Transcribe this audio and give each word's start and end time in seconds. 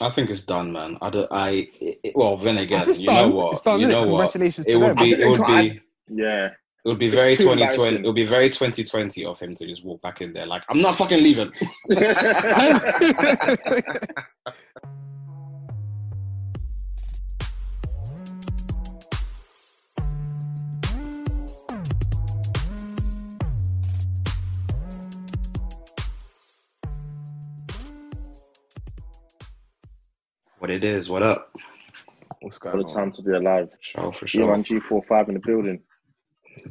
I 0.00 0.10
think 0.10 0.30
it's 0.30 0.42
done, 0.42 0.72
man. 0.72 0.98
I 1.00 1.10
don't. 1.10 1.28
I 1.30 1.68
it, 1.80 2.12
well, 2.14 2.36
then 2.36 2.58
again, 2.58 2.86
you 2.86 3.06
done. 3.06 3.30
know 3.30 3.36
what? 3.36 3.52
It's 3.52 3.62
done, 3.62 3.80
you 3.80 3.86
innit? 3.86 3.90
know 3.90 4.02
what? 4.02 4.32
Congratulations 4.32 4.66
It 4.66 4.72
to 4.72 4.78
would 4.78 4.96
be. 4.96 5.12
It 5.12 5.28
would 5.28 5.46
be. 5.46 5.80
Yeah. 6.08 6.46
It 6.46 6.90
would 6.90 6.98
be 6.98 7.06
It's 7.06 7.14
very 7.16 7.34
too 7.34 7.44
2020. 7.44 7.96
It 7.96 8.06
would 8.06 8.14
be 8.14 8.24
very 8.24 8.48
2020 8.48 9.24
of 9.24 9.40
him 9.40 9.54
to 9.56 9.66
just 9.66 9.84
walk 9.84 10.00
back 10.02 10.20
in 10.20 10.32
there 10.32 10.46
like, 10.46 10.62
I'm 10.68 10.80
not 10.80 10.94
fucking 10.94 11.20
leaving. 11.20 11.50
what 30.66 30.74
it 30.74 30.82
is? 30.82 31.08
What 31.08 31.22
up? 31.22 31.56
What's 32.40 32.58
What 32.72 32.74
going 32.74 32.80
a 32.80 32.84
on? 32.84 32.92
time 32.92 33.12
to 33.12 33.22
be 33.22 33.30
alive. 33.30 33.68
Show 33.78 34.10
for 34.10 34.26
You 34.32 34.40
sure. 34.40 34.48
man 34.48 34.64
G45 34.64 35.28
in 35.28 35.34
the 35.34 35.40
building. 35.40 35.80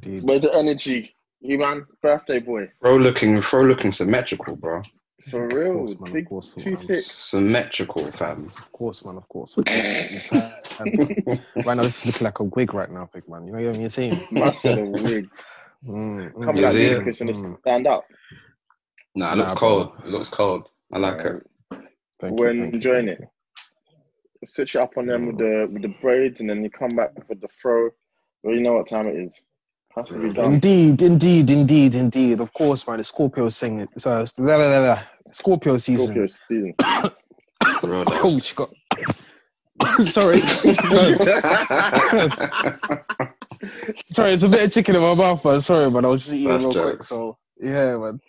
Dude, 0.02 0.22
Where's 0.22 0.42
the 0.42 0.54
energy? 0.54 1.16
You 1.40 1.60
man, 1.60 1.86
birthday 2.02 2.42
boy. 2.42 2.68
Bro, 2.82 2.98
looking, 2.98 3.40
bro, 3.40 3.62
looking 3.62 3.94
symmetrical, 3.94 4.58
bro. 4.58 4.84
For 5.32 5.48
of 5.48 5.54
real. 5.56 5.72
course, 5.72 5.98
man, 6.02 6.12
of 6.12 6.18
Big 6.18 6.26
course, 6.26 6.58
two 6.58 6.72
man. 6.72 6.78
six. 6.78 7.06
Symmetrical, 7.08 8.12
fam. 8.12 8.52
Of 8.60 8.70
course, 8.74 9.06
man. 9.06 9.16
Of 9.16 9.30
course. 9.30 9.56
Of 9.56 9.66
course. 9.66 10.10
I'm 10.12 10.20
tired. 10.20 10.52
right 11.66 11.78
now, 11.78 11.84
this 11.84 12.00
is 12.00 12.06
looking 12.06 12.26
like 12.26 12.40
a 12.40 12.44
wig 12.44 12.74
right 12.74 12.92
now, 12.92 13.10
big 13.14 13.30
man. 13.30 13.48
You 13.48 13.54
know 13.54 13.64
what 13.66 13.76
I'm 13.78 13.90
saying? 13.90 14.20
Must 14.30 14.62
have 14.66 14.76
a 14.76 14.86
wig. 14.86 15.30
Mm, 15.88 16.34
mm, 16.34 16.44
Come 16.44 16.58
Is 16.58 16.76
like 16.76 16.76
it? 16.76 17.04
Ludacris 17.06 17.22
and 17.22 17.30
it's 17.30 17.46
Mm. 17.46 17.58
stand 17.62 17.88
up. 17.88 18.06
Nah, 19.16 19.32
it 19.32 19.38
Nah, 19.38 19.38
looks 19.38 19.54
bro. 19.56 19.60
cold. 19.60 19.92
It 20.04 20.10
looks 20.10 20.30
cold. 20.30 20.68
I 20.92 21.00
like 21.00 21.26
it. 21.26 21.36
Thank 22.20 22.44
when 22.44 22.44
you, 22.44 22.54
thank 22.58 22.82
you, 22.82 22.86
enjoying 22.86 23.08
thank 23.08 23.10
it. 23.10 23.22
Switch 24.44 24.76
it 24.76 24.82
up 24.82 24.98
on 24.98 25.06
them 25.08 25.28
with 25.28 25.38
the 25.38 25.70
with 25.72 25.82
the 25.82 25.88
braids 26.02 26.42
and 26.42 26.50
then 26.50 26.62
you 26.64 26.70
come 26.70 26.90
back 26.90 27.12
with 27.30 27.40
the 27.42 27.48
throw. 27.48 27.90
Well, 28.44 28.54
you 28.54 28.62
know 28.62 28.74
what 28.74 28.88
time 28.88 29.08
it 29.08 29.16
is. 29.16 29.40
Has 29.96 30.10
to 30.10 30.20
be 30.20 30.34
done. 30.34 30.56
Indeed, 30.56 31.02
indeed, 31.02 31.50
indeed, 31.50 31.96
indeed. 31.96 32.42
Of 32.42 32.52
course, 32.54 32.86
man. 32.88 32.98
The 32.98 33.04
Scorpio 33.06 33.48
sing 33.50 33.80
it. 33.80 33.90
So, 33.98 34.12
it's- 34.16 34.34
blah, 34.34 34.58
blah, 34.58 34.68
blah, 34.68 34.82
blah. 34.82 35.04
Scorpio 35.32 35.78
season. 35.78 36.06
Scorpio 36.08 36.28
season. 36.28 36.76
Real. 37.84 38.04
Oh, 38.08 38.40
she 38.40 38.54
got. 38.56 38.70
Sorry. 40.02 40.40
Sorry, 44.12 44.32
it's 44.32 44.44
a 44.44 44.50
bit 44.50 44.66
of 44.66 44.72
chicken 44.72 44.96
in 44.96 45.02
my 45.02 45.16
mouth, 45.16 45.44
man. 45.46 45.62
Sorry, 45.62 45.90
man. 45.90 46.06
I 46.06 46.10
was 46.10 46.24
just 46.24 46.36
eating 46.36 46.50
That's 46.50 46.66
real 46.66 46.74
quick. 46.74 47.04
So, 47.04 47.38
yeah, 47.60 47.98
man. 47.98 48.20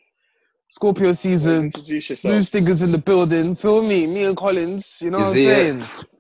Scorpio 0.77 1.15
season. 1.15 1.65
Introduce 1.67 2.07
Smooth 2.09 2.25
yourself. 2.25 2.45
stickers 2.45 2.83
in 2.83 2.93
the 2.93 2.99
building. 2.99 3.55
Feel 3.57 3.83
me? 3.83 4.07
Me 4.07 4.25
and 4.25 4.37
Collins. 4.37 5.01
You 5.01 5.11
know 5.11 5.19
You 5.19 5.25
what 5.25 5.29
I'm 5.29 5.35
see 5.35 5.47
it? 5.47 5.55
saying? 5.55 5.79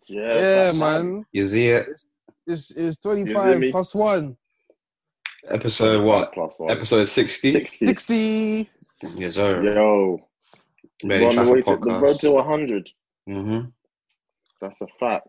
Yeah, 0.08 0.22
Yeah, 0.22 0.32
it's 0.32 0.78
that 0.78 0.80
time. 0.86 1.12
man. 1.12 1.26
You 1.32 1.46
see 1.46 1.68
it? 1.68 1.86
It's, 2.46 2.70
it's 2.70 3.04
You 3.04 3.10
25 3.10 3.70
plus 3.70 3.94
1. 3.94 4.34
Episode 5.48 6.04
what? 6.04 6.32
Plus 6.32 6.54
one. 6.56 6.70
Episode 6.70 7.04
60? 7.04 7.52
60. 7.52 7.86
60. 7.86 8.70
Yes, 9.16 9.34
sir. 9.34 9.62
Yo. 9.62 10.20
Ready 11.04 11.24
We're 11.26 11.38
on 11.38 11.44
the, 11.46 11.52
way 11.52 11.60
to, 11.60 11.76
the 11.76 11.94
road 12.00 12.18
to 12.20 12.30
100. 12.30 12.88
Mm-hmm. 13.28 13.68
That's 14.62 14.80
a 14.80 14.86
fact. 14.98 15.28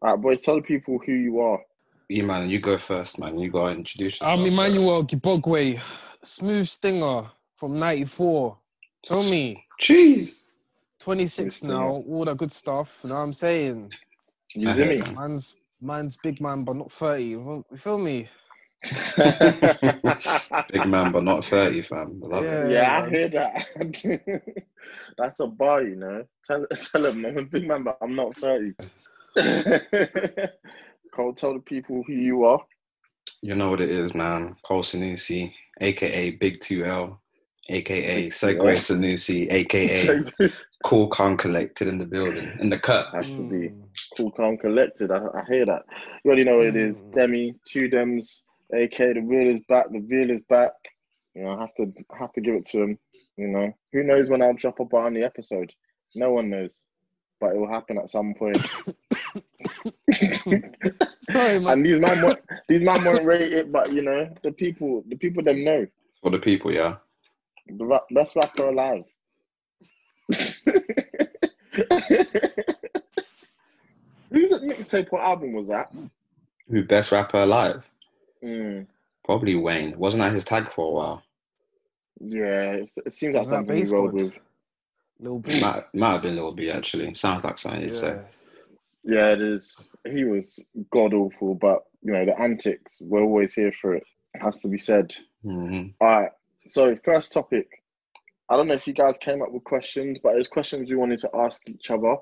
All 0.00 0.14
right, 0.14 0.20
boys, 0.22 0.40
tell 0.40 0.56
the 0.56 0.62
people 0.62 0.98
who 1.04 1.12
you 1.12 1.40
are. 1.40 1.60
You 2.08 2.22
man, 2.24 2.48
you 2.48 2.58
go 2.58 2.78
first, 2.78 3.20
man. 3.20 3.38
You 3.38 3.50
go 3.50 3.66
and 3.66 3.80
introduce 3.80 4.14
yourself. 4.14 4.38
I'm 4.40 4.46
Emmanuel 4.46 5.04
Gibogwe. 5.04 5.78
Smooth 6.24 6.66
stinger 6.66 7.26
from 7.56 7.78
94. 7.78 8.56
Tell 9.06 9.22
me. 9.24 9.64
Jeez. 9.80 10.44
26 11.00 11.56
Stinger. 11.56 11.74
now. 11.74 11.88
All 12.08 12.24
that 12.24 12.36
good 12.36 12.52
stuff. 12.52 13.00
You 13.02 13.10
know 13.10 13.16
what 13.16 13.22
I'm 13.22 13.32
saying? 13.32 13.90
You 14.54 14.68
I 14.68 14.74
see 14.74 14.84
heard 14.84 15.08
me? 15.08 15.14
Man's, 15.16 15.54
man's 15.80 16.16
big 16.16 16.40
man, 16.40 16.64
but 16.64 16.76
not 16.76 16.92
30. 16.92 17.24
You 17.24 17.64
feel 17.76 17.98
me? 17.98 18.28
Big 20.72 20.86
man, 20.86 21.12
but 21.12 21.22
not 21.22 21.44
30, 21.44 21.82
fam. 21.82 22.20
I 22.24 22.26
love 22.26 22.44
it. 22.44 22.70
Yeah. 22.70 22.70
yeah, 22.70 23.02
I 23.04 23.10
hear 23.10 23.28
that. 23.28 24.54
That's 25.18 25.40
a 25.40 25.46
bar, 25.46 25.82
you 25.82 25.94
know. 25.96 26.24
Tell, 26.44 26.66
tell 26.74 27.06
him 27.06 27.24
I'm 27.24 27.38
a 27.38 27.44
big 27.44 27.68
man, 27.68 27.84
but 27.84 27.98
I'm 28.02 28.16
not 28.16 28.34
30. 28.36 28.72
Cole, 31.14 31.32
tell 31.34 31.54
the 31.54 31.60
people 31.60 32.02
who 32.06 32.12
you 32.12 32.44
are. 32.44 32.60
You 33.40 33.54
know 33.54 33.70
what 33.70 33.80
it 33.80 33.90
is, 33.90 34.14
man. 34.14 34.56
Cole 34.62 34.82
Sanusi, 34.82 35.52
aka 35.80 36.30
Big 36.30 36.58
2L, 36.60 37.18
aka 37.68 38.28
Segway 38.28 38.76
Sanusi, 38.76 39.50
aka 39.52 40.50
Cool 40.84 41.06
Con 41.08 41.36
Collected 41.36 41.86
in 41.88 41.98
the 41.98 42.04
building, 42.06 42.50
in 42.60 42.68
the 42.70 42.78
cut. 42.78 43.06
Has 43.14 43.26
to 43.36 43.42
be 43.48 43.68
Mm. 43.68 43.82
cool, 44.16 44.30
calm, 44.32 44.56
collected. 44.58 45.10
I, 45.12 45.18
I 45.18 45.44
hear 45.48 45.64
that. 45.66 45.84
You 46.24 46.30
already 46.30 46.44
know 46.44 46.56
what 46.58 46.66
it 46.66 46.76
is. 46.76 47.02
Mm. 47.02 47.14
Demi, 47.14 47.54
two 47.64 47.88
Dems, 47.88 48.42
aka 48.74 49.12
the 49.12 49.20
real 49.20 49.54
is 49.54 49.60
back, 49.68 49.90
the 49.90 50.00
real 50.00 50.30
is 50.30 50.42
back. 50.42 50.72
You 51.34 51.44
know, 51.44 51.50
I 51.52 51.60
have 51.60 51.74
to 51.76 51.92
have 52.18 52.32
to 52.34 52.40
give 52.40 52.54
it 52.56 52.66
to 52.66 52.82
him. 52.82 52.98
You 53.36 53.48
know, 53.48 53.72
who 53.92 54.02
knows 54.02 54.28
when 54.28 54.42
I'll 54.42 54.54
drop 54.54 54.80
a 54.80 54.84
bar 54.84 55.06
on 55.06 55.14
the 55.14 55.22
episode? 55.22 55.72
No 56.16 56.30
one 56.30 56.50
knows, 56.50 56.82
but 57.40 57.54
it 57.54 57.58
will 57.58 57.68
happen 57.68 57.96
at 57.98 58.10
some 58.10 58.34
point. 58.34 58.56
Sorry, 61.22 61.58
man. 61.60 61.72
and 61.72 61.86
these 61.86 61.98
man, 62.00 62.22
won't, 62.22 62.40
these 62.68 62.82
man 62.82 63.04
won't 63.04 63.24
rate 63.24 63.52
it, 63.52 63.70
but 63.72 63.92
you 63.92 64.02
know, 64.02 64.28
the 64.42 64.52
people, 64.52 65.02
the 65.08 65.16
people 65.16 65.42
them 65.42 65.64
know. 65.64 65.86
For 66.22 66.30
the 66.30 66.38
people, 66.38 66.72
yeah. 66.72 66.96
The 67.68 68.00
best 68.10 68.36
rapper 68.36 68.68
alive. 68.68 69.04
Whose 74.30 74.50
mixtape 74.50 75.08
or 75.12 75.20
album 75.22 75.52
was 75.52 75.68
that? 75.68 75.92
Who 76.68 76.84
best 76.84 77.12
rapper 77.12 77.38
alive? 77.38 77.84
Mm, 78.44 78.86
Probably 79.24 79.54
Wayne. 79.54 79.96
Wasn't 79.98 80.22
that 80.22 80.32
his 80.32 80.44
tag 80.44 80.70
for 80.72 80.86
a 80.86 80.90
while? 80.90 81.22
yeah, 82.20 82.72
it's, 82.72 82.96
it 83.04 83.12
seems 83.12 83.34
like 83.34 83.44
that 83.44 83.50
something 83.50 83.74
he 83.76 83.82
bass 83.82 83.92
rolled 83.92 84.12
god? 84.12 84.22
with. 84.22 84.32
Little 85.20 85.38
B. 85.38 85.60
Might, 85.60 85.84
might 85.94 86.12
have 86.12 86.22
been 86.22 86.36
Lil 86.36 86.52
B 86.52 86.70
actually. 86.70 87.12
Sounds 87.14 87.44
like 87.44 87.58
something 87.58 87.82
you'd 87.82 87.94
Yeah. 87.94 88.00
say. 88.00 88.20
Yeah, 89.04 89.28
it 89.32 89.40
is. 89.40 89.84
He 90.08 90.24
was 90.24 90.64
god 90.92 91.12
awful, 91.14 91.54
but 91.56 91.82
you 92.02 92.12
know 92.12 92.24
the 92.24 92.38
antics. 92.40 93.00
We're 93.02 93.22
always 93.22 93.52
here 93.54 93.72
for 93.80 93.94
it. 93.94 94.04
It 94.34 94.42
has 94.42 94.58
to 94.60 94.68
be 94.68 94.78
said. 94.78 95.12
hmm 95.42 95.88
All 96.00 96.08
right. 96.08 96.30
So 96.68 96.96
first 97.04 97.32
topic. 97.32 97.66
I 98.48 98.56
don't 98.56 98.68
know 98.68 98.74
if 98.74 98.86
you 98.86 98.92
guys 98.92 99.16
came 99.18 99.42
up 99.42 99.50
with 99.50 99.64
questions, 99.64 100.18
but 100.22 100.32
there's 100.32 100.48
questions 100.48 100.90
we 100.90 100.96
wanted 100.96 101.18
to 101.20 101.30
ask 101.34 101.62
each 101.68 101.90
other. 101.90 102.16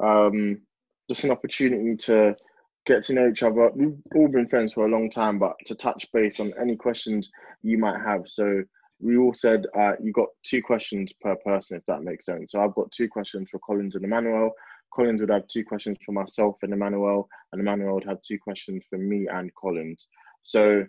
Um, 0.00 0.60
just 1.08 1.24
an 1.24 1.30
opportunity 1.30 1.96
to 1.96 2.34
get 2.86 3.04
to 3.04 3.12
know 3.12 3.28
each 3.28 3.42
other. 3.42 3.70
We've 3.74 3.96
all 4.14 4.28
been 4.28 4.48
friends 4.48 4.72
for 4.72 4.86
a 4.86 4.90
long 4.90 5.10
time, 5.10 5.38
but 5.38 5.54
to 5.66 5.74
touch 5.74 6.06
base 6.12 6.40
on 6.40 6.52
any 6.60 6.76
questions 6.76 7.30
you 7.62 7.78
might 7.78 8.00
have. 8.00 8.22
So 8.26 8.62
we 9.00 9.16
all 9.16 9.34
said 9.34 9.66
uh, 9.78 9.92
you 10.02 10.12
got 10.12 10.28
two 10.42 10.62
questions 10.62 11.12
per 11.20 11.36
person, 11.44 11.76
if 11.76 11.84
that 11.86 12.02
makes 12.02 12.24
sense. 12.24 12.52
So 12.52 12.62
I've 12.62 12.74
got 12.74 12.90
two 12.92 13.08
questions 13.08 13.48
for 13.50 13.58
Collins 13.58 13.94
and 13.94 14.04
Emmanuel. 14.04 14.52
Collins 14.94 15.20
would 15.20 15.30
have 15.30 15.46
two 15.48 15.64
questions 15.64 15.98
for 16.04 16.12
myself 16.12 16.56
and 16.62 16.72
Emmanuel, 16.72 17.28
and 17.52 17.60
Emmanuel 17.60 17.94
would 17.94 18.04
have 18.04 18.22
two 18.22 18.38
questions 18.38 18.82
for 18.88 18.98
me 18.98 19.26
and 19.30 19.52
Collins. 19.54 20.06
So 20.42 20.84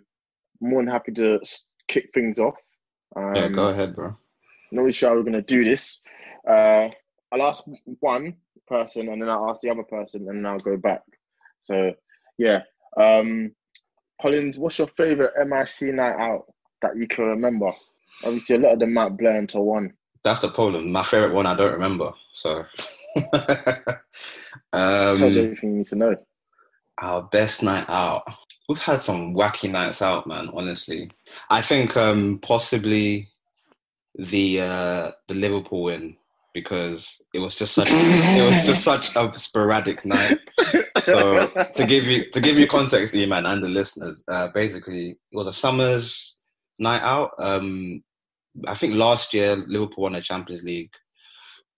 more 0.60 0.82
than 0.82 0.90
happy 0.90 1.12
to 1.12 1.40
kick 1.88 2.10
things 2.14 2.38
off. 2.38 2.54
Um, 3.16 3.34
Yeah, 3.34 3.48
go 3.48 3.68
ahead, 3.68 3.94
bro. 3.94 4.16
not 4.72 4.82
really 4.82 4.92
sure 4.92 5.08
how 5.08 5.14
we're 5.16 5.22
going 5.22 5.32
to 5.32 5.42
do 5.42 5.64
this. 5.64 6.00
Uh, 6.48 6.88
I'll 7.32 7.42
ask 7.42 7.64
one 8.00 8.36
person 8.68 9.08
and 9.08 9.20
then 9.20 9.28
I'll 9.28 9.50
ask 9.50 9.60
the 9.60 9.70
other 9.70 9.82
person 9.82 10.28
and 10.28 10.38
then 10.38 10.46
I'll 10.46 10.58
go 10.58 10.76
back. 10.76 11.02
So 11.62 11.92
yeah. 12.38 12.60
Um 12.96 13.52
Collins, 14.20 14.58
what's 14.58 14.78
your 14.78 14.88
favourite 14.96 15.32
MIC 15.46 15.94
night 15.94 16.16
out 16.18 16.44
that 16.82 16.96
you 16.96 17.06
can 17.06 17.24
remember? 17.24 17.70
Obviously 18.24 18.56
a 18.56 18.58
lot 18.58 18.72
of 18.72 18.78
them 18.80 18.94
might 18.94 19.16
blur 19.16 19.36
into 19.36 19.60
one. 19.60 19.92
That's 20.24 20.40
the 20.40 20.48
problem. 20.48 20.90
My 20.90 21.02
favorite 21.02 21.34
one, 21.34 21.46
I 21.46 21.56
don't 21.56 21.72
remember. 21.72 22.12
So, 22.32 22.64
Tell 23.32 23.98
um, 24.72 25.20
you 25.20 25.42
everything 25.42 25.70
you 25.72 25.76
need 25.78 25.86
to 25.86 25.96
know. 25.96 26.16
our 26.98 27.22
best 27.24 27.62
night 27.62 27.84
out. 27.88 28.22
We've 28.68 28.78
had 28.78 29.00
some 29.00 29.34
wacky 29.34 29.70
nights 29.70 30.02
out, 30.02 30.26
man. 30.26 30.50
Honestly, 30.52 31.10
I 31.50 31.62
think 31.62 31.96
um, 31.96 32.40
possibly 32.42 33.28
the 34.18 34.60
uh, 34.60 35.10
the 35.28 35.34
Liverpool 35.34 35.84
win 35.84 36.16
because 36.52 37.20
it 37.34 37.38
was 37.38 37.54
just 37.54 37.74
such 37.74 37.88
it 37.90 38.46
was 38.46 38.66
just 38.66 38.82
such 38.92 39.14
a 39.14 39.30
sporadic 39.38 40.04
night. 40.04 40.38
So 41.02 41.46
to 41.74 41.86
give 41.86 42.06
you 42.06 42.30
to 42.30 42.40
give 42.40 42.58
you 42.58 42.66
context, 42.66 43.14
man, 43.14 43.46
and 43.46 43.62
the 43.62 43.68
listeners, 43.68 44.24
uh, 44.28 44.48
basically 44.48 45.10
it 45.10 45.36
was 45.36 45.46
a 45.46 45.52
Summers 45.52 46.38
night 46.78 47.02
out. 47.02 47.32
Um, 47.38 48.02
I 48.66 48.74
think 48.74 48.94
last 48.94 49.34
year 49.34 49.54
Liverpool 49.54 50.04
won 50.04 50.14
the 50.14 50.20
Champions 50.20 50.64
League. 50.64 50.92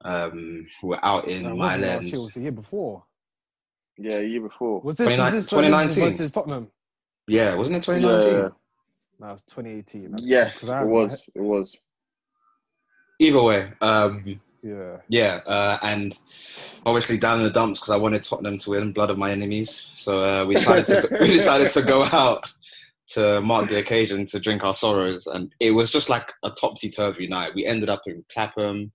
Um, 0.05 0.65
we 0.83 0.91
we're 0.91 1.01
out 1.03 1.27
in 1.27 1.43
No, 1.43 1.51
it 1.51 1.57
Mile 1.57 1.67
wasn't 1.81 1.85
End. 1.85 2.15
it 2.15 2.19
was 2.19 2.35
the 2.35 2.41
year 2.41 2.53
before. 2.53 3.05
yeah, 3.97 4.21
year 4.21 4.41
before. 4.41 4.81
Was 4.83 4.97
this, 4.97 5.09
29 5.09 5.25
was 5.25 5.35
this 5.35 5.53
uh, 5.53 5.57
2019? 5.57 6.05
versus 6.05 6.31
Tottenham? 6.31 6.71
Yeah, 7.29 7.55
wasn't 7.55 7.77
it 7.77 7.83
2019? 7.83 8.33
Yeah. 8.33 8.49
No, 9.21 9.29
it 9.29 9.33
was 9.33 9.43
2018. 9.43 10.15
Yes, 10.19 10.61
'Cause 10.61 10.69
it 10.69 10.73
I 10.73 10.79
had- 10.79 10.89
was. 10.89 11.25
It 11.35 11.41
was. 11.41 11.77
Either 13.21 13.43
way, 13.43 13.73
um, 13.81 14.41
Yeah. 14.63 15.01
yeah, 15.09 15.41
uh, 15.47 15.79
and 15.83 16.17
obviously 16.87 17.19
down 17.19 17.39
in 17.39 17.45
the 17.45 17.51
dumps 17.51 17.81
because 17.81 17.91
I 17.93 17.97
wanted 17.97 18.23
Tottenham 18.23 18.59
to 18.59 18.71
win, 18.71 18.93
blood 18.93 19.11
of 19.11 19.19
my 19.19 19.31
enemies. 19.33 19.91
So 19.95 20.23
uh, 20.25 20.45
we 20.47 20.55
decided 20.55 20.87
to 20.87 21.09
we 21.21 21.27
decided 21.33 21.71
to 21.73 21.83
go 21.83 22.05
out 22.05 22.45
to 23.11 23.41
mark 23.41 23.69
the 23.69 23.79
occasion 23.79 24.25
to 24.27 24.39
drink 24.39 24.65
our 24.65 24.75
sorrows, 24.75 25.27
and 25.27 25.53
it 25.59 25.73
was 25.73 25.91
just 25.91 26.09
like 26.09 26.33
a 26.45 26.51
topsy 26.51 26.91
turvy 26.91 27.27
night. 27.27 27.55
We 27.55 27.67
ended 27.67 27.89
up 27.91 28.03
in 28.07 28.25
Clapham. 28.33 28.93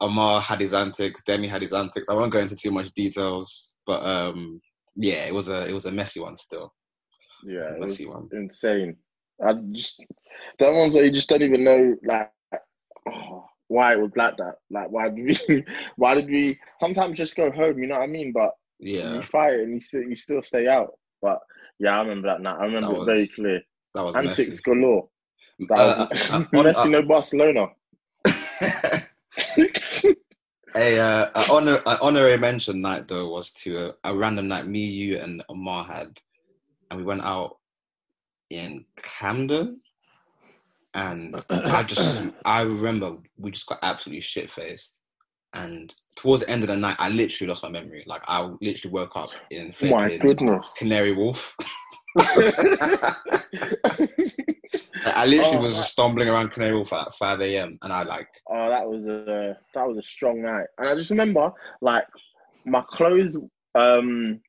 Amar 0.00 0.40
had 0.40 0.60
his 0.60 0.74
antics, 0.74 1.22
Demi 1.22 1.46
had 1.46 1.62
his 1.62 1.72
antics. 1.72 2.08
I 2.08 2.14
won't 2.14 2.32
go 2.32 2.40
into 2.40 2.56
too 2.56 2.72
much 2.72 2.90
details, 2.94 3.74
but 3.86 4.04
um, 4.04 4.60
yeah, 4.96 5.24
it 5.26 5.34
was 5.34 5.48
a 5.48 5.68
it 5.68 5.72
was 5.72 5.86
a 5.86 5.92
messy 5.92 6.18
one 6.20 6.36
still. 6.36 6.74
Yeah, 7.44 7.60
It's 7.60 7.70
a 7.70 7.74
messy 7.74 8.06
one. 8.06 8.32
insane. 8.32 8.96
I 9.44 9.54
just 9.72 10.04
that 10.58 10.72
one's 10.72 10.94
where 10.94 11.04
you 11.04 11.12
just 11.12 11.28
don't 11.28 11.42
even 11.42 11.64
know 11.64 11.96
like 12.04 12.32
oh, 13.08 13.46
why 13.68 13.94
it 13.94 14.00
was 14.00 14.16
like 14.16 14.36
that. 14.38 14.56
Like 14.70 14.90
why 14.90 15.08
did 15.10 15.24
we 15.48 15.64
why 15.96 16.14
did 16.14 16.26
we 16.28 16.58
sometimes 16.80 17.16
just 17.18 17.36
go 17.36 17.50
home, 17.50 17.78
you 17.78 17.86
know 17.88 17.96
what 17.98 18.04
I 18.04 18.08
mean? 18.08 18.32
But 18.32 18.52
Yeah, 18.78 19.22
you 19.22 19.22
fight 19.22 19.54
and 19.60 19.74
you 19.74 19.80
still 19.80 20.02
you 20.02 20.14
still 20.14 20.42
stay 20.42 20.66
out. 20.68 20.92
But 21.22 21.40
yeah, 21.78 21.96
I 21.96 22.02
remember 22.02 22.28
that 22.28 22.40
night. 22.42 22.58
I 22.60 22.64
remember 22.64 22.94
That 22.94 22.98
it 22.98 23.04
very 23.04 23.28
clear. 23.28 23.60
that 23.94 24.02
was 24.04 24.16
Antics 24.16 24.60
messy. 24.60 24.60
galore. 24.60 25.08
That 25.68 25.78
Uh, 25.78 25.80
was, 25.80 25.96
uh, 25.98 26.06
uh, 26.30 26.44
on- 26.54 26.64
Messi 26.64 26.90
no 26.90 27.02
Barcelona. 27.02 27.68
A 30.76 30.98
uh, 30.98 31.30
a 31.34 31.52
honor, 31.52 31.80
a 31.86 32.00
honorary 32.02 32.36
mention 32.38 32.80
night 32.80 33.08
though 33.08 33.28
was 33.28 33.52
to 33.52 33.78
a, 34.04 34.10
a 34.10 34.14
random 34.16 34.48
night 34.48 34.66
me, 34.66 34.84
you, 34.84 35.18
and 35.18 35.42
Omar 35.48 35.84
had, 35.84 36.20
and 36.90 36.98
we 37.00 37.04
went 37.04 37.22
out 37.22 37.58
in 38.50 38.84
Camden, 39.02 39.80
and 40.94 41.42
I 41.50 41.82
just 41.82 42.22
I 42.44 42.62
remember 42.62 43.16
we 43.38 43.50
just 43.50 43.66
got 43.66 43.78
absolutely 43.82 44.20
shit 44.20 44.50
faced, 44.50 44.94
and 45.54 45.94
towards 46.16 46.42
the 46.42 46.50
end 46.50 46.62
of 46.62 46.68
the 46.68 46.76
night 46.76 46.96
I 46.98 47.08
literally 47.08 47.48
lost 47.48 47.62
my 47.62 47.68
memory. 47.70 48.04
Like 48.06 48.22
I 48.26 48.42
literally 48.60 48.92
woke 48.92 49.12
up 49.16 49.30
in 49.50 49.72
My 49.82 50.16
goodness. 50.18 50.74
Canary 50.78 51.12
Wharf. 51.14 51.56
I 55.06 55.26
literally 55.26 55.56
Oh, 55.58 55.60
was 55.60 55.76
that- 55.76 55.84
stumbling 55.84 56.28
around 56.28 56.50
Canary 56.50 56.74
Wharf 56.76 56.92
at 56.92 57.12
five 57.14 57.40
a.m. 57.40 57.78
and 57.82 57.92
I 57.92 58.02
like 58.04 58.28
Oh, 58.48 58.68
that 58.68 58.86
was 58.86 59.04
a 59.04 59.56
that 59.74 59.86
was 59.86 59.98
a 59.98 60.02
strong 60.02 60.42
night, 60.42 60.66
and 60.78 60.88
I 60.88 60.94
just 60.94 61.10
remember 61.10 61.50
like 61.80 62.06
my 62.64 62.82
clothes. 62.88 63.36
Um, 63.76 64.40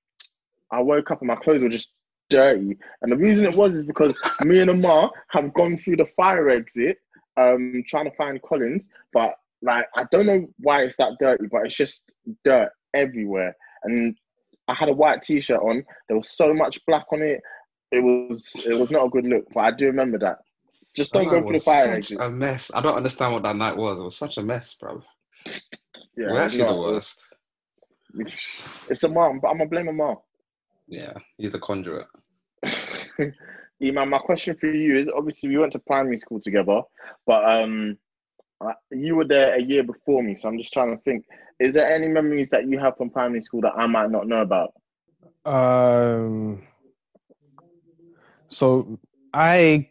I 0.72 0.80
woke 0.81 1.10
up 1.12 1.22
and 1.22 1.28
my 1.28 1.36
clothes 1.36 1.62
were 1.64 1.70
just 1.70 1.92
dirty, 2.30 2.77
and 3.01 3.12
the 3.12 3.18
reason 3.18 3.45
it 3.45 3.56
was 3.56 3.75
is 3.75 3.83
because 3.83 4.19
me 4.44 4.60
and 4.60 4.69
Amar 4.69 5.12
have 5.30 5.54
gone 5.54 5.77
through 5.77 5.98
the 5.98 6.07
fire 6.18 6.50
exit, 6.50 6.98
um, 7.38 7.83
trying 7.88 8.10
to 8.10 8.16
find 8.16 8.42
Collins, 8.42 8.88
but 9.13 9.36
like 9.62 9.86
I 9.95 10.06
don't 10.12 10.25
know 10.25 10.48
why 10.60 10.83
it's 10.83 10.98
that 10.98 11.13
dirty, 11.19 11.48
but 11.51 11.66
it's 11.66 11.75
just 11.75 12.04
dirt 12.44 12.69
everywhere, 12.94 13.56
and 13.83 14.16
I 14.68 14.74
had 14.74 14.89
a 14.89 14.94
white 14.94 15.24
t-shirt 15.24 15.60
on. 15.62 15.83
There 16.07 16.18
was 16.18 16.31
so 16.31 16.54
much 16.54 16.80
black 16.88 17.06
on 17.12 17.22
it. 17.22 17.42
It 17.92 18.00
was 18.00 18.51
it 18.66 18.78
was 18.78 18.92
not 18.92 19.06
a 19.06 19.10
good 19.10 19.28
look, 19.28 19.45
but 19.54 19.62
I 19.62 19.71
do 19.71 19.86
remember 19.86 20.18
that. 20.19 20.39
Just 20.95 21.12
don't 21.12 21.25
go 21.25 21.42
through 21.42 21.54
the 21.54 21.60
fire 21.60 21.94
exit. 21.94 22.19
a 22.21 22.30
mess. 22.30 22.71
I 22.74 22.81
don't 22.81 22.95
understand 22.95 23.33
what 23.33 23.44
that 23.44 23.57
night 23.57 23.75
was. 23.75 24.00
It 24.00 24.04
was 24.04 24.16
such 24.16 24.38
a 24.38 24.44
mess, 24.44 24.74
bro. 24.75 25.01
Yeah, 26.18 26.31
We're 26.31 26.42
actually 26.42 26.63
the 26.63 26.71
no, 26.71 26.80
worst. 26.80 27.33
It's 28.89 29.04
a 29.04 29.10
mom, 29.10 29.39
but 29.42 29.50
I'm 29.50 29.57
gonna 29.57 29.69
blame 29.69 29.89
a 29.89 29.94
mom. 29.94 30.18
Yeah, 30.88 31.14
he's 31.38 31.52
the 31.52 31.60
conduit. 31.60 32.08
Iman, 33.84 34.10
my 34.10 34.20
question 34.20 34.56
for 34.56 34.68
you 34.68 34.98
is 34.98 35.10
obviously 35.10 35.50
we 35.50 35.58
went 35.58 35.74
to 35.74 35.80
primary 35.80 36.18
school 36.18 36.40
together, 36.40 36.82
but 37.26 37.44
um, 37.50 37.98
you 38.92 39.16
were 39.16 39.26
there 39.26 39.56
a 39.56 39.62
year 39.62 39.84
before 39.84 40.24
me, 40.24 40.36
so 40.36 40.48
I'm 40.48 40.58
just 40.58 40.74
trying 40.74 40.96
to 40.96 41.04
think: 41.04 41.26
is 41.60 41.74
there 41.74 41.92
any 41.94 42.08
memories 42.08 42.50
that 42.50 42.68
you 42.68 42.80
have 42.80 42.98
from 42.98 43.10
primary 43.10 43.42
school 43.42 43.62
that 43.62 43.74
I 43.76 43.86
might 43.88 44.12
not 44.12 44.28
know 44.28 44.42
about? 44.42 44.74
Um. 45.46 46.64
So 48.48 48.98
I. 49.34 49.90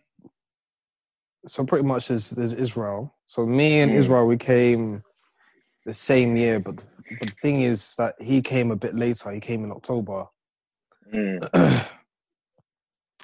So 1.47 1.65
pretty 1.67 1.85
much 1.85 2.09
there's 2.09 2.31
there's 2.31 2.55
Israel. 2.55 3.15
So 3.27 3.45
me 3.45 3.81
and 3.81 3.93
Mm. 3.93 3.97
Israel 3.97 4.27
we 4.27 4.39
came 4.39 5.03
the 5.85 5.93
same 5.93 6.37
year, 6.37 6.59
but 6.59 6.79
the, 6.79 6.85
but 7.19 7.29
the 7.29 7.35
thing 7.43 7.63
is 7.63 7.95
that 7.97 8.15
he 8.21 8.41
came 8.41 8.71
a 8.71 8.77
bit 8.77 8.95
later. 8.95 9.31
He 9.31 9.41
came 9.41 9.63
in 9.65 9.71
October. 9.71 10.27
Mm. 11.13 11.49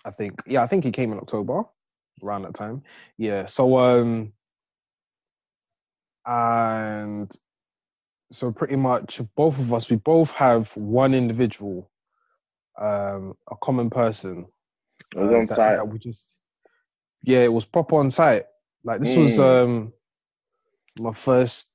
I 0.04 0.10
think. 0.10 0.42
Yeah, 0.46 0.62
I 0.62 0.66
think 0.66 0.84
he 0.84 0.90
came 0.92 1.12
in 1.12 1.18
October 1.18 1.64
around 2.22 2.42
that 2.42 2.54
time. 2.54 2.82
Yeah. 3.18 3.46
So 3.46 3.76
um 3.76 4.32
and 6.26 7.30
so 8.30 8.52
pretty 8.52 8.76
much 8.76 9.20
both 9.36 9.58
of 9.58 9.72
us 9.72 9.90
we 9.90 9.96
both 9.96 10.30
have 10.32 10.74
one 10.76 11.14
individual 11.14 11.90
um 12.78 13.34
a 13.50 13.56
common 13.62 13.90
person 13.90 14.46
It 15.14 15.18
was 15.18 15.32
uh, 15.32 15.36
on 15.38 15.46
that- 15.48 15.54
site. 15.56 15.76
that 15.76 15.88
we 15.88 15.98
just 15.98 16.36
yeah 17.22 17.40
it 17.40 17.52
was 17.52 17.64
proper 17.64 17.96
on 17.96 18.10
site 18.10 18.44
like 18.84 19.00
this 19.00 19.16
was 19.16 19.38
Mm. 19.38 19.64
um 19.64 19.92
my 21.00 21.12
first 21.12 21.70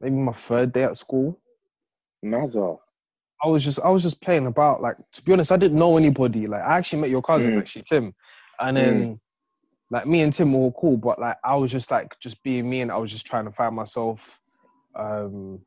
maybe 0.00 0.16
my 0.16 0.32
third 0.32 0.72
day 0.72 0.84
at 0.84 0.96
school 0.96 1.38
Nazar. 2.22 2.78
I 3.42 3.48
was 3.48 3.64
just 3.64 3.80
I 3.80 3.90
was 3.90 4.02
just 4.02 4.20
playing 4.22 4.46
about. 4.46 4.82
Like 4.82 4.96
to 5.12 5.22
be 5.22 5.32
honest, 5.32 5.52
I 5.52 5.56
didn't 5.56 5.78
know 5.78 5.96
anybody. 5.96 6.46
Like 6.46 6.62
I 6.62 6.78
actually 6.78 7.02
met 7.02 7.10
your 7.10 7.22
cousin 7.22 7.54
Mm. 7.54 7.58
actually, 7.58 7.84
Tim, 7.88 8.14
and 8.60 8.76
then 8.76 9.20
like 9.90 10.06
me 10.06 10.22
and 10.22 10.32
Tim 10.32 10.52
were 10.52 10.60
all 10.60 10.72
cool, 10.72 10.96
but 10.96 11.18
like 11.18 11.36
I 11.44 11.56
was 11.56 11.70
just 11.70 11.90
like 11.90 12.18
just 12.18 12.42
being 12.42 12.68
me, 12.68 12.80
and 12.80 12.90
I 12.90 12.96
was 12.96 13.10
just 13.10 13.26
trying 13.26 13.44
to 13.44 13.52
find 13.52 13.74
myself. 13.74 14.40
Um, 14.94 15.60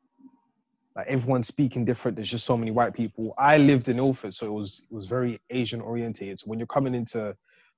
like 0.96 1.06
everyone's 1.06 1.46
speaking 1.46 1.84
different. 1.84 2.16
There's 2.16 2.30
just 2.30 2.44
so 2.44 2.56
many 2.56 2.72
white 2.72 2.94
people. 2.94 3.34
I 3.38 3.58
lived 3.58 3.88
in 3.88 3.98
Ilford, 3.98 4.34
so 4.34 4.46
it 4.46 4.52
was 4.52 4.82
it 4.90 4.94
was 4.94 5.06
very 5.06 5.40
Asian 5.50 5.80
orientated. 5.80 6.40
So 6.40 6.46
when 6.48 6.58
you're 6.58 6.66
coming 6.66 6.94
into 6.94 7.36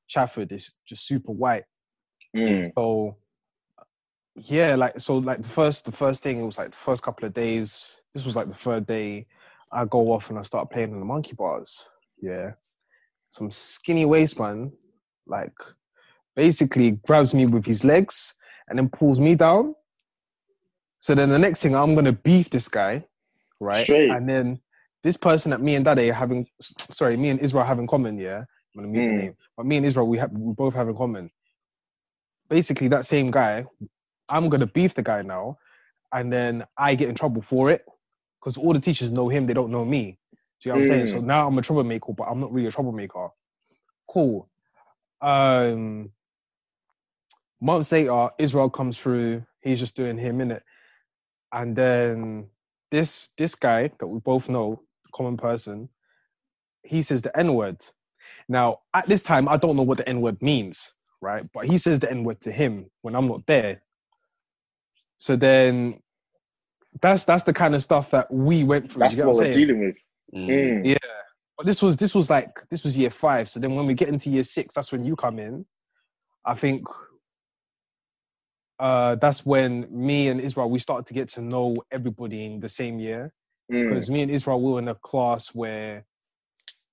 Chafford, 0.08 0.50
it's 0.50 0.72
just 0.86 1.06
super 1.06 1.32
white. 1.32 1.64
Mm. 2.34 2.72
So 2.76 3.16
yeah, 4.34 4.74
like 4.74 4.98
so 4.98 5.18
like 5.18 5.42
the 5.42 5.48
first 5.48 5.84
the 5.84 5.92
first 5.92 6.22
thing 6.22 6.40
it 6.40 6.46
was 6.46 6.58
like 6.58 6.70
the 6.70 6.76
first 6.76 7.02
couple 7.02 7.26
of 7.26 7.34
days. 7.34 8.00
This 8.14 8.24
was 8.24 8.34
like 8.34 8.48
the 8.48 8.54
third 8.54 8.86
day. 8.86 9.26
I 9.72 9.84
go 9.86 10.12
off 10.12 10.30
and 10.30 10.38
I 10.38 10.42
start 10.42 10.70
playing 10.70 10.92
in 10.92 11.00
the 11.00 11.06
monkey 11.06 11.34
bars. 11.34 11.88
Yeah. 12.20 12.52
Some 13.30 13.50
skinny 13.50 14.04
waist 14.04 14.38
man, 14.38 14.72
like 15.26 15.54
basically 16.36 16.92
grabs 17.06 17.34
me 17.34 17.46
with 17.46 17.64
his 17.64 17.84
legs 17.84 18.34
and 18.68 18.78
then 18.78 18.88
pulls 18.88 19.18
me 19.18 19.34
down. 19.34 19.74
So 20.98 21.14
then 21.14 21.30
the 21.30 21.38
next 21.38 21.62
thing 21.62 21.74
I'm 21.74 21.94
gonna 21.94 22.12
beef 22.12 22.50
this 22.50 22.68
guy, 22.68 23.04
right? 23.60 23.84
Straight. 23.84 24.10
And 24.10 24.28
then 24.28 24.60
this 25.02 25.16
person 25.16 25.50
that 25.50 25.60
me 25.60 25.74
and 25.74 25.84
Daddy 25.84 26.10
are 26.10 26.14
having 26.14 26.46
sorry, 26.60 27.16
me 27.16 27.30
and 27.30 27.40
Israel 27.40 27.64
have 27.64 27.78
in 27.78 27.86
common, 27.86 28.18
yeah. 28.18 28.38
I'm 28.74 28.82
gonna 28.82 28.88
mute 28.88 29.02
Mm. 29.08 29.16
the 29.16 29.22
name. 29.24 29.36
But 29.56 29.66
me 29.66 29.76
and 29.78 29.86
Israel 29.86 30.06
we 30.06 30.18
have 30.18 30.30
we 30.32 30.52
both 30.54 30.74
have 30.74 30.88
in 30.88 30.96
common. 30.96 31.30
Basically 32.48 32.88
that 32.88 33.06
same 33.06 33.30
guy, 33.30 33.64
I'm 34.28 34.48
gonna 34.48 34.66
beef 34.66 34.94
the 34.94 35.02
guy 35.02 35.22
now, 35.22 35.56
and 36.12 36.30
then 36.32 36.64
I 36.76 36.94
get 36.94 37.08
in 37.08 37.14
trouble 37.14 37.42
for 37.42 37.70
it. 37.70 37.84
Because 38.42 38.58
all 38.58 38.74
the 38.74 38.80
teachers 38.80 39.12
know 39.12 39.28
him, 39.30 39.46
they 39.46 39.54
don't 39.54 39.72
know 39.72 39.84
me. 39.86 40.18
Do 40.62 40.68
you 40.68 40.70
know 40.70 40.76
what 40.76 40.78
I'm 40.80 40.84
saying? 40.86 41.06
So 41.06 41.20
Mm. 41.20 41.26
now 41.26 41.48
I'm 41.48 41.58
a 41.58 41.62
troublemaker, 41.62 42.14
but 42.14 42.24
I'm 42.24 42.40
not 42.40 42.52
really 42.52 42.68
a 42.68 42.72
troublemaker. 42.72 43.28
Cool. 44.10 44.50
Um 45.22 46.10
months 47.60 47.92
later, 47.92 48.30
Israel 48.38 48.70
comes 48.70 48.98
through, 49.00 49.44
he's 49.62 49.80
just 49.80 49.96
doing 49.96 50.18
him 50.18 50.40
in 50.42 50.52
it. 50.52 50.62
and 51.52 51.74
then 51.76 52.48
this 52.90 53.30
this 53.38 53.54
guy 53.54 53.90
that 53.98 54.06
we 54.06 54.18
both 54.20 54.48
know, 54.48 54.82
common 55.14 55.36
person, 55.36 55.88
he 56.84 57.02
says 57.02 57.22
the 57.22 57.36
N 57.38 57.54
word. 57.54 57.84
Now, 58.48 58.80
at 58.94 59.08
this 59.08 59.22
time, 59.22 59.48
I 59.48 59.56
don't 59.58 59.76
know 59.76 59.82
what 59.84 59.98
the 59.98 60.08
N 60.08 60.22
word 60.22 60.42
means, 60.42 60.92
right? 61.22 61.44
But 61.54 61.66
he 61.66 61.78
says 61.78 62.00
the 62.00 62.10
N 62.10 62.24
word 62.24 62.40
to 62.42 62.52
him 62.52 62.90
when 63.02 63.16
I'm 63.16 63.28
not 63.28 63.46
there. 63.46 63.82
So 65.18 65.36
then, 65.36 66.00
that's 67.00 67.24
that's 67.24 67.44
the 67.44 67.52
kind 67.52 67.74
of 67.74 67.82
stuff 67.82 68.10
that 68.10 68.30
we 68.32 68.64
went 68.64 68.92
through. 68.92 69.00
That's 69.00 69.16
you 69.16 69.24
what 69.24 69.28
what 69.28 69.36
we're 69.38 69.52
saying? 69.52 69.66
dealing 69.66 69.80
with. 69.86 69.96
Mm. 70.34 70.48
Mm. 70.48 70.86
Yeah. 70.86 70.96
But 71.56 71.66
this 71.66 71.82
was 71.82 71.96
this 71.96 72.14
was 72.14 72.28
like 72.28 72.50
this 72.70 72.84
was 72.84 72.98
year 72.98 73.10
five. 73.10 73.48
So 73.48 73.60
then 73.60 73.74
when 73.74 73.86
we 73.86 73.94
get 73.94 74.08
into 74.08 74.30
year 74.30 74.44
six, 74.44 74.74
that's 74.74 74.92
when 74.92 75.04
you 75.04 75.16
come 75.16 75.38
in. 75.38 75.64
I 76.44 76.54
think 76.54 76.86
uh 78.78 79.14
that's 79.16 79.46
when 79.46 79.86
me 79.90 80.28
and 80.28 80.40
Israel 80.40 80.70
we 80.70 80.78
started 80.78 81.06
to 81.06 81.14
get 81.14 81.28
to 81.30 81.40
know 81.40 81.82
everybody 81.90 82.44
in 82.44 82.60
the 82.60 82.68
same 82.68 82.98
year. 82.98 83.30
Mm. 83.72 83.88
Because 83.88 84.10
me 84.10 84.22
and 84.22 84.30
Israel 84.30 84.60
we 84.60 84.72
were 84.72 84.78
in 84.78 84.88
a 84.88 84.94
class 84.96 85.54
where 85.54 86.04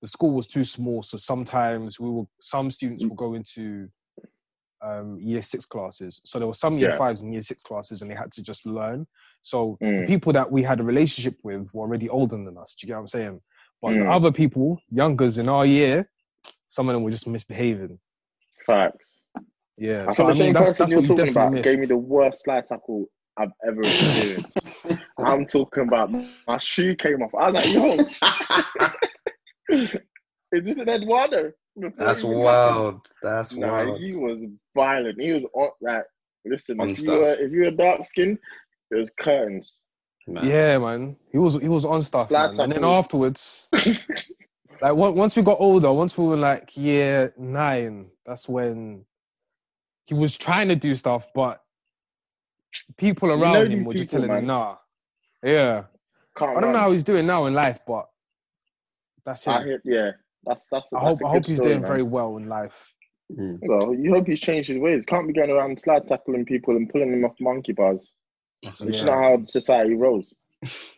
the 0.01 0.07
school 0.07 0.33
was 0.33 0.47
too 0.47 0.63
small. 0.63 1.03
So 1.03 1.17
sometimes 1.17 1.99
we 1.99 2.09
were 2.09 2.25
some 2.39 2.71
students 2.71 3.05
will 3.05 3.15
go 3.15 3.33
into 3.33 3.89
um 4.81 5.19
year 5.19 5.41
six 5.41 5.65
classes. 5.65 6.21
So 6.23 6.39
there 6.39 6.47
were 6.47 6.53
some 6.53 6.77
year 6.77 6.89
Yeah. 6.89 6.97
fives 6.97 7.21
and 7.21 7.33
year 7.33 7.41
six 7.41 7.61
classes 7.63 8.01
and 8.01 8.09
they 8.09 8.15
had 8.15 8.31
to 8.33 8.41
just 8.41 8.65
learn. 8.65 9.05
So 9.41 9.77
the 9.81 9.85
Mm. 9.87 10.07
people 10.07 10.33
that 10.33 10.49
we 10.51 10.61
had 10.63 10.79
a 10.79 10.83
relationship 10.83 11.37
with 11.43 11.73
were 11.73 11.83
already 11.85 12.09
older 12.09 12.37
than 12.37 12.57
us. 12.57 12.75
Do 12.75 12.85
you 12.85 12.87
get 12.89 12.95
what 12.95 13.01
I'm 13.01 13.07
saying? 13.07 13.41
But 13.81 13.91
the 13.91 14.03
Mm. 14.05 14.15
other 14.15 14.31
people, 14.31 14.77
youngers 14.89 15.37
in 15.37 15.47
our 15.49 15.65
year, 15.65 16.09
some 16.67 16.87
of 16.89 16.93
them 16.93 17.03
were 17.03 17.11
just 17.11 17.27
misbehaving. 17.27 17.99
Facts. 18.65 19.23
Yeah. 19.77 20.05
I 20.07 20.11
so 20.13 20.25
think 20.25 20.35
I 20.35 20.43
mean, 20.43 20.53
that's, 20.53 20.77
that's 20.77 20.91
you're 20.91 21.01
talking 21.01 21.29
about 21.29 21.63
gave 21.63 21.79
me 21.79 21.85
the 21.85 21.97
worst 21.97 22.43
slide 22.43 22.67
tackle 22.67 23.05
I've 23.37 23.51
ever 23.65 23.81
experienced. 23.83 24.51
I'm 25.25 25.45
talking 25.45 25.83
about 25.83 26.11
my 26.47 26.57
shoe 26.59 26.95
came 26.95 27.21
off. 27.21 27.33
I 27.35 27.49
was 27.49 27.61
like, 27.61 27.69
yo, 27.69 27.97
is 30.51 30.63
this 30.63 30.77
an 30.77 30.89
Eduardo? 30.89 31.51
Before 31.79 32.05
That's 32.05 32.19
it 32.19 32.25
even 32.25 32.41
happened. 32.41 32.83
wild. 32.83 33.07
That's 33.21 33.57
Nah, 33.57 33.57
wild. 33.57 33.99
he 33.99 34.15
was 34.15 34.39
violent. 34.75 35.21
He 35.21 35.33
was 35.33 35.45
on 35.55 35.71
like, 35.81 36.03
listen, 36.45 36.81
On 36.81 36.89
if 36.89 36.97
you 36.97 37.03
stuff. 37.03 37.19
were 37.19 37.33
if 37.35 37.51
you 37.51 37.61
were 37.65 37.71
dark 37.71 38.05
skinned, 38.05 38.39
it 38.91 38.95
was 38.95 39.11
curtains. 39.19 39.73
Man. 40.27 40.43
Yeah, 40.43 40.77
man. 40.79 41.17
He 41.31 41.37
was 41.39 41.55
he 41.55 41.69
was 41.69 41.85
on 41.85 42.01
stuff, 42.03 42.35
man. 42.35 42.59
And 42.59 42.71
then 42.71 42.83
afterwards, 42.85 43.69
like 44.81 44.95
once 44.95 45.35
we 45.35 45.43
got 45.43 45.59
older, 45.61 45.93
once 45.93 46.17
we 46.17 46.25
were 46.27 46.37
like 46.37 46.77
year 46.77 47.33
nine, 47.37 48.11
that's 48.25 48.49
when 48.49 49.05
he 50.05 50.15
was 50.15 50.37
trying 50.37 50.69
to 50.69 50.75
do 50.75 50.95
stuff, 50.95 51.27
but 51.35 51.63
people 52.97 53.31
You 53.33 53.33
around 53.33 53.47
know 53.47 53.67
him 53.67 53.69
these 53.69 53.85
were 53.85 53.95
just 53.95 54.09
people, 54.09 54.11
telling 54.11 54.31
him, 54.33 54.45
nah. 54.45 54.77
Yeah. 55.43 55.85
Can't 56.37 56.51
I 56.55 56.61
don't 56.61 56.73
know 56.73 56.79
how 56.79 56.91
he's 56.91 57.03
doing 57.05 57.27
now 57.27 57.45
in 57.45 57.53
life, 57.53 57.81
but 57.87 58.09
that's 59.25 59.47
it. 59.47 59.55
I 59.55 59.59
I, 59.59 59.63
hear, 59.63 59.81
yeah, 59.85 60.11
that's 60.45 60.67
that's. 60.71 60.89
hope 60.91 61.01
that's 61.03 61.21
a 61.21 61.25
I 61.25 61.27
good 61.27 61.33
hope 61.33 61.45
he's 61.47 61.55
story, 61.57 61.69
doing 61.69 61.81
man. 61.81 61.87
very 61.87 62.03
well 62.03 62.37
in 62.37 62.47
life. 62.47 62.93
Mm. 63.31 63.59
Well, 63.61 63.93
you 63.93 64.13
hope 64.13 64.27
he's 64.27 64.39
changed 64.39 64.69
his 64.69 64.79
ways. 64.79 65.05
Can't 65.05 65.27
be 65.27 65.33
going 65.33 65.51
around 65.51 65.79
slide 65.79 66.07
tackling 66.07 66.45
people 66.45 66.75
and 66.75 66.89
pulling 66.89 67.11
them 67.11 67.25
off 67.25 67.35
monkey 67.39 67.73
bars. 67.73 68.11
That's 68.63 68.81
Which 68.81 68.95
is 68.95 69.03
Yeah. 69.03 69.09
not 69.09 69.23
how 69.23 69.45
society 69.45 69.93
rolls. 69.95 70.33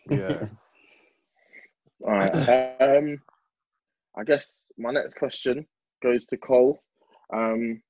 Yeah. 0.09 0.47
All 2.05 2.13
right. 2.13 2.75
um, 2.81 3.19
I 4.17 4.23
guess 4.23 4.61
my 4.77 4.91
next 4.91 5.15
question 5.15 5.67
goes 6.01 6.25
to 6.27 6.37
Cole. 6.37 6.81
Um, 7.33 7.81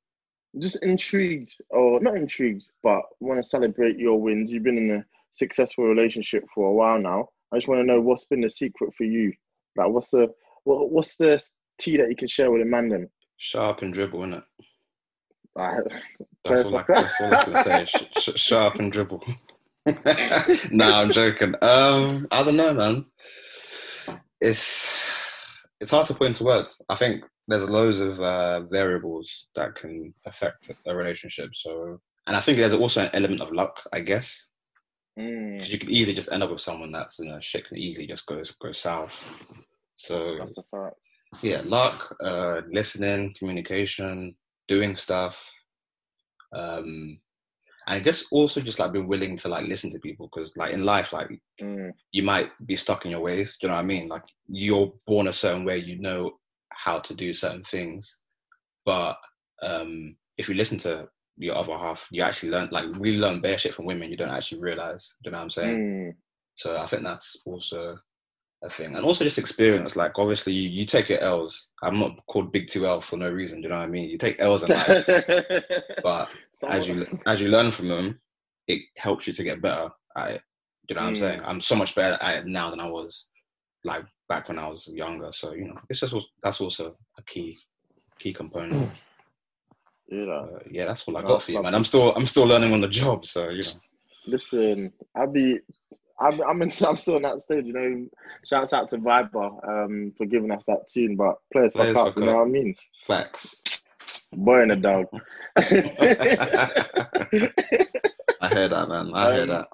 just 0.60 0.84
intrigued, 0.84 1.56
or 1.70 2.00
not 2.02 2.18
intrigued, 2.18 2.66
but 2.84 3.04
want 3.20 3.42
to 3.42 3.48
celebrate 3.48 3.98
your 3.98 4.20
wins. 4.20 4.52
You've 4.52 4.64
been 4.64 4.78
in 4.78 4.92
a 4.92 5.06
successful 5.32 5.86
relationship 5.86 6.44
for 6.54 6.68
a 6.70 6.74
while 6.74 7.00
now. 7.00 7.30
I 7.54 7.58
just 7.58 7.68
want 7.70 7.80
to 7.80 7.86
know 7.86 8.02
what's 8.02 8.26
been 8.26 8.42
the 8.42 8.50
secret 8.50 8.94
for 8.96 9.04
you. 9.06 9.32
Like, 9.78 9.90
what's 9.90 10.12
the 10.12 10.30
what, 10.64 10.92
what's 10.92 11.18
the 11.18 11.42
tea 11.80 11.98
that 11.98 12.10
you 12.10 12.16
can 12.16 12.28
share 12.28 12.52
with 12.52 12.62
a 12.62 12.66
man? 12.66 12.90
Then, 12.90 13.10
Sharp 13.38 13.82
and 13.82 13.94
dribble, 13.94 14.20
innit? 14.20 14.44
Like, 15.56 15.84
That's 16.46 16.62
all 16.62 16.78
I, 16.78 16.86
that's 16.88 17.22
all 17.22 17.34
I 17.34 17.44
can 17.44 17.56
say. 17.64 17.86
Sh- 18.20 18.52
and 18.52 18.92
dribble. 18.92 19.24
nah, 20.72 21.02
I'm 21.02 21.12
joking. 21.12 21.56
Um, 21.62 22.28
I 22.32 22.44
don't 22.44 22.56
know, 22.56 22.74
man. 22.74 23.06
It's 24.40 25.32
it's 25.80 25.92
hard 25.92 26.08
to 26.08 26.14
put 26.14 26.28
into 26.28 26.44
words. 26.44 26.82
I 26.88 26.96
think 26.96 27.24
there's 27.48 27.68
loads 27.68 28.00
of 28.00 28.20
uh, 28.20 28.62
variables 28.62 29.48
that 29.56 29.76
can 29.76 30.14
affect 30.26 30.72
a 30.86 30.96
relationship. 30.96 31.50
So, 31.54 32.00
and 32.28 32.36
I 32.36 32.40
think 32.40 32.58
there's 32.58 32.74
also 32.74 33.04
an 33.04 33.10
element 33.14 33.42
of 33.42 33.52
luck, 33.52 33.82
I 33.92 34.02
guess, 34.02 34.50
mm, 35.20 35.58
because 35.58 35.72
you 35.72 35.80
could 35.80 35.90
easily 35.90 36.16
just 36.16 36.32
end 36.32 36.44
up 36.44 36.52
with 36.52 36.62
someone 36.62 36.92
that's 36.92 37.20
you 37.20 37.26
know 37.26 37.40
shit 37.40 37.68
can 37.68 37.78
easily 37.78 38.08
just 38.08 38.26
go 38.28 38.42
go 38.62 38.72
south. 38.72 39.48
So 40.02 40.38
that's 40.40 40.58
a 40.58 40.64
fact. 40.72 40.96
yeah, 41.44 41.62
luck, 41.66 42.16
uh, 42.24 42.62
listening, 42.72 43.36
communication, 43.38 44.36
doing 44.68 44.96
stuff, 44.98 45.44
um, 46.56 47.20
and 47.88 48.04
just 48.04 48.26
also 48.32 48.62
just 48.62 48.80
like 48.80 48.94
being 48.94 49.08
willing 49.08 49.38
to 49.38 49.48
like 49.48 49.68
listen 49.68 49.92
to 49.92 50.00
people 50.00 50.28
because 50.28 50.52
like 50.58 50.74
in 50.74 50.84
life, 50.84 51.14
like 51.14 51.30
Mm, 51.62 51.92
you 52.12 52.24
might 52.24 52.50
be 52.66 52.76
stuck 52.76 53.06
in 53.06 53.12
your 53.12 53.20
ways. 53.22 53.58
Do 53.62 53.68
you 53.68 53.70
know 53.70 53.76
what 53.76 53.84
I 53.84 53.86
mean? 53.86 54.08
Like 54.08 54.24
you're 54.48 54.92
born 55.06 55.28
a 55.28 55.34
certain 55.34 55.64
way, 55.66 55.78
you 55.78 56.00
know 56.00 56.32
how 56.72 56.98
to 57.00 57.14
do 57.14 57.32
certain 57.34 57.62
things, 57.64 58.18
but 58.84 59.16
um, 59.62 60.16
if 60.38 60.50
you 60.50 60.56
listen 60.56 60.80
to 60.80 61.08
your 61.38 61.56
other 61.56 61.78
half, 61.78 62.08
you 62.12 62.24
actually 62.24 62.50
learn 62.50 62.70
like 62.72 62.86
we 62.98 63.18
learn 63.18 63.40
bare 63.42 63.60
shit 63.60 63.76
from 63.76 63.86
women 63.86 64.10
you 64.10 64.18
don't 64.18 64.30
actually 64.30 64.62
realize. 64.62 65.14
Do 65.24 65.28
you 65.28 65.32
know 65.34 65.38
what 65.38 65.44
I'm 65.44 65.50
saying? 65.52 65.80
mm, 65.80 66.12
So 66.56 66.82
I 66.82 66.88
think 66.88 67.04
that's 67.04 67.38
also 67.46 67.98
a 68.64 68.70
thing, 68.70 68.96
and 68.96 69.04
also 69.06 69.24
just 69.24 69.40
experience. 69.40 69.96
Like 69.96 70.18
obviously, 70.20 70.54
you, 70.54 70.70
you 70.70 70.86
take 70.86 71.10
your 71.10 71.20
L's. 71.20 71.70
I'm 71.84 72.00
not 72.00 72.24
called 72.28 72.52
Big 72.52 72.68
Two 72.68 72.86
L 72.86 73.02
for 73.02 73.18
no 73.18 73.30
reason. 73.32 73.60
Do 73.60 73.64
you 73.64 73.70
know 73.70 73.78
what 73.80 73.86
I 73.88 73.90
mean? 73.90 74.10
You 74.10 74.18
take 74.18 74.40
L's 74.42 74.64
in 74.64 74.70
life, 74.70 75.08
but 76.04 76.30
as 76.68 76.88
you 76.88 77.06
as 77.26 77.42
you 77.42 77.48
learn 77.50 77.72
from 77.72 77.88
them, 77.88 78.20
it 78.68 78.82
helps 78.98 79.28
you 79.28 79.34
to 79.34 79.44
get 79.44 79.62
better 79.62 79.90
at 80.18 80.32
it. 80.32 80.42
Do 80.88 80.94
you 80.94 80.96
know 80.96 81.02
what 81.04 81.08
I'm 81.10 81.14
Mm. 81.16 81.20
saying? 81.20 81.42
I'm 81.46 81.62
so 81.62 81.76
much 81.76 81.96
better 81.96 82.18
at 82.22 82.40
it 82.44 82.48
now 82.48 82.70
than 82.70 82.80
I 82.80 82.88
was 82.88 83.30
like 83.84 84.04
back 84.30 84.48
when 84.48 84.60
I 84.60 84.68
was 84.68 84.88
younger. 84.94 85.32
So 85.32 85.54
you 85.54 85.66
know, 85.66 85.80
it's 85.90 86.00
just 86.00 86.16
that's 86.44 86.62
also 86.62 86.96
a 87.18 87.24
key 87.24 87.58
key 88.20 88.34
component. 88.34 88.92
you 90.08 90.26
know, 90.26 90.50
Uh, 90.56 90.60
yeah, 90.70 90.86
that's 90.86 91.08
all 91.08 91.18
I 91.18 91.22
got 91.24 91.42
for 91.42 91.52
you, 91.52 91.64
man. 91.64 91.74
I'm 91.74 91.84
still 91.86 92.14
I'm 92.16 92.28
still 92.28 92.46
learning 92.46 92.74
on 92.74 92.82
the 92.82 92.88
job. 92.88 93.26
So 93.26 93.50
you 93.50 93.62
know, 93.64 93.80
listen, 94.28 94.94
I'll 95.16 95.32
be. 95.32 95.60
I'm, 96.22 96.42
I'm, 96.42 96.62
in, 96.62 96.72
I'm 96.88 96.98
still 96.98 97.18
in 97.18 97.24
that 97.24 97.42
stage, 97.42 97.66
you 97.66 97.74
know. 97.74 98.08
Shouts 98.46 98.74
out 98.74 98.90
to 98.90 98.98
Viber 98.98 99.68
um, 99.68 100.14
for 100.18 100.26
giving 100.26 100.52
us 100.52 100.64
that 100.68 100.88
tune, 100.90 101.16
but 101.16 101.36
players 101.52 101.74
fuck 101.74 101.82
Players 101.82 101.98
up, 101.98 102.16
you 102.18 102.26
know 102.26 102.36
what 102.38 102.48
I 102.48 102.50
mean? 102.50 102.76
facts. 103.06 103.64
Boy 104.34 104.62
and 104.62 104.72
a 104.72 104.76
dog. 104.78 105.08
I 105.58 105.62
hear 108.54 108.70
that, 108.70 108.86
man. 108.90 109.12
I 109.14 109.34
hear 109.34 109.44
Um, 109.44 109.50
that. 109.50 109.68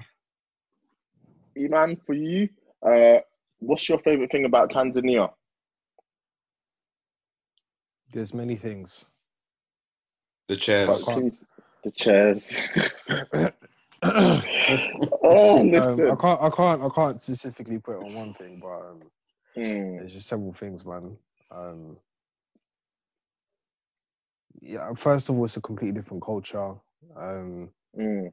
Iman, 1.58 1.98
for 2.06 2.14
you, 2.14 2.50
uh, 2.86 3.20
what's 3.60 3.88
your 3.88 4.00
favorite 4.00 4.32
thing 4.32 4.46
about 4.46 4.72
Tanzania? 4.72 5.32
There's 8.14 8.34
many 8.34 8.56
things. 8.56 9.06
The 10.48 10.56
chairs. 10.56 11.06
The 11.06 11.12
please, 11.14 12.52
chairs. 14.04 14.82
um, 14.92 15.20
oh, 15.24 16.12
I 16.12 16.16
can't 16.16 16.42
I 16.42 16.50
can't 16.50 16.82
I 16.84 16.90
can't 16.94 17.22
specifically 17.22 17.80
put 17.80 17.96
it 17.96 18.04
on 18.04 18.14
one 18.14 18.34
thing, 18.34 18.60
but 18.62 18.70
um, 18.70 19.02
Mm, 19.58 19.98
there's 19.98 20.14
just 20.14 20.28
several 20.28 20.54
things, 20.54 20.86
man. 20.86 21.18
Um, 21.50 21.98
yeah, 24.62 24.94
first 24.96 25.30
of 25.30 25.38
all, 25.38 25.46
it's 25.46 25.58
a 25.58 25.62
completely 25.62 26.00
different 26.00 26.24
culture. 26.24 26.76
Um, 27.16 27.70
mm, 27.98 28.32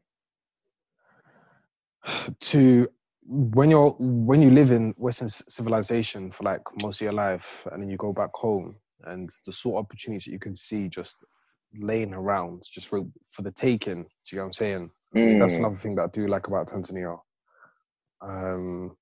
to 2.41 2.89
when 3.27 3.71
you're 3.71 3.91
when 3.99 4.43
you 4.43 4.51
live 4.51 4.71
in 4.71 4.95
Western 4.99 5.31
civilization 5.31 6.31
for 6.31 6.45
like 6.45 6.61
most 6.83 7.01
of 7.01 7.05
your 7.05 7.15
life, 7.15 7.47
and 7.73 7.83
then 7.83 7.89
you 7.89 7.97
go 7.97 8.13
back 8.13 8.31
home, 8.35 8.77
and 9.05 9.31
the 9.47 9.53
sort 9.53 9.77
of 9.77 9.85
opportunities 9.87 10.27
that 10.27 10.33
you 10.33 10.39
can 10.39 10.57
see 10.57 10.89
just 10.89 11.25
laying 11.75 12.13
around, 12.13 12.63
just 12.71 12.89
for 12.89 13.05
for 13.31 13.43
the 13.43 13.53
taking. 13.53 14.03
Do 14.03 14.09
you 14.31 14.37
get 14.37 14.41
what 14.41 14.47
I'm 14.47 14.53
saying? 14.53 14.91
Mean, 15.15 15.39
that's 15.39 15.55
mm. 15.55 15.59
another 15.61 15.79
thing 15.79 15.95
that 15.97 16.03
I 16.03 16.07
do 16.09 16.27
like 16.27 16.47
about 16.47 16.69
Tanzania. 16.69 17.19
Um, 18.21 18.97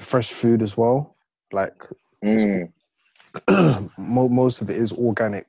fresh 0.00 0.32
food 0.32 0.62
as 0.62 0.76
well. 0.76 1.16
Like 1.52 1.82
Mm, 2.24 2.72
mo- 3.98 4.28
most 4.28 4.60
of 4.60 4.70
it 4.70 4.76
is 4.76 4.92
organic. 4.92 5.46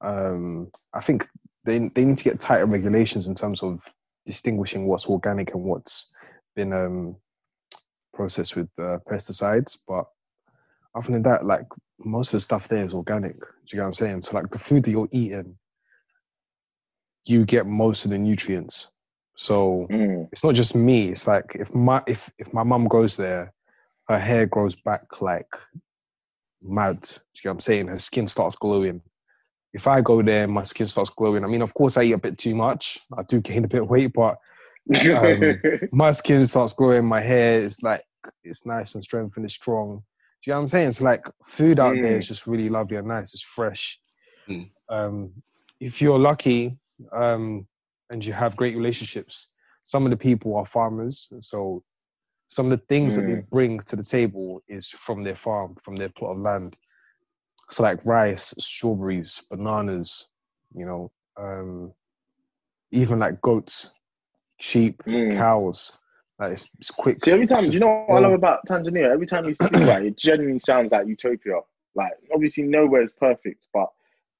Um, 0.00 0.70
I 0.94 1.00
think 1.00 1.28
they 1.64 1.78
they 1.94 2.04
need 2.04 2.18
to 2.18 2.24
get 2.24 2.40
tighter 2.40 2.66
regulations 2.66 3.26
in 3.26 3.34
terms 3.34 3.62
of 3.62 3.80
distinguishing 4.26 4.86
what's 4.86 5.06
organic 5.06 5.54
and 5.54 5.64
what's 5.64 6.12
been 6.54 6.72
um, 6.72 7.16
processed 8.14 8.56
with 8.56 8.68
uh, 8.78 8.98
pesticides. 9.10 9.78
But 9.86 10.06
other 10.94 11.12
than 11.12 11.22
that, 11.22 11.46
like 11.46 11.66
most 11.98 12.28
of 12.28 12.38
the 12.38 12.42
stuff 12.42 12.68
there 12.68 12.84
is 12.84 12.94
organic. 12.94 13.38
Do 13.38 13.46
you 13.66 13.76
get 13.76 13.82
what 13.82 13.88
I'm 13.88 13.94
saying? 13.94 14.22
So 14.22 14.34
like 14.34 14.50
the 14.50 14.58
food 14.58 14.84
that 14.84 14.90
you're 14.90 15.08
eating, 15.12 15.56
you 17.30 17.44
get 17.44 17.66
most 17.66 18.04
of 18.04 18.10
the 18.10 18.18
nutrients. 18.18 18.88
So 19.36 19.86
Mm. 19.90 20.28
it's 20.32 20.44
not 20.44 20.54
just 20.54 20.74
me. 20.74 21.10
It's 21.10 21.26
like 21.26 21.54
if 21.54 21.72
my 21.74 22.02
if 22.06 22.20
if 22.38 22.52
my 22.52 22.62
mum 22.62 22.88
goes 22.88 23.16
there, 23.16 23.52
her 24.08 24.18
hair 24.18 24.46
grows 24.46 24.74
back 24.74 25.20
like 25.22 25.48
mad. 26.62 27.00
Do 27.02 27.08
you 27.08 27.20
know 27.44 27.50
what 27.50 27.54
I'm 27.54 27.60
saying? 27.60 27.86
Her 27.88 27.98
skin 27.98 28.26
starts 28.28 28.56
glowing. 28.56 29.00
If 29.72 29.86
I 29.86 30.00
go 30.00 30.20
there, 30.22 30.48
my 30.48 30.64
skin 30.64 30.88
starts 30.88 31.10
glowing. 31.10 31.44
I 31.44 31.46
mean, 31.46 31.62
of 31.62 31.72
course, 31.74 31.96
I 31.96 32.02
eat 32.02 32.12
a 32.12 32.18
bit 32.18 32.36
too 32.38 32.54
much. 32.56 32.98
I 33.16 33.22
do 33.22 33.40
gain 33.40 33.64
a 33.64 33.68
bit 33.68 33.82
of 33.82 33.88
weight, 33.88 34.12
but 34.12 34.38
Um, 35.14 35.60
my 35.92 36.10
skin 36.12 36.44
starts 36.46 36.72
glowing. 36.72 37.04
My 37.06 37.20
hair 37.20 37.60
is 37.60 37.80
like 37.82 38.04
it's 38.42 38.66
nice 38.66 38.94
and 38.94 39.04
strengthened, 39.04 39.44
it's 39.44 39.54
strong. 39.54 40.02
Do 40.42 40.50
you 40.50 40.52
know 40.52 40.58
what 40.58 40.62
I'm 40.64 40.68
saying? 40.68 40.88
It's 40.88 41.00
like 41.00 41.26
food 41.44 41.78
out 41.78 41.94
there 42.02 42.16
Mm. 42.16 42.18
is 42.18 42.26
just 42.28 42.46
really 42.46 42.68
lovely 42.68 42.96
and 42.96 43.06
nice. 43.08 43.32
It's 43.34 43.42
fresh. 43.42 44.00
Mm. 44.48 44.70
Um, 44.88 45.42
if 45.78 46.02
you're 46.02 46.18
lucky 46.18 46.79
um, 47.12 47.66
and 48.10 48.24
you 48.24 48.32
have 48.32 48.56
great 48.56 48.76
relationships, 48.76 49.48
some 49.82 50.04
of 50.04 50.10
the 50.10 50.16
people 50.16 50.56
are 50.56 50.66
farmers. 50.66 51.32
So 51.40 51.82
some 52.48 52.70
of 52.70 52.78
the 52.78 52.84
things 52.86 53.14
that 53.14 53.26
they 53.26 53.34
Mm. 53.34 53.48
bring 53.50 53.80
to 53.80 53.96
the 53.96 54.04
table 54.04 54.62
is 54.68 54.88
from 54.88 55.22
their 55.22 55.36
farm, 55.36 55.76
from 55.82 55.96
their 55.96 56.08
plot 56.10 56.32
of 56.36 56.38
land. 56.42 56.76
So 57.70 57.82
like 57.82 58.04
rice, 58.04 58.52
strawberries, 58.58 59.42
bananas, 59.50 60.26
you 60.74 60.84
know, 60.84 61.10
um, 61.36 61.92
even 62.90 63.18
like 63.20 63.40
goats, 63.40 63.92
sheep, 64.60 65.02
Mm. 65.06 65.36
cows. 65.36 65.92
Like 66.38 66.52
it's, 66.52 66.68
it's 66.78 66.90
quick. 66.90 67.24
See, 67.24 67.30
every 67.32 67.46
time, 67.46 67.66
do 67.66 67.72
you 67.72 67.80
know 67.80 67.86
what 67.86 68.16
I 68.16 68.20
love 68.20 68.32
about 68.32 68.66
Tanzania? 68.66 69.12
Every 69.12 69.26
time 69.26 69.44
you 69.44 69.54
speak 69.54 69.72
about 69.72 70.02
it, 70.02 70.08
it 70.08 70.16
genuinely 70.18 70.58
sounds 70.58 70.90
like 70.90 71.06
utopia. 71.06 71.60
Like, 71.94 72.12
obviously, 72.34 72.64
nowhere 72.64 73.02
is 73.02 73.12
perfect, 73.12 73.66
but 73.72 73.88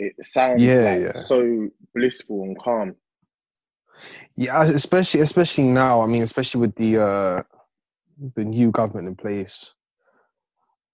it 0.01 0.25
sounds 0.27 0.81
Yeah, 0.81 0.83
like 0.83 1.05
yeah. 1.05 1.13
so 1.15 1.69
blissful 1.95 2.43
and 2.45 2.59
calm. 2.59 2.97
Yeah, 4.37 4.63
especially 4.63 5.21
especially 5.21 5.65
now. 5.65 6.01
I 6.03 6.07
mean, 6.07 6.23
especially 6.23 6.63
with 6.63 6.75
the 6.77 6.99
uh, 7.03 7.43
the 8.37 8.45
new 8.45 8.71
government 8.71 9.09
in 9.09 9.17
place, 9.17 9.75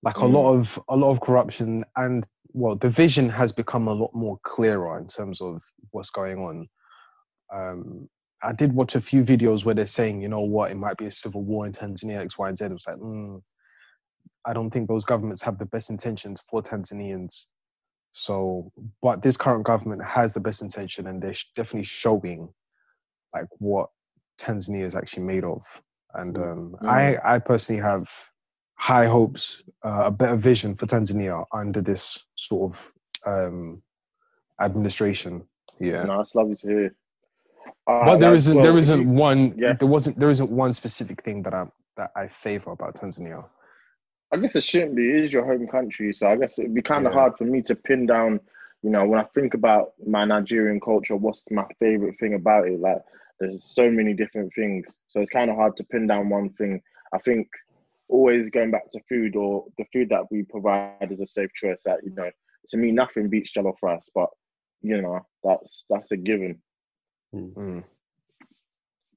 like 0.02 0.20
a 0.20 0.26
Mm. 0.26 0.32
lot 0.34 0.54
of 0.54 0.80
a 0.88 0.96
lot 0.96 1.10
of 1.10 1.20
corruption 1.20 1.84
and 1.96 2.26
well, 2.52 2.76
the 2.76 2.90
vision 2.90 3.28
has 3.28 3.52
become 3.52 3.88
a 3.88 3.92
lot 3.94 4.14
more 4.14 4.38
clearer 4.42 4.98
in 4.98 5.08
terms 5.08 5.40
of 5.42 5.62
what's 5.90 6.10
going 6.10 6.38
on. 6.38 6.68
Um, 7.54 8.08
I 8.42 8.52
did 8.52 8.72
watch 8.74 8.94
a 8.96 9.00
few 9.00 9.24
videos 9.24 9.64
where 9.64 9.74
they're 9.74 9.86
saying, 9.86 10.22
you 10.22 10.28
know 10.28 10.40
what, 10.42 10.70
it 10.70 10.76
might 10.76 10.96
be 10.96 11.06
a 11.06 11.10
civil 11.12 11.44
war 11.44 11.66
in 11.66 11.72
Tanzania, 11.72 12.18
X, 12.18 12.38
Y, 12.38 12.48
and 12.48 12.58
Z. 12.58 12.64
It 12.66 12.72
was 12.72 12.86
like, 12.86 12.96
mm, 12.96 13.42
I 14.46 14.52
don't 14.54 14.70
think 14.70 14.88
those 14.88 15.04
governments 15.04 15.42
have 15.42 15.58
the 15.58 15.66
best 15.66 15.90
intentions 15.90 16.42
for 16.50 16.62
Tanzanians. 16.62 17.46
So, 18.18 18.72
but 19.02 19.20
this 19.22 19.36
current 19.36 19.64
government 19.66 20.02
has 20.02 20.32
the 20.32 20.40
best 20.40 20.62
intention, 20.62 21.06
and 21.06 21.22
they're 21.22 21.34
sh- 21.34 21.50
definitely 21.54 21.84
showing 21.84 22.48
like 23.34 23.44
what 23.58 23.90
Tanzania 24.40 24.86
is 24.86 24.94
actually 24.94 25.24
made 25.24 25.44
of. 25.44 25.60
And 26.14 26.38
um, 26.38 26.76
I, 26.80 27.18
I 27.22 27.38
personally 27.38 27.82
have 27.82 28.10
high 28.76 29.04
hopes, 29.06 29.62
uh, 29.84 30.04
a 30.06 30.10
better 30.10 30.36
vision 30.36 30.74
for 30.74 30.86
Tanzania 30.86 31.44
under 31.52 31.82
this 31.82 32.18
sort 32.36 32.72
of 32.72 32.92
um, 33.26 33.82
administration. 34.62 35.46
Yeah, 35.78 36.04
No, 36.04 36.22
it's 36.22 36.34
lovely 36.34 36.56
to 36.56 36.66
hear. 36.66 36.96
All 37.86 38.02
but 38.06 38.18
there 38.18 38.34
isn't 38.34 38.54
well, 38.56 38.64
there 38.64 38.78
isn't 38.78 39.14
one 39.14 39.54
Yeah. 39.58 39.74
there 39.74 39.88
wasn't 39.88 40.18
there 40.18 40.30
isn't 40.30 40.50
one 40.50 40.72
specific 40.72 41.22
thing 41.22 41.42
that 41.42 41.52
I 41.52 41.66
that 41.98 42.12
I 42.16 42.28
favor 42.28 42.70
about 42.70 42.94
Tanzania. 42.96 43.44
I 44.32 44.36
guess 44.38 44.56
it 44.56 44.64
shouldn't 44.64 44.96
be. 44.96 45.08
It 45.10 45.24
is 45.24 45.32
your 45.32 45.44
home 45.44 45.66
country, 45.66 46.12
so 46.12 46.28
I 46.28 46.36
guess 46.36 46.58
it'd 46.58 46.74
be 46.74 46.82
kind 46.82 47.06
of 47.06 47.12
Yeah. 47.12 47.14
hard 47.14 47.36
for 47.36 47.44
me 47.44 47.62
to 47.62 47.74
pin 47.74 48.06
down. 48.06 48.40
You 48.82 48.90
know, 48.90 49.06
when 49.06 49.20
I 49.20 49.24
think 49.34 49.54
about 49.54 49.92
my 50.06 50.24
Nigerian 50.24 50.80
culture, 50.80 51.16
what's 51.16 51.42
my 51.50 51.64
favorite 51.78 52.16
thing 52.18 52.34
about 52.34 52.66
it? 52.68 52.78
Like, 52.80 52.98
there's 53.40 53.64
so 53.74 53.90
many 53.90 54.14
different 54.14 54.52
things, 54.54 54.86
so 55.08 55.20
it's 55.20 55.30
kind 55.30 55.50
of 55.50 55.56
hard 55.56 55.76
to 55.76 55.84
pin 55.84 56.06
down 56.06 56.28
one 56.28 56.50
thing. 56.54 56.80
I 57.12 57.18
think 57.18 57.48
always 58.08 58.50
going 58.50 58.70
back 58.70 58.90
to 58.92 59.00
food 59.08 59.36
or 59.36 59.66
the 59.78 59.84
food 59.92 60.08
that 60.10 60.30
we 60.30 60.42
provide 60.44 60.92
is 60.92 60.98
a 61.00 61.04
safe 61.04 61.32
choice. 61.32 61.60
That 61.64 61.80
you 61.82 61.90
know, 61.92 62.08
to 62.48 62.56
me, 62.58 62.72
nothing 62.72 63.12
beats 63.12 63.40
jollof 63.40 63.64
rice, 63.70 64.00
but 64.04 64.28
you 64.80 65.00
know, 65.00 65.20
that's 65.42 65.84
that's 65.88 66.10
a 66.10 66.16
given. 66.16 66.60
Mm. 67.34 67.84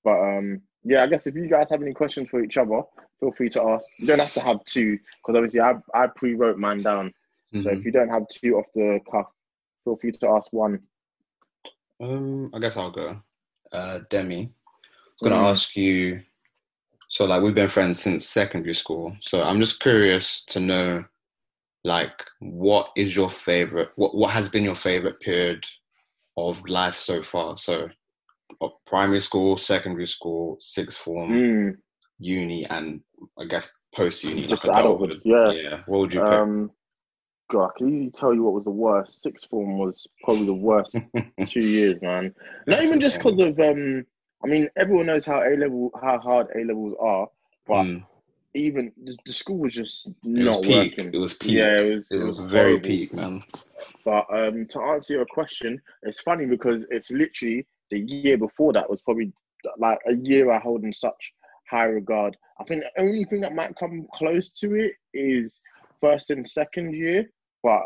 But 0.03 0.19
um, 0.19 0.61
yeah, 0.83 1.03
I 1.03 1.07
guess 1.07 1.27
if 1.27 1.35
you 1.35 1.47
guys 1.47 1.69
have 1.69 1.81
any 1.81 1.93
questions 1.93 2.29
for 2.29 2.41
each 2.43 2.57
other, 2.57 2.81
feel 3.19 3.31
free 3.33 3.49
to 3.49 3.61
ask. 3.63 3.87
You 3.97 4.07
don't 4.07 4.19
have 4.19 4.33
to 4.33 4.41
have 4.41 4.63
two 4.65 4.97
because 4.97 5.35
obviously 5.35 5.61
I 5.61 5.73
I 5.93 6.07
pre-wrote 6.07 6.57
mine 6.57 6.83
down. 6.83 7.13
So 7.53 7.59
Mhm. 7.69 7.77
if 7.79 7.85
you 7.85 7.91
don't 7.91 8.09
have 8.09 8.27
two 8.29 8.55
off 8.57 8.65
the 8.75 8.99
cuff, 9.11 9.27
feel 9.83 9.97
free 9.97 10.11
to 10.11 10.29
ask 10.29 10.53
one. 10.53 10.79
Um, 11.99 12.49
I 12.53 12.59
guess 12.59 12.77
I'll 12.77 12.91
go. 12.91 13.21
Uh, 13.71 13.99
Demi, 14.09 14.41
I'm 14.41 14.53
gonna 15.29 15.35
Mm. 15.35 15.49
ask 15.51 15.75
you. 15.75 16.23
So, 17.11 17.25
like, 17.25 17.41
we've 17.41 17.55
been 17.55 17.67
friends 17.69 17.99
since 17.99 18.25
secondary 18.25 18.75
school. 18.75 19.17
So, 19.19 19.41
I'm 19.41 19.59
just 19.59 19.79
curious 19.79 20.43
to 20.45 20.59
know, 20.59 21.03
like, 21.83 22.23
what 22.39 22.91
is 22.95 23.15
your 23.15 23.29
favorite? 23.29 23.89
What 23.95 24.13
what 24.15 24.29
has 24.31 24.47
been 24.47 24.63
your 24.63 24.75
favorite 24.75 25.19
period 25.19 25.65
of 26.37 26.63
life 26.69 26.95
so 26.95 27.21
far? 27.23 27.57
So, 27.57 27.89
of 28.61 28.71
primary 28.85 29.21
school, 29.21 29.57
secondary 29.57 30.07
school, 30.07 30.57
sixth 30.59 30.97
form, 30.97 31.31
Mm, 31.31 31.77
uni, 32.19 32.65
and 32.65 33.01
I 33.39 33.45
guess 33.45 33.71
post 33.95 34.23
uni, 34.23 34.47
Just 34.47 34.65
like 34.65 34.79
adulthood, 34.79 35.21
yeah. 35.23 35.51
Yeah. 35.51 35.81
What 35.87 35.99
would 35.99 36.13
you 36.13 36.21
pick? 36.21 36.31
um, 36.31 36.71
God, 37.49 37.65
I 37.65 37.77
can 37.77 37.89
easily 37.89 38.11
tell 38.11 38.33
you 38.33 38.43
what 38.43 38.53
was 38.53 38.65
the 38.65 38.71
worst. 38.71 39.21
Sixth 39.21 39.49
form 39.49 39.77
was 39.77 40.05
probably 40.23 40.45
the 40.45 40.53
worst 40.53 40.95
two 41.45 41.61
years, 41.61 41.99
man. 42.01 42.33
Not 42.67 42.77
That's 42.77 42.87
even 42.87 42.99
just 42.99 43.17
because 43.17 43.39
of 43.39 43.59
um. 43.59 44.05
I 44.43 44.47
mean, 44.47 44.69
everyone 44.77 45.07
knows 45.07 45.25
how 45.25 45.41
A 45.41 45.51
level, 45.57 45.91
how 46.01 46.17
hard 46.19 46.47
A 46.55 46.59
levels 46.63 46.95
are, 47.01 47.27
but 47.67 47.83
Mm, 47.83 48.05
even 48.53 48.91
the, 49.03 49.17
the 49.25 49.33
school 49.33 49.57
was 49.57 49.73
just 49.73 50.07
it 50.07 50.13
not 50.23 50.57
was 50.57 50.65
peak. 50.65 50.97
working. 50.97 51.13
It 51.13 51.17
was 51.17 51.33
peak. 51.37 51.51
Yeah, 51.57 51.77
it 51.81 51.93
was. 51.93 52.11
it 52.11 52.17
was 52.19 52.37
very 52.37 52.69
horrible. 52.71 52.87
peak, 52.87 53.13
man. 53.13 53.43
But 54.05 54.25
um, 54.33 54.65
to 54.67 54.81
answer 54.81 55.13
your 55.15 55.25
question, 55.25 55.81
it's 56.03 56.21
funny 56.21 56.45
because 56.45 56.85
it's 56.89 57.11
literally 57.11 57.65
the 57.91 57.99
year 57.99 58.37
before 58.37 58.73
that 58.73 58.89
was 58.89 59.01
probably 59.01 59.31
like 59.77 59.99
a 60.07 60.15
year 60.15 60.51
I 60.51 60.59
hold 60.59 60.83
in 60.83 60.93
such 60.93 61.33
high 61.69 61.85
regard. 61.85 62.35
I 62.59 62.63
think 62.63 62.83
the 62.83 63.01
only 63.01 63.25
thing 63.25 63.41
that 63.41 63.55
might 63.55 63.75
come 63.75 64.07
close 64.13 64.51
to 64.53 64.75
it 64.75 64.93
is 65.13 65.59
first 66.01 66.29
and 66.29 66.47
second 66.47 66.93
year, 66.95 67.29
but 67.63 67.83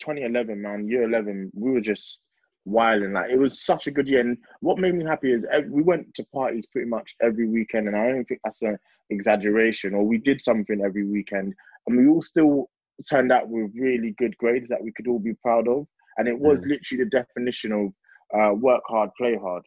2011, 0.00 0.60
man, 0.60 0.88
year 0.88 1.04
11, 1.04 1.52
we 1.54 1.70
were 1.70 1.80
just 1.80 2.20
wilding. 2.64 3.12
Like 3.12 3.30
it 3.30 3.38
was 3.38 3.64
such 3.64 3.86
a 3.86 3.90
good 3.90 4.08
year. 4.08 4.20
And 4.20 4.36
what 4.60 4.78
made 4.78 4.94
me 4.94 5.04
happy 5.04 5.32
is 5.32 5.44
ev- 5.50 5.70
we 5.70 5.82
went 5.82 6.12
to 6.14 6.26
parties 6.34 6.66
pretty 6.66 6.88
much 6.88 7.14
every 7.22 7.48
weekend, 7.48 7.86
and 7.86 7.96
I 7.96 8.08
don't 8.08 8.24
think 8.24 8.40
that's 8.44 8.62
an 8.62 8.78
exaggeration. 9.10 9.94
Or 9.94 10.02
we 10.04 10.18
did 10.18 10.42
something 10.42 10.82
every 10.84 11.04
weekend, 11.04 11.54
and 11.86 11.96
we 11.96 12.08
all 12.08 12.22
still 12.22 12.68
turned 13.08 13.32
out 13.32 13.48
with 13.48 13.70
really 13.76 14.14
good 14.18 14.36
grades 14.38 14.68
that 14.68 14.82
we 14.82 14.92
could 14.92 15.06
all 15.06 15.18
be 15.18 15.34
proud 15.34 15.68
of. 15.68 15.86
And 16.18 16.28
it 16.28 16.38
was 16.38 16.60
mm. 16.60 16.66
literally 16.68 17.04
the 17.04 17.10
definition 17.10 17.72
of 17.72 17.92
uh, 18.34 18.52
work 18.54 18.82
hard, 18.88 19.10
play 19.18 19.36
hard. 19.36 19.62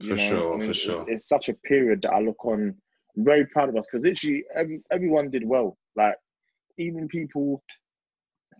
For 0.00 0.16
sure, 0.16 0.58
for 0.58 0.64
it's- 0.64 0.76
sure. 0.76 1.04
It's, 1.08 1.28
such 1.28 1.48
a 1.48 1.54
period 1.54 2.00
that 2.02 2.12
I 2.12 2.20
look 2.20 2.44
on 2.44 2.74
I'm 3.16 3.24
very 3.24 3.46
proud 3.46 3.68
of 3.68 3.76
us 3.76 3.84
because 3.90 4.04
literally 4.04 4.44
every, 4.54 4.80
everyone 4.90 5.30
did 5.30 5.46
well. 5.46 5.76
Like 5.96 6.14
even 6.78 7.08
people 7.08 7.62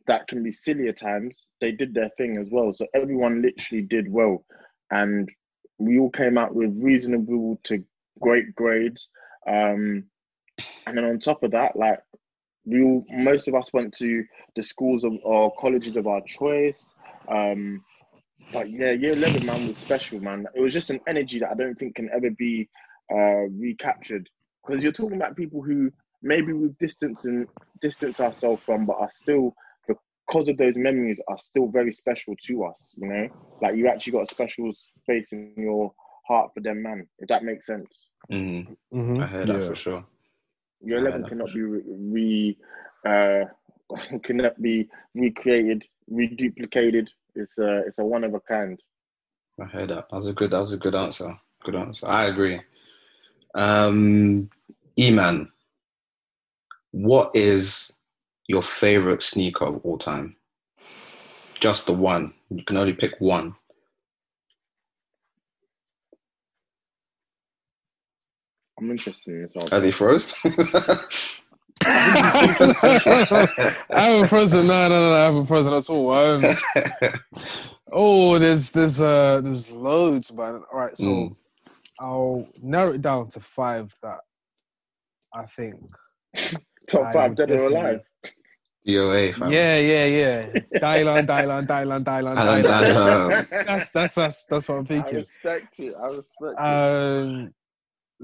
that 0.07 0.27
can 0.29 0.43
be 0.43 0.53
silly 0.53 0.89
at 0.89 0.99
times, 0.99 1.37
they 1.61 1.73
did 1.73 1.95
their 1.95 2.11
thing 2.17 2.37
as 2.37 2.49
well. 2.51 2.73
So 2.75 2.87
everyone 2.95 3.43
literally 3.43 3.83
did 3.83 4.11
well, 4.11 4.45
and 4.91 5.29
we 5.79 5.99
all 5.99 6.11
came 6.11 6.37
out 6.37 6.55
with 6.55 6.83
reasonable 6.83 7.61
to 7.65 7.83
great 8.21 8.55
grades. 8.55 9.09
Um, 9.49 10.05
and 10.87 10.97
then 10.97 11.05
on 11.05 11.19
top 11.21 11.43
of 11.43 11.53
that, 11.53 11.77
like 11.77 12.01
we 12.67 12.83
all, 12.83 13.05
most 13.11 13.49
of 13.49 13.55
us 13.55 13.73
went 13.73 13.97
to 13.99 14.25
the 14.57 14.63
schools 14.63 15.05
of 15.05 15.13
or 15.23 15.55
colleges 15.59 15.97
of 15.97 16.07
our 16.07 16.21
choice. 16.27 16.85
Um, 17.29 17.81
but 18.53 18.67
yeah, 18.71 18.93
year 18.93 19.15
eleven 19.15 19.45
man 19.45 19.67
was 19.67 19.79
special, 19.81 20.21
man. 20.21 20.47
It 20.55 20.61
was 20.61 20.73
just 20.75 20.91
an 20.91 21.01
energy 21.07 21.39
that 21.41 21.51
I 21.51 21.55
don't 21.55 21.75
think 21.77 21.97
can 21.97 22.09
ever 22.15 22.31
be 22.31 22.69
uh, 23.13 23.47
recaptured 23.59 24.29
because 24.67 24.83
you're 24.83 24.93
talking 24.93 25.17
about 25.17 25.37
people 25.37 25.63
who 25.63 25.91
maybe 26.23 26.53
we've 26.53 26.77
distanced 26.79 27.25
and 27.27 27.47
distanced 27.81 28.21
ourselves 28.21 28.63
from, 28.65 28.87
but 28.87 28.97
are 28.99 29.11
still 29.11 29.55
because 29.89 30.49
of 30.49 30.57
those 30.59 30.75
memories 30.77 31.21
are 31.29 31.39
still 31.39 31.69
very 31.69 31.93
special 31.93 32.35
to 32.47 32.65
us. 32.65 32.81
You 32.97 33.09
know, 33.09 33.29
like 33.63 33.77
you 33.77 33.89
actually 33.89 34.13
got 34.13 34.23
a 34.25 34.27
special 34.35 34.73
space 34.73 35.33
in 35.33 35.55
your 35.57 35.93
heart 36.27 36.51
for 36.55 36.61
them, 36.61 36.83
man. 36.83 37.07
If 37.19 37.29
that 37.29 37.45
makes 37.45 37.67
sense. 37.67 38.07
hmm 38.29 38.61
Mhm. 38.93 39.21
I 39.23 39.27
heard 39.27 39.49
that 39.49 39.63
for 39.65 39.75
sure. 39.75 40.05
Year 40.83 40.99
eleven 40.99 41.25
cannot 41.25 41.53
be 41.53 41.63
re, 41.63 41.81
re 41.87 42.59
uh, 43.07 43.45
cannot 44.23 44.61
be 44.61 44.89
recreated, 45.15 45.87
reduplicated. 46.11 47.09
It's 47.35 47.59
a 47.59 47.79
it's 47.87 47.99
a 47.99 48.05
one 48.05 48.25
of 48.25 48.35
a 48.35 48.41
kind. 48.41 48.81
I 49.61 49.65
heard 49.65 49.91
that. 49.91 50.09
That 50.09 50.17
was 50.17 50.27
a 50.27 50.33
good. 50.33 50.51
That 50.51 50.61
was 50.61 50.73
a 50.73 50.79
good 50.79 50.95
answer. 50.95 51.33
Good 51.65 51.77
answer. 51.77 52.07
I 52.09 52.27
agree. 52.27 52.61
Um, 53.55 54.49
E-man, 54.97 55.51
what 56.93 57.31
is 57.35 57.93
your 58.47 58.63
favorite 58.63 59.23
sneaker 59.23 59.67
of 59.67 59.81
all 59.85 59.99
time? 59.99 60.37
Just 61.59 61.87
the 61.87 61.93
one. 61.93 62.33
You 62.51 62.65
can 62.65 62.77
only 62.77 62.95
pick 62.95 63.21
one. 63.21 63.55
I'm 68.79 68.91
interested 68.91 69.35
in 69.35 69.43
this 69.43 69.57
answer. 69.57 69.75
As 69.75 69.83
he 69.83 69.91
froze. 69.91 70.35
I 72.83 73.75
haven't 73.91 74.29
frozen. 74.29 74.67
No, 74.67 74.89
no, 74.89 75.11
no, 75.11 75.13
I 75.15 75.25
haven't 75.25 75.47
frozen 75.47 75.73
at 75.73 75.89
all. 75.91 76.11
Um, 76.13 76.45
oh, 77.93 78.39
there's 78.39 78.71
there's 78.71 79.01
uh 79.01 79.41
there's 79.43 79.71
loads, 79.71 80.33
man. 80.33 80.63
All 80.73 80.79
right, 80.81 80.97
so 80.97 81.05
Mm. 81.07 81.37
I'll 82.01 82.49
narrow 82.63 82.93
it 82.95 83.03
down 83.03 83.29
to 83.29 83.41
five 83.41 83.95
that 84.03 84.21
I 85.35 85.45
think. 85.47 85.77
Top 86.89 87.03
I 87.07 87.13
five 87.13 87.37
dead 87.37 87.51
or 87.51 87.69
definitely- 87.71 87.77
alive. 87.77 88.01
DOA, 88.89 89.35
fam. 89.35 89.53
Yeah, 89.53 89.77
yeah, 89.77 90.05
yeah. 90.07 90.49
Dylan, 90.77 91.27
Dylan, 91.27 91.67
Dylan, 91.67 92.03
Dylan, 92.03 92.03
Dylan, 92.03 92.37
Dylan. 92.37 92.65
Dylan. 92.65 93.67
That's 93.67 93.91
that's 93.91 94.15
that's 94.15 94.45
that's 94.47 94.69
what 94.71 94.77
I'm 94.79 94.87
thinking. 94.87 95.17
I 95.17 95.19
respect 95.19 95.79
it. 95.81 95.95
I 96.01 96.07
respect 96.07 96.55
it. 96.59 96.59
Um, 96.59 97.53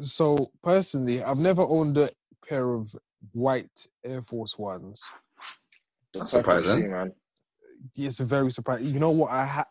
so 0.00 0.50
personally, 0.62 1.22
I've 1.22 1.36
never 1.36 1.60
owned 1.62 1.98
a 1.98 2.08
pair 2.48 2.72
of 2.72 2.88
white 3.32 3.70
Air 4.04 4.22
Force 4.22 4.58
Ones. 4.58 5.02
That's 6.14 6.30
surprising. 6.30 6.82
shoe, 6.82 6.88
man. 6.90 7.12
It's 7.94 8.18
very 8.18 8.50
surprising. 8.50 8.86
You 8.86 9.00
know 9.00 9.10
what? 9.10 9.30
I 9.30 9.44
ha- 9.44 9.68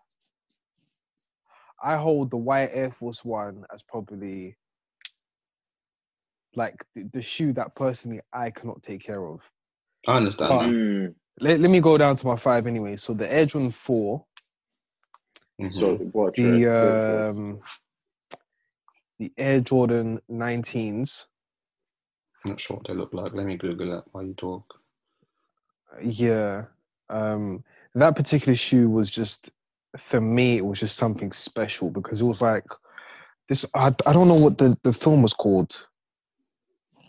I 1.84 1.96
hold 1.98 2.32
the 2.32 2.38
white 2.38 2.72
Air 2.74 2.92
Force 2.92 3.24
One 3.26 3.66
as 3.74 3.82
probably 3.84 4.58
like 6.56 6.86
the, 6.96 7.04
the 7.14 7.22
shoe 7.22 7.52
that 7.54 7.76
personally 7.76 8.22
I 8.34 8.50
cannot 8.50 8.82
take 8.82 9.04
care 9.04 9.26
of. 9.26 9.42
I 10.08 10.18
understand. 10.18 10.52
That. 10.52 10.70
Mm. 10.70 11.16
Let, 11.42 11.60
let 11.60 11.70
me 11.70 11.82
go 11.82 11.98
down 11.98 12.16
to 12.16 12.28
my 12.28 12.38
five 12.38 12.66
anyway. 12.68 12.96
So 12.96 13.14
the 13.14 13.32
Air 13.32 13.46
Jordan 13.46 13.72
Four, 13.72 14.26
Mhm. 15.62 15.74
So 15.78 15.94
watch 16.14 16.38
it. 16.38 16.42
the 16.44 17.30
um, 17.30 17.60
the 19.20 19.32
Air 19.38 19.62
Jordan 19.62 20.20
19s. 20.30 21.26
Not 22.46 22.60
sure 22.60 22.78
what 22.78 22.88
they 22.88 22.94
look 22.94 23.14
like. 23.14 23.34
Let 23.34 23.46
me 23.46 23.58
Google 23.58 23.92
that 23.92 24.04
while 24.12 24.24
you 24.24 24.34
talk. 24.34 24.80
Yeah. 26.02 26.66
Um, 27.10 27.64
that 27.96 28.16
particular 28.16 28.56
shoe 28.56 28.90
was 28.90 29.10
just 29.10 29.52
for 29.98 30.22
me. 30.22 30.58
It 30.58 30.66
was 30.66 30.80
just 30.80 30.98
something 30.98 31.32
special 31.32 31.90
because 31.90 32.22
it 32.22 32.26
was 32.26 32.42
like 32.42 32.66
this. 33.50 33.66
I, 33.74 33.94
I 34.06 34.14
don't 34.14 34.28
know 34.28 34.36
what 34.36 34.58
the, 34.58 34.78
the 34.84 34.94
film 34.94 35.22
was 35.22 35.34
called, 35.34 35.78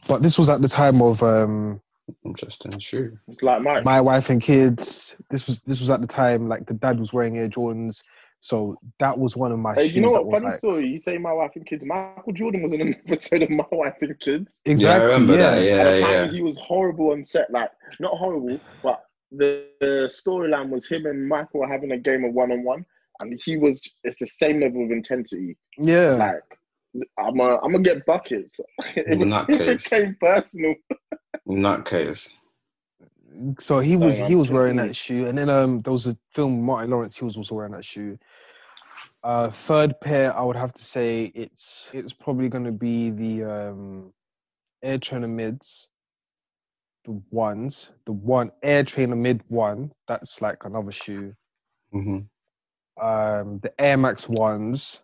but 0.09 0.23
this 0.23 0.39
was 0.39 0.49
at 0.49 0.63
the 0.63 0.69
time 0.69 1.03
of 1.03 1.23
um, 1.23 1.81
Interesting 2.25 2.79
shoe. 2.79 3.19
It's 3.27 3.43
like 3.43 3.63
my 3.63 3.81
my 3.83 4.01
wife 4.01 4.31
and 4.31 4.41
kids. 4.41 5.17
This 5.31 5.47
was 5.47 5.61
this 5.61 5.81
was 5.81 5.91
at 5.91 6.01
the 6.01 6.07
time 6.07 6.49
like 6.49 6.67
the 6.67 6.75
dad 6.75 7.01
was 7.01 7.13
wearing 7.13 7.37
Air 7.37 7.49
Jordans, 7.49 8.03
so 8.41 8.77
that 9.01 9.19
was 9.19 9.37
one 9.37 9.51
of 9.53 9.59
my 9.59 9.75
Hey, 9.75 9.83
shoes. 9.83 9.97
you 9.97 10.03
know 10.03 10.09
what? 10.11 10.27
was 10.27 10.35
Funny 10.39 10.47
like, 10.47 10.55
story. 10.57 10.89
You 10.89 10.99
say 10.99 11.19
my 11.19 11.33
wife 11.33 11.53
and 11.57 11.67
kids. 11.67 11.85
Michael 11.85 12.33
Jordan 12.33 12.63
was 12.63 12.73
in 12.73 12.81
an 12.81 12.97
episode 13.09 13.43
of 13.43 13.51
My 13.51 13.65
Wife 13.73 13.95
and 14.03 14.19
Kids. 14.21 14.59
exactly. 14.65 14.85
yeah, 14.87 14.93
I 14.95 15.15
remember 15.15 15.33
yeah. 15.37 15.51
that. 15.55 15.65
Yeah, 15.65 15.87
and 15.89 16.31
yeah. 16.31 16.37
he 16.37 16.43
was 16.43 16.57
horrible 16.59 17.13
on 17.13 17.25
set. 17.25 17.51
Like 17.51 17.71
not 18.01 18.13
horrible, 18.17 18.61
but 18.83 19.03
the, 19.33 19.67
the 19.81 20.11
storyline 20.13 20.69
was 20.71 20.87
him 20.87 21.07
and 21.07 21.29
Michael 21.29 21.67
having 21.67 21.91
a 21.93 21.99
game 21.99 22.25
of 22.25 22.33
one 22.35 22.53
on 22.53 22.63
one, 22.63 22.85
and 23.21 23.39
he 23.45 23.57
was. 23.57 23.81
It's 24.05 24.19
the 24.19 24.27
same 24.27 24.61
level 24.61 24.85
of 24.85 24.91
intensity. 24.93 25.57
Yeah. 25.79 26.13
Like 26.15 26.59
I'm 27.19 27.41
a, 27.41 27.57
I'm 27.63 27.73
gonna 27.73 27.83
get 27.83 28.07
buckets. 28.07 28.61
it, 28.95 29.07
In 29.09 29.19
was- 29.19 29.29
that 29.31 29.51
it 29.51 29.59
case. 29.59 29.83
became 29.83 30.17
personal. 30.21 30.75
In 31.47 31.63
that 31.63 31.85
case, 31.85 32.31
So 33.59 33.81
he 33.81 33.97
was 33.97 34.19
Sorry, 34.19 34.29
he 34.29 34.35
was 34.35 34.51
wearing 34.51 34.77
that 34.77 34.95
shoe, 34.95 35.27
and 35.27 35.37
then 35.37 35.49
um 35.49 35.83
there 35.83 35.93
was 35.93 36.07
a 36.07 36.17
film 36.31 36.63
Martin 36.63 36.91
Lawrence. 36.91 37.17
He 37.17 37.25
was 37.25 37.37
also 37.37 37.55
wearing 37.55 37.73
that 37.73 37.85
shoe. 37.85 38.19
Uh, 39.23 39.51
third 39.51 40.01
pair, 40.01 40.35
I 40.37 40.43
would 40.43 40.57
have 40.57 40.73
to 40.75 40.85
say 40.85 41.33
it's 41.35 41.91
it's 41.93 42.13
probably 42.13 42.49
going 42.49 42.65
to 42.65 42.73
be 42.73 43.11
the 43.11 43.45
um, 43.45 44.13
Air 44.83 44.99
Trainer 44.99 45.27
mids, 45.29 45.89
the 47.05 47.21
ones, 47.31 47.93
the 48.05 48.13
one 48.13 48.53
Air 48.63 48.85
Trainer 48.85 49.17
mid 49.17 49.43
one. 49.49 49.93
That's 50.07 50.41
like 50.41 50.65
another 50.65 50.93
shoe. 50.93 51.35
hmm 51.93 52.19
Um, 53.01 53.59
the 53.61 53.73
Air 53.79 53.97
Max 53.97 54.29
ones. 54.29 55.03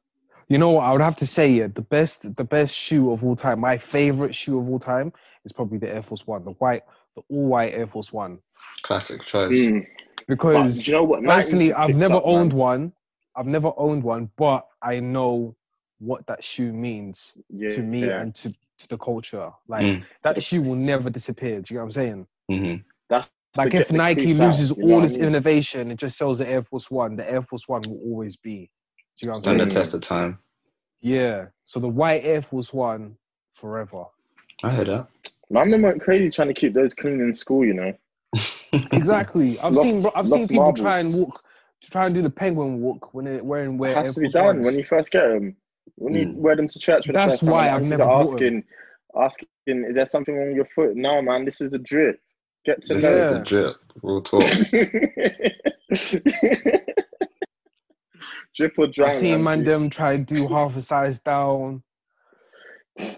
You 0.48 0.58
know 0.58 0.70
what? 0.72 0.82
I 0.84 0.92
would 0.92 1.00
have 1.00 1.16
to 1.16 1.26
say 1.26 1.48
yeah, 1.50 1.68
the 1.68 1.82
best 1.82 2.36
the 2.36 2.44
best 2.44 2.76
shoe 2.76 3.10
of 3.12 3.24
all 3.24 3.36
time. 3.36 3.60
My 3.60 3.78
favorite 3.78 4.34
shoe 4.34 4.58
of 4.58 4.68
all 4.68 4.78
time 4.78 5.12
is 5.44 5.52
probably 5.52 5.78
the 5.78 5.88
Air 5.88 6.02
Force 6.02 6.26
One, 6.26 6.44
the 6.44 6.52
white, 6.52 6.82
the 7.16 7.22
all 7.28 7.46
white 7.48 7.74
Air 7.74 7.86
Force 7.86 8.12
One, 8.12 8.38
classic 8.82 9.24
choice. 9.24 9.70
Mm. 9.70 9.86
Because 10.28 10.84
do 10.84 10.90
you 10.90 10.96
know 10.96 11.04
what? 11.04 11.22
personally 11.24 11.72
i've 11.74 11.94
never 11.94 12.16
up, 12.16 12.26
man. 12.26 12.34
owned 12.40 12.52
one 12.52 12.92
i've 13.36 13.46
never 13.46 13.72
owned 13.76 14.02
one 14.02 14.30
but 14.36 14.66
i 14.82 15.00
know 15.00 15.54
what 15.98 16.26
that 16.26 16.42
shoe 16.44 16.72
means 16.72 17.34
yeah, 17.50 17.70
to 17.70 17.82
me 17.82 18.06
yeah. 18.06 18.20
and 18.20 18.34
to, 18.34 18.50
to 18.78 18.88
the 18.88 18.98
culture 18.98 19.50
like 19.68 19.84
Mm. 19.84 20.04
that 20.22 20.42
shoe 20.42 20.62
will 20.62 20.74
never 20.76 21.10
disappear 21.10 21.60
do 21.60 21.74
you 21.74 21.78
know 21.78 21.84
what 21.84 21.86
i'm 21.86 21.92
saying 21.92 22.26
hmm 22.48 22.74
That's 23.08 23.28
like 23.56 23.74
if 23.74 23.92
nike 23.92 24.32
crease 24.32 24.40
out, 24.40 24.46
loses 24.46 24.72
all 24.72 24.88
what 24.88 25.04
I 25.04 25.06
its 25.06 25.14
mean? 25.14 25.22
innovation 25.28 25.90
and 25.90 25.98
just 25.98 26.18
sells 26.18 26.38
the 26.38 26.48
air 26.48 26.62
force 26.62 26.90
one 26.90 27.16
the 27.16 27.30
air 27.30 27.42
force 27.42 27.68
one 27.68 27.88
will 27.88 28.00
always 28.04 28.36
be 28.36 28.70
do 29.18 29.26
you 29.26 29.28
know 29.28 29.32
what 29.32 29.38
i'm 29.38 29.44
Stand 29.44 29.60
the 29.60 29.64
saying 29.64 29.70
saying? 29.70 29.74
test 29.80 29.94
of 29.94 30.00
time. 30.02 30.38
yeah 31.02 31.46
so 31.64 31.80
the 31.80 31.88
white 31.88 32.24
air 32.24 32.42
force 32.42 32.72
one 32.72 33.16
forever 33.54 34.04
I 34.64 34.70
heard 34.70 34.88
that. 34.88 35.08
Man, 35.52 35.70
them 35.70 35.82
went 35.82 36.00
crazy 36.00 36.30
trying 36.30 36.48
to 36.48 36.54
keep 36.54 36.72
those 36.72 36.94
clean 36.94 37.20
in 37.20 37.34
school. 37.36 37.64
You 37.64 37.74
know. 37.74 37.92
exactly 38.92 39.58
i've 39.60 39.74
Lost- 39.74 39.82
seen 39.82 40.06
i've 40.16 40.26
seen 40.28 40.48
people 40.48 40.64
marbles. 40.64 40.80
try 40.80 40.98
and 41.00 41.12
walk 41.12 41.44
to 41.82 41.90
try 41.90 42.06
and 42.06 42.14
do 42.14 42.22
the 42.22 42.30
penguin 42.30 42.80
walk 42.80 43.12
when 43.12 43.26
they're 43.26 43.44
wearing 43.44 43.76
wear 43.76 43.90
It 43.92 43.96
air 43.96 44.02
has 44.04 44.14
to 44.14 44.20
be 44.20 44.28
done 44.30 44.46
ones. 44.56 44.64
when 44.66 44.78
you 44.78 44.84
first 44.84 45.10
get 45.10 45.28
them. 45.28 45.54
When 45.96 46.14
you 46.14 46.26
Mm. 46.28 46.34
wear 46.36 46.56
them 46.56 46.68
to 46.68 46.78
church 46.78 47.04
for 47.06 47.12
the 47.12 47.18
That's 47.18 47.32
first 47.32 47.40
time, 47.42 47.50
why 47.50 47.68
I've 47.68 47.74
aunties 47.74 47.90
never 47.90 48.04
are 48.04 48.24
bought 48.24 48.30
'em. 48.30 48.34
asking, 48.34 48.64
asking, 49.66 49.84
is 49.84 49.94
there 49.94 50.06
something 50.06 50.34
wrong 50.34 50.46
with 50.48 50.56
your 50.56 50.64
foot? 50.74 50.96
No, 50.96 51.20
man, 51.20 51.44
this 51.44 51.60
is 51.60 51.70
the 51.70 51.78
drip. 51.80 52.18
Get 52.64 52.82
to 52.84 52.94
This 52.94 53.02
know. 53.02 53.26
is 53.26 53.32
the 53.32 53.40
drip. 53.40 53.76
Real 54.02 54.22
talk. 54.22 54.42
drip 58.56 58.78
or 58.78 58.86
drown. 58.86 59.10
I've 59.10 59.16
seen 59.18 59.42
man 59.42 59.58
auntie. 59.60 59.70
them 59.70 59.90
try 59.90 60.16
to 60.16 60.22
do 60.22 60.48
half 60.48 60.76
a 60.76 60.82
size 60.82 61.20
down. 61.20 61.82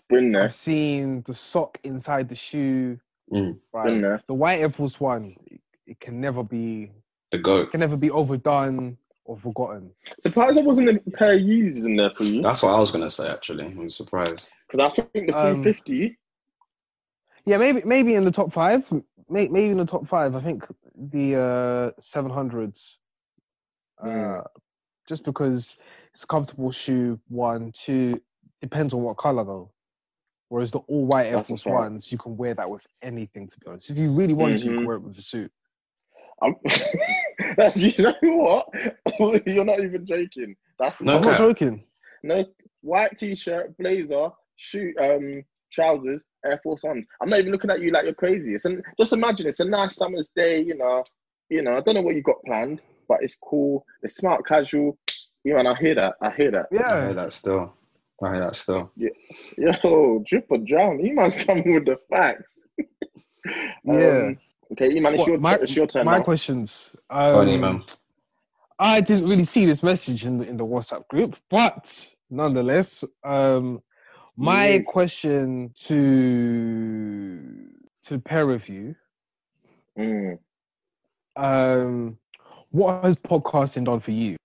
Been 0.08 0.32
there, 0.32 0.44
I've 0.44 0.54
seen 0.54 1.22
the 1.22 1.34
sock 1.34 1.78
inside 1.84 2.28
the 2.28 2.34
shoe. 2.34 2.98
Mm. 3.32 3.58
Right. 3.72 3.86
been 3.86 4.02
there. 4.02 4.20
The 4.26 4.34
white 4.34 4.60
Air 4.60 4.70
Force 4.70 5.00
One, 5.00 5.34
it, 5.46 5.60
it 5.86 6.00
can 6.00 6.20
never 6.20 6.42
be 6.44 6.90
The 7.30 7.38
goat. 7.38 7.70
can 7.70 7.80
never 7.80 7.96
be 7.96 8.10
overdone 8.10 8.96
or 9.24 9.38
forgotten. 9.38 9.90
Surprised 10.22 10.56
there 10.56 10.64
wasn't 10.64 10.90
a 10.90 11.10
pair 11.12 11.34
of 11.34 11.40
Yeezys 11.40 11.84
in 11.86 11.96
there 11.96 12.10
for 12.16 12.24
you. 12.24 12.42
That's 12.42 12.62
what 12.62 12.74
I 12.74 12.78
was 12.80 12.90
gonna 12.90 13.10
say. 13.10 13.28
Actually, 13.28 13.64
I'm 13.64 13.88
surprised. 13.90 14.50
Because 14.68 14.92
I 14.92 15.02
think 15.02 15.28
the 15.30 15.38
Um, 15.38 15.62
350, 15.62 16.18
Yeah, 17.46 17.56
maybe 17.56 17.82
maybe 17.84 18.14
in 18.14 18.24
the 18.24 18.30
top 18.30 18.52
five. 18.52 18.90
May, 19.30 19.48
maybe 19.48 19.70
in 19.70 19.78
the 19.78 19.86
top 19.86 20.06
five. 20.06 20.34
I 20.34 20.40
think 20.42 20.64
the 20.96 21.36
uh, 21.36 22.00
700s. 22.00 22.96
Uh, 24.02 24.06
Mm. 24.06 24.44
Just 25.08 25.24
because 25.24 25.76
it's 26.14 26.24
a 26.24 26.26
comfortable 26.26 26.70
shoe. 26.70 27.18
One, 27.28 27.72
two. 27.72 28.20
Depends 28.60 28.94
on 28.94 29.02
what 29.02 29.16
color 29.16 29.44
though. 29.44 29.70
Whereas 30.48 30.70
the 30.70 30.78
all 30.80 31.06
white 31.06 31.26
Air 31.26 31.42
Force 31.42 31.62
fact. 31.62 31.74
Ones, 31.74 32.12
you 32.12 32.18
can 32.18 32.36
wear 32.36 32.54
that 32.54 32.68
with 32.70 32.86
anything. 33.02 33.48
To 33.48 33.58
be 33.60 33.66
honest, 33.68 33.90
if 33.90 33.98
you 33.98 34.12
really 34.12 34.34
wanted 34.34 34.58
to, 34.58 34.64
you 34.66 34.70
Mhm. 34.72 34.76
can 34.78 34.86
wear 34.86 34.96
it 34.96 35.02
with 35.02 35.18
a 35.18 35.22
suit. 35.22 35.50
I'm, 36.42 36.54
that's 37.56 37.76
you 37.76 38.04
know 38.04 38.14
what? 38.22 38.66
You're 39.46 39.64
not 39.64 39.80
even 39.80 40.06
joking. 40.06 40.54
That's 40.78 41.00
No 41.00 41.16
I'm 41.16 41.22
not 41.24 41.38
joking. 41.38 41.84
No 42.22 42.44
white 42.82 43.16
t-shirt, 43.16 43.76
blazer, 43.78 44.28
shoe, 44.56 44.92
um, 45.00 45.42
trousers, 45.72 46.22
Air 46.44 46.60
Force 46.62 46.82
Ones. 46.84 47.06
I'm 47.20 47.28
not 47.30 47.40
even 47.40 47.52
looking 47.52 47.70
at 47.70 47.80
you 47.80 47.90
like 47.90 48.04
you're 48.04 48.14
crazy. 48.14 48.54
It's 48.54 48.64
an, 48.64 48.82
just 48.98 49.12
imagine 49.12 49.46
it's 49.46 49.60
a 49.60 49.64
nice 49.64 49.96
summer's 49.96 50.30
day. 50.36 50.60
You 50.60 50.76
know, 50.76 51.02
you 51.48 51.62
know. 51.62 51.76
I 51.76 51.80
don't 51.80 51.94
know 51.94 52.02
what 52.02 52.14
you 52.14 52.22
got 52.22 52.42
planned, 52.46 52.80
but 53.08 53.18
it's 53.22 53.36
cool. 53.36 53.84
It's 54.02 54.16
smart, 54.16 54.46
casual. 54.46 54.98
You 55.44 55.54
man, 55.54 55.66
I 55.66 55.74
hear 55.74 55.94
that. 55.96 56.14
I 56.22 56.30
hear 56.30 56.50
that. 56.52 56.66
I 56.72 56.74
Yeah. 56.76 57.04
hear 57.06 57.14
that 57.14 57.32
still. 57.32 57.72
I 58.22 58.30
hear 58.30 58.40
that 58.40 58.54
still. 58.56 58.90
Yo, 58.96 60.24
drip 60.28 60.46
or 60.50 60.58
drown. 60.58 61.04
You 61.04 61.14
man's 61.14 61.36
coming 61.44 61.74
with 61.74 61.86
the 61.86 61.98
facts. 62.10 62.60
Yeah. 63.84 64.28
Um, 64.28 64.38
okay, 64.72 64.90
you 64.90 65.02
man, 65.02 65.14
it's 65.14 65.20
What, 65.20 65.28
your, 65.28 65.38
my- 65.38 65.54
it's 65.56 65.76
your 65.76 65.86
turn. 65.86 66.06
My 66.06 66.16
now. 66.18 66.24
questions. 66.24 66.94
Go 67.10 67.16
on, 67.40 67.48
Um, 67.50 67.60
man. 67.60 67.82
I 68.78 69.00
didn't 69.02 69.28
really 69.28 69.44
see 69.44 69.66
this 69.66 69.82
message 69.82 70.24
in 70.24 70.38
the, 70.38 70.48
in 70.48 70.56
the 70.56 70.64
WhatsApp 70.64 71.06
group, 71.08 71.36
but 71.50 72.10
nonetheless, 72.30 73.04
um, 73.22 73.82
my 74.36 74.68
Yeah. 74.68 74.78
question 74.78 75.72
to 75.84 77.68
to 78.04 78.14
the 78.14 78.18
pair 78.20 78.50
of 78.50 78.68
you, 78.68 78.94
Mm. 79.98 80.38
um, 81.36 82.18
what 82.70 83.04
has 83.04 83.16
podcasting 83.16 83.84
done 83.84 84.00
for 84.00 84.10
you? 84.10 84.36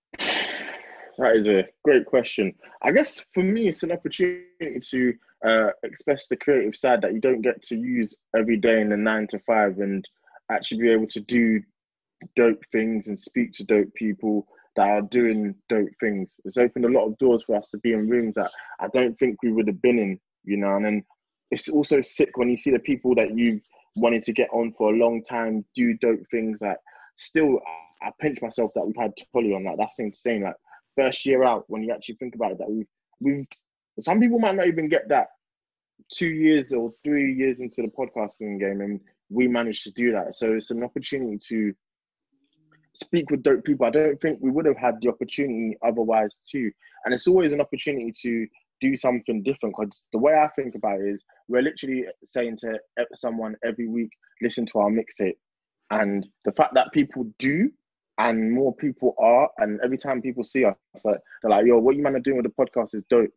That 1.19 1.35
is 1.35 1.47
a 1.47 1.67
great 1.83 2.05
question. 2.05 2.53
I 2.81 2.91
guess 2.91 3.25
for 3.33 3.43
me, 3.43 3.67
it's 3.67 3.83
an 3.83 3.91
opportunity 3.91 4.79
to 4.89 5.13
uh, 5.45 5.69
express 5.83 6.27
the 6.27 6.37
creative 6.37 6.75
side 6.75 7.01
that 7.01 7.13
you 7.13 7.19
don't 7.19 7.41
get 7.41 7.61
to 7.63 7.75
use 7.75 8.15
every 8.35 8.57
day 8.57 8.81
in 8.81 8.89
the 8.89 8.97
nine 8.97 9.27
to 9.27 9.39
five 9.39 9.79
and 9.79 10.03
actually 10.49 10.81
be 10.81 10.89
able 10.89 11.07
to 11.07 11.19
do 11.21 11.61
dope 12.35 12.63
things 12.71 13.07
and 13.07 13.19
speak 13.19 13.53
to 13.53 13.63
dope 13.65 13.93
people 13.95 14.47
that 14.75 14.89
are 14.89 15.01
doing 15.01 15.55
dope 15.67 15.89
things. 15.99 16.33
It's 16.45 16.57
opened 16.57 16.85
a 16.85 16.89
lot 16.89 17.05
of 17.05 17.17
doors 17.17 17.43
for 17.43 17.55
us 17.55 17.69
to 17.71 17.77
be 17.79 17.93
in 17.93 18.09
rooms 18.09 18.35
that 18.35 18.49
I 18.79 18.87
don't 18.87 19.17
think 19.19 19.43
we 19.43 19.51
would 19.51 19.67
have 19.67 19.81
been 19.81 19.99
in 19.99 20.19
you 20.43 20.57
know. 20.57 20.75
And 20.75 20.85
then 20.85 21.03
it's 21.51 21.69
also 21.69 22.01
sick 22.01 22.37
when 22.37 22.49
you 22.49 22.57
see 22.57 22.71
the 22.71 22.79
people 22.79 23.15
that 23.15 23.35
you've 23.35 23.61
wanted 23.95 24.23
to 24.23 24.33
get 24.33 24.49
on 24.51 24.71
for 24.73 24.93
a 24.93 24.97
long 24.97 25.23
time 25.23 25.65
do 25.75 25.93
dope 25.95 26.23
things. 26.31 26.59
Like, 26.61 26.77
still, 27.17 27.59
I 28.01 28.11
pinch 28.19 28.41
myself 28.41 28.71
that 28.75 28.85
we've 28.85 28.95
had 28.95 29.13
Tolly 29.33 29.53
on. 29.53 29.65
Like, 29.65 29.77
that's 29.77 29.99
insane. 29.99 30.43
Like, 30.43 30.55
first 30.99 31.25
year 31.25 31.43
out, 31.43 31.65
when 31.67 31.83
you 31.83 31.93
actually 31.93 32.15
think 32.15 32.35
about 32.35 32.51
it, 32.51 32.57
that 32.59 32.69
we've 32.69 32.87
we've 33.19 33.47
some 33.99 34.19
people 34.19 34.39
might 34.39 34.55
not 34.55 34.67
even 34.67 34.87
get 34.87 35.09
that 35.09 35.27
two 36.11 36.29
years 36.29 36.73
or 36.73 36.93
three 37.03 37.33
years 37.33 37.61
into 37.61 37.81
the 37.81 37.89
podcasting 37.89 38.59
game, 38.59 38.81
and 38.81 38.99
we 39.29 39.47
managed 39.47 39.83
to 39.83 39.91
do 39.91 40.11
that. 40.11 40.35
So 40.35 40.53
it's 40.53 40.71
an 40.71 40.83
opportunity 40.83 41.37
to 41.49 41.73
speak 42.93 43.29
with 43.29 43.43
dope 43.43 43.63
people. 43.63 43.85
I 43.85 43.91
don't 43.91 44.19
think 44.21 44.39
we 44.41 44.51
would 44.51 44.65
have 44.65 44.77
had 44.77 44.95
the 45.01 45.09
opportunity 45.09 45.77
otherwise 45.85 46.37
too. 46.49 46.71
And 47.05 47.13
it's 47.13 47.27
always 47.27 47.51
an 47.51 47.61
opportunity 47.61 48.11
to 48.23 48.47
do 48.81 48.95
something 48.95 49.43
different 49.43 49.75
because 49.77 50.01
the 50.13 50.19
way 50.19 50.33
I 50.33 50.47
think 50.55 50.75
about 50.75 50.99
it 50.99 51.13
is 51.15 51.23
we're 51.47 51.61
literally 51.61 52.05
saying 52.23 52.57
to 52.57 52.79
someone 53.13 53.55
every 53.63 53.87
week, 53.87 54.09
listen 54.41 54.65
to 54.67 54.79
our 54.79 54.89
mixtape. 54.89 55.37
And 55.91 56.27
the 56.45 56.51
fact 56.51 56.73
that 56.75 56.91
people 56.93 57.25
do 57.39 57.71
and 58.19 58.51
more 58.51 58.75
people 58.75 59.15
are, 59.17 59.49
and 59.57 59.79
every 59.83 59.97
time 59.97 60.21
people 60.21 60.43
see 60.43 60.65
us, 60.65 60.75
like, 61.03 61.17
they're 61.41 61.49
like, 61.49 61.65
yo, 61.65 61.79
what 61.79 61.95
you 61.95 62.03
man 62.03 62.15
are 62.15 62.19
doing 62.19 62.37
with 62.37 62.45
the 62.45 62.63
podcast 62.63 62.93
is 62.93 63.03
dope. 63.09 63.31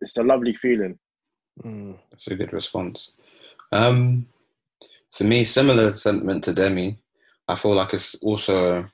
It's 0.00 0.16
a 0.16 0.22
lovely 0.22 0.54
feeling. 0.54 0.98
Mm. 1.62 1.98
That's 2.10 2.28
a 2.28 2.36
good 2.36 2.52
response. 2.52 3.12
Um, 3.72 4.26
for 5.12 5.24
me, 5.24 5.44
similar 5.44 5.90
sentiment 5.90 6.44
to 6.44 6.52
Demi. 6.52 6.98
I 7.48 7.54
feel 7.56 7.74
like 7.74 7.92
it's 7.92 8.14
also 8.16 8.86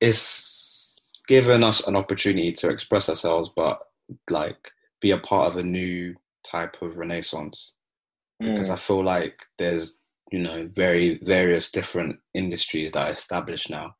it's 0.00 1.12
given 1.28 1.62
us 1.62 1.86
an 1.86 1.96
opportunity 1.96 2.52
to 2.52 2.68
express 2.70 3.08
ourselves, 3.08 3.50
but 3.54 3.80
like 4.30 4.72
be 5.00 5.12
a 5.12 5.18
part 5.18 5.52
of 5.52 5.58
a 5.58 5.62
new 5.62 6.14
type 6.44 6.82
of 6.82 6.98
renaissance. 6.98 7.72
Because 8.40 8.68
Mm. 8.68 8.72
I 8.72 8.76
feel 8.76 9.04
like 9.04 9.46
there's 9.58 9.99
you 10.30 10.40
know 10.40 10.68
very 10.74 11.18
various 11.22 11.70
different 11.70 12.16
industries 12.34 12.92
that 12.92 13.08
are 13.08 13.12
established 13.12 13.70
now, 13.70 13.94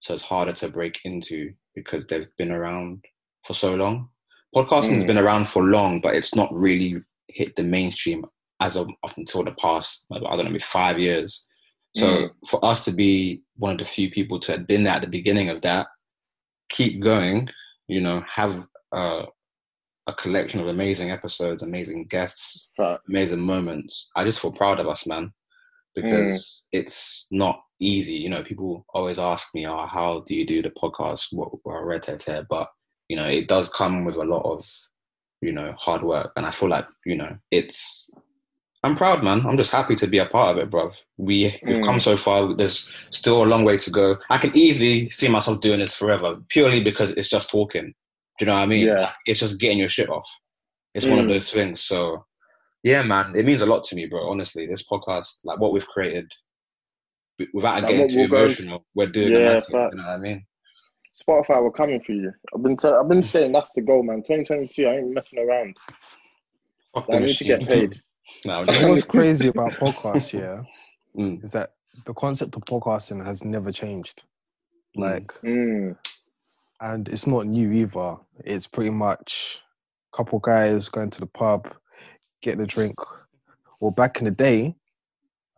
so 0.00 0.14
it's 0.14 0.22
harder 0.22 0.52
to 0.52 0.68
break 0.68 0.98
into 1.04 1.52
because 1.74 2.06
they've 2.06 2.28
been 2.36 2.52
around 2.52 3.04
for 3.44 3.54
so 3.54 3.74
long. 3.74 4.08
Podcasting's 4.54 5.04
Mm. 5.04 5.06
been 5.06 5.18
around 5.18 5.48
for 5.48 5.62
long, 5.62 6.00
but 6.00 6.16
it's 6.16 6.34
not 6.34 6.52
really 6.52 7.00
hit 7.28 7.54
the 7.56 7.62
mainstream 7.62 8.24
as 8.60 8.76
of 8.76 8.88
up 9.04 9.16
until 9.16 9.44
the 9.44 9.52
past, 9.52 10.04
I 10.12 10.18
don't 10.18 10.38
know, 10.38 10.44
maybe 10.44 10.58
five 10.58 10.98
years. 10.98 11.46
So 11.96 12.06
Mm. 12.06 12.30
for 12.48 12.64
us 12.64 12.84
to 12.84 12.92
be 12.92 13.42
one 13.56 13.72
of 13.72 13.78
the 13.78 13.84
few 13.84 14.10
people 14.10 14.38
to 14.40 14.52
have 14.52 14.66
been 14.66 14.84
there 14.84 14.94
at 14.94 15.02
the 15.02 15.08
beginning 15.08 15.48
of 15.48 15.60
that, 15.62 15.86
keep 16.68 17.00
going, 17.00 17.48
you 17.88 18.00
know, 18.00 18.22
have 18.28 18.66
uh, 18.92 19.24
a 20.08 20.14
collection 20.14 20.60
of 20.60 20.66
amazing 20.66 21.10
episodes, 21.12 21.62
amazing 21.62 22.06
guests, 22.06 22.70
amazing 23.08 23.40
moments. 23.40 24.08
I 24.16 24.24
just 24.24 24.40
feel 24.40 24.52
proud 24.52 24.80
of 24.80 24.88
us, 24.88 25.06
man, 25.06 25.32
because 25.94 26.64
it's 26.72 27.26
not 27.30 27.60
easy. 27.80 28.14
You 28.14 28.28
know, 28.30 28.42
people 28.42 28.84
always 28.94 29.18
ask 29.18 29.48
me, 29.54 29.66
"Oh, 29.66 29.86
how 29.86 30.20
do 30.26 30.34
you 30.36 30.46
do 30.46 30.62
the 30.62 30.70
podcast?" 30.70 31.26
What, 31.32 31.50
what 31.64 31.84
red 31.84 32.02
tear, 32.02 32.46
but 32.48 32.68
you 33.08 33.16
know, 33.16 33.26
it 33.26 33.48
does 33.48 33.68
come 33.70 34.04
with 34.04 34.16
a 34.16 34.24
lot 34.24 34.42
of, 34.44 34.64
you 35.42 35.52
know, 35.52 35.74
hard 35.78 36.02
work, 36.02 36.32
and 36.36 36.46
I 36.46 36.50
feel 36.50 36.68
like 36.68 36.86
you 37.04 37.16
know, 37.16 37.36
it's. 37.50 38.10
I'm 38.82 38.96
proud, 38.96 39.22
man. 39.22 39.44
I'm 39.46 39.58
just 39.58 39.72
happy 39.72 39.94
to 39.96 40.06
be 40.06 40.16
a 40.16 40.24
part 40.24 40.56
of 40.56 40.62
it, 40.62 40.70
bruv. 40.70 40.96
We 41.18 41.54
we've 41.66 41.76
Mm. 41.78 41.84
come 41.84 42.00
so 42.00 42.16
far. 42.16 42.54
There's 42.54 42.90
still 43.10 43.42
a 43.44 43.44
long 43.44 43.62
way 43.64 43.76
to 43.76 43.90
go. 43.90 44.16
I 44.30 44.38
can 44.38 44.56
easily 44.56 45.08
see 45.10 45.28
myself 45.28 45.60
doing 45.60 45.80
this 45.80 45.94
forever, 45.94 46.38
purely 46.48 46.82
because 46.82 47.10
it's 47.10 47.28
just 47.28 47.50
talking. 47.50 47.92
Do 48.38 48.44
you 48.44 48.46
know 48.46 48.54
what 48.54 48.62
I 48.62 48.66
mean? 48.66 48.86
Yeah. 48.86 49.12
It's 49.26 49.40
just 49.40 49.60
getting 49.60 49.78
your 49.78 49.88
shit 49.88 50.08
off. 50.08 50.26
It's 50.94 51.04
one 51.04 51.18
of 51.18 51.26
Mm. 51.26 51.28
those 51.28 51.50
things. 51.52 51.82
So, 51.82 52.24
yeah, 52.82 53.02
man, 53.02 53.34
it 53.36 53.44
means 53.46 53.60
a 53.62 53.66
lot 53.66 53.84
to 53.84 53.96
me, 53.96 54.06
bro. 54.06 54.28
Honestly, 54.30 54.66
this 54.66 54.86
podcast, 54.88 55.40
like 55.44 55.58
what 55.58 55.72
we've 55.72 55.86
created, 55.86 56.32
without 57.54 57.82
Like 57.82 57.88
getting 57.88 58.08
too 58.08 58.16
we're 58.22 58.28
going- 58.28 58.40
emotional, 58.44 58.84
we're 58.94 59.06
doing 59.08 59.32
Yeah, 59.32 59.38
the 59.38 59.44
mad 59.54 59.62
thing, 59.64 59.72
fact. 59.80 59.94
You 59.94 59.98
know 60.00 60.06
what 60.06 60.12
I 60.12 60.18
mean? 60.18 60.46
Spotify 61.22 61.62
we're 61.62 61.70
coming 61.70 62.00
for 62.00 62.12
you. 62.12 62.32
I've 62.54 62.62
been 62.62 62.76
t- 62.76 62.88
I've 62.88 63.08
been 63.08 63.22
saying 63.34 63.52
that's 63.52 63.72
the 63.74 63.82
goal, 63.82 64.02
man. 64.02 64.18
2022, 64.22 64.86
I 64.86 64.96
ain't 64.96 65.12
messing 65.14 65.38
around. 65.38 65.76
Fuck 66.94 67.06
I 67.10 67.16
the 67.16 67.20
need 67.26 67.36
to 67.36 67.44
get 67.44 67.66
paid. 67.66 68.00
No, 68.44 68.60
What's 68.64 69.02
crazy 69.04 69.48
about 69.48 69.72
podcasts, 69.72 70.32
yeah, 70.38 70.62
Mm. 71.16 71.44
is 71.44 71.50
that 71.50 71.72
the 72.06 72.14
concept 72.14 72.54
of 72.54 72.62
podcasting 72.62 73.24
has 73.26 73.42
never 73.44 73.72
changed. 73.72 74.22
Mm. 74.96 75.00
Like, 75.00 75.32
Mm. 75.42 75.96
and 76.80 77.08
it's 77.08 77.26
not 77.26 77.46
new 77.48 77.72
either. 77.72 78.16
It's 78.44 78.68
pretty 78.68 78.90
much 78.90 79.58
a 80.12 80.16
couple 80.16 80.38
guys 80.38 80.88
going 80.88 81.10
to 81.10 81.18
the 81.20 81.26
pub, 81.26 81.74
getting 82.42 82.60
a 82.62 82.66
drink. 82.66 82.96
Well, 83.80 83.90
back 83.90 84.18
in 84.18 84.24
the 84.24 84.30
day, 84.30 84.74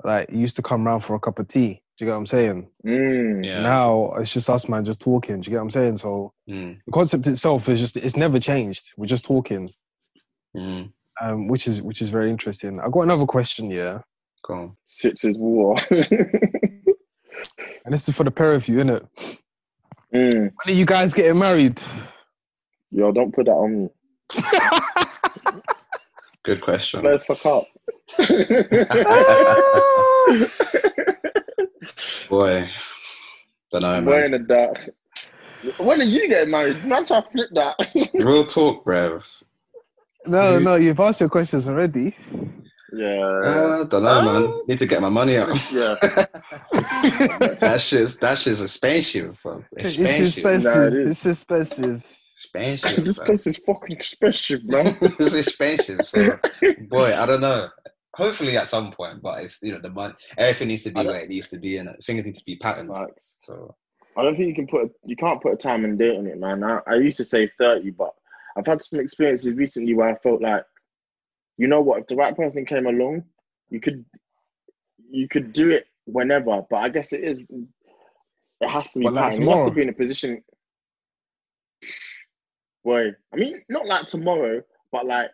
like 0.05 0.31
you 0.31 0.39
used 0.39 0.57
to 0.57 0.63
come 0.63 0.87
round 0.87 1.05
for 1.05 1.15
a 1.15 1.21
cup 1.21 1.39
of 1.39 1.49
tea. 1.49 1.83
Do 1.99 2.05
you 2.05 2.07
get 2.07 2.13
what 2.13 2.19
I'm 2.19 2.27
saying? 2.27 2.69
Mm. 2.87 3.45
yeah. 3.47 3.61
Now 3.63 4.15
it's 4.15 4.33
just 4.33 4.49
us, 4.51 4.69
man, 4.69 4.85
just 4.85 5.01
talking. 5.01 5.41
Do 5.41 5.47
you 5.47 5.51
get 5.51 5.59
what 5.59 5.63
I'm 5.65 5.71
saying? 5.71 5.99
So 5.99 6.33
Mm. 6.49 6.79
the 6.87 6.93
concept 6.93 7.27
itself 7.27 7.69
is 7.69 7.81
just 7.81 7.97
it's 7.97 8.17
never 8.17 8.41
changed. 8.41 8.93
We're 8.97 9.07
just 9.07 9.25
talking, 9.25 9.69
Mm. 10.57 10.93
um, 11.21 11.49
which 11.49 11.67
is 11.67 11.83
which 11.83 12.01
is 12.03 12.09
very 12.09 12.31
interesting. 12.31 12.81
I 12.81 12.89
got 12.89 13.03
another 13.03 13.27
question, 13.27 13.71
yeah, 13.71 14.01
Go 14.47 14.55
on. 14.55 14.77
Sips 14.87 15.25
is 15.25 15.37
water. 15.39 15.85
and 17.85 17.93
this 17.95 18.09
is 18.09 18.15
for 18.15 18.25
the 18.25 18.31
pair 18.31 18.55
of 18.55 18.67
you, 18.69 18.79
innit? 18.79 19.07
mm. 20.15 20.33
When 20.41 20.53
are 20.67 20.73
you 20.73 20.87
guys 20.87 21.15
getting 21.15 21.39
married? 21.39 21.81
Yo, 22.91 23.13
don't 23.13 23.33
put 23.35 23.47
that 23.47 23.53
on 23.53 23.85
me. 23.85 23.89
Good 26.45 26.61
question. 26.61 27.03
Let's 27.03 27.25
fuck 27.25 27.45
up. 27.47 27.67
Boy, 32.29 32.69
don't 33.71 33.83
know, 33.83 34.03
We're 34.05 34.21
man. 34.23 34.25
in 34.25 34.33
the 34.33 34.39
dark. 34.49 34.91
When 35.79 36.01
are 36.01 36.05
you 36.05 36.29
getting 36.29 36.51
married? 36.51 36.85
Man, 36.85 37.05
try 37.05 37.21
to 37.21 37.29
flip 37.31 37.49
that. 37.55 38.11
Real 38.15 38.45
talk, 38.47 38.85
bruv. 38.85 39.43
no, 40.27 40.55
You- 40.59 40.61
no, 40.65 40.75
you've 40.77 40.99
asked 41.01 41.21
your 41.21 41.29
questions 41.29 41.69
already. 41.69 42.17
yeah. 42.93 43.07
Uh, 43.45 43.85
don't 43.85 44.03
know, 44.03 44.23
man. 44.23 44.61
Need 44.69 44.79
to 44.79 44.87
get 44.87 45.01
my 45.03 45.09
money 45.09 45.37
up. 45.37 45.49
yeah. 45.73 45.95
that 47.61 47.77
shit's 47.81 48.17
that 48.19 48.39
shit's 48.39 48.63
expensive, 48.63 49.39
fam. 49.39 49.65
It's 49.73 49.91
Expensive. 49.97 50.45
expensive. 50.45 50.75
Nah, 50.75 50.87
it 50.87 50.95
is. 50.95 51.11
it's 51.11 51.27
expensive. 51.27 52.05
Expensive. 52.45 53.05
this 53.05 53.19
fam. 53.19 53.27
place 53.27 53.47
is 53.47 53.57
fucking 53.59 53.97
expensive, 53.97 54.65
man. 54.65 54.97
it's 55.03 55.35
expensive. 55.35 56.01
So, 56.05 56.39
boy, 56.89 57.15
I 57.15 57.27
don't 57.27 57.41
know. 57.41 57.69
Hopefully, 58.17 58.57
at 58.57 58.69
some 58.69 58.93
point, 58.93 59.23
but 59.23 59.43
it's 59.43 59.63
you 59.63 59.73
know 59.73 59.81
the 59.81 59.91
money. 59.91 60.15
Everything 60.37 60.69
needs 60.69 60.85
to 60.85 60.91
be 60.91 61.07
where 61.07 61.21
it 61.21 61.29
needs 61.29 61.49
to 61.51 61.59
be, 61.59 61.79
and 61.79 61.89
things 62.03 62.25
need 62.25 62.35
to 62.35 62.45
be 62.45 62.57
patterned. 62.57 62.91
Facts. 62.91 63.33
So, 63.39 63.75
I 64.17 64.23
don't 64.23 64.37
think 64.37 64.49
you 64.49 64.55
can 64.55 64.67
put 64.67 64.85
a, 64.85 64.91
you 65.05 65.17
can't 65.17 65.41
put 65.41 65.55
a 65.55 65.57
time 65.57 65.85
and 65.85 65.99
date 65.99 66.19
on 66.19 66.27
it, 66.27 66.39
man. 66.39 66.63
I, 66.63 66.81
I 66.87 66.95
used 66.97 67.17
to 67.19 67.25
say 67.25 67.47
thirty, 67.59 67.91
but 67.91 68.13
I've 68.57 68.67
had 68.67 68.83
some 68.83 69.01
experiences 69.01 69.55
recently 69.55 69.95
where 69.95 70.09
I 70.09 70.19
felt 70.19 70.43
like, 70.43 70.65
you 71.57 71.69
know 71.69 71.81
what, 71.81 72.01
if 72.01 72.07
the 72.09 72.17
right 72.17 72.37
person 72.37 72.67
came 72.67 72.87
along, 72.87 73.25
you 73.71 73.81
could 73.81 74.05
you 75.11 75.29
could 75.29 75.53
do 75.53 75.71
it 75.71 75.87
whenever. 76.05 76.63
But 76.69 76.77
I 76.77 76.89
guess 76.89 77.13
it 77.13 77.21
is 77.23 77.39
it 78.61 78.69
has 78.69 78.93
to 78.93 78.99
be 78.99 79.07
Well, 79.07 79.15
like 79.15 79.31
planned. 79.31 79.45
You 79.45 79.51
have 79.51 79.67
to 79.67 79.75
be 79.75 79.83
in 79.83 79.89
a 79.89 79.95
position. 79.95 80.43
Boy, 82.85 83.11
I 83.33 83.37
mean, 83.37 83.63
not 83.69 83.87
like 83.87 84.09
tomorrow, 84.09 84.61
but 84.91 85.07
like 85.07 85.31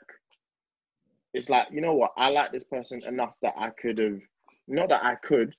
it's 1.35 1.49
like 1.49 1.69
you 1.71 1.81
know 1.81 1.95
what, 1.95 2.13
I 2.17 2.29
like 2.29 2.53
this 2.53 2.65
person 2.65 3.03
enough 3.07 3.35
that 3.43 3.55
I 3.59 3.71
could 3.71 3.99
have, 3.99 4.21
not 4.67 4.89
that 4.91 5.05
I 5.05 5.15
could, 5.17 5.55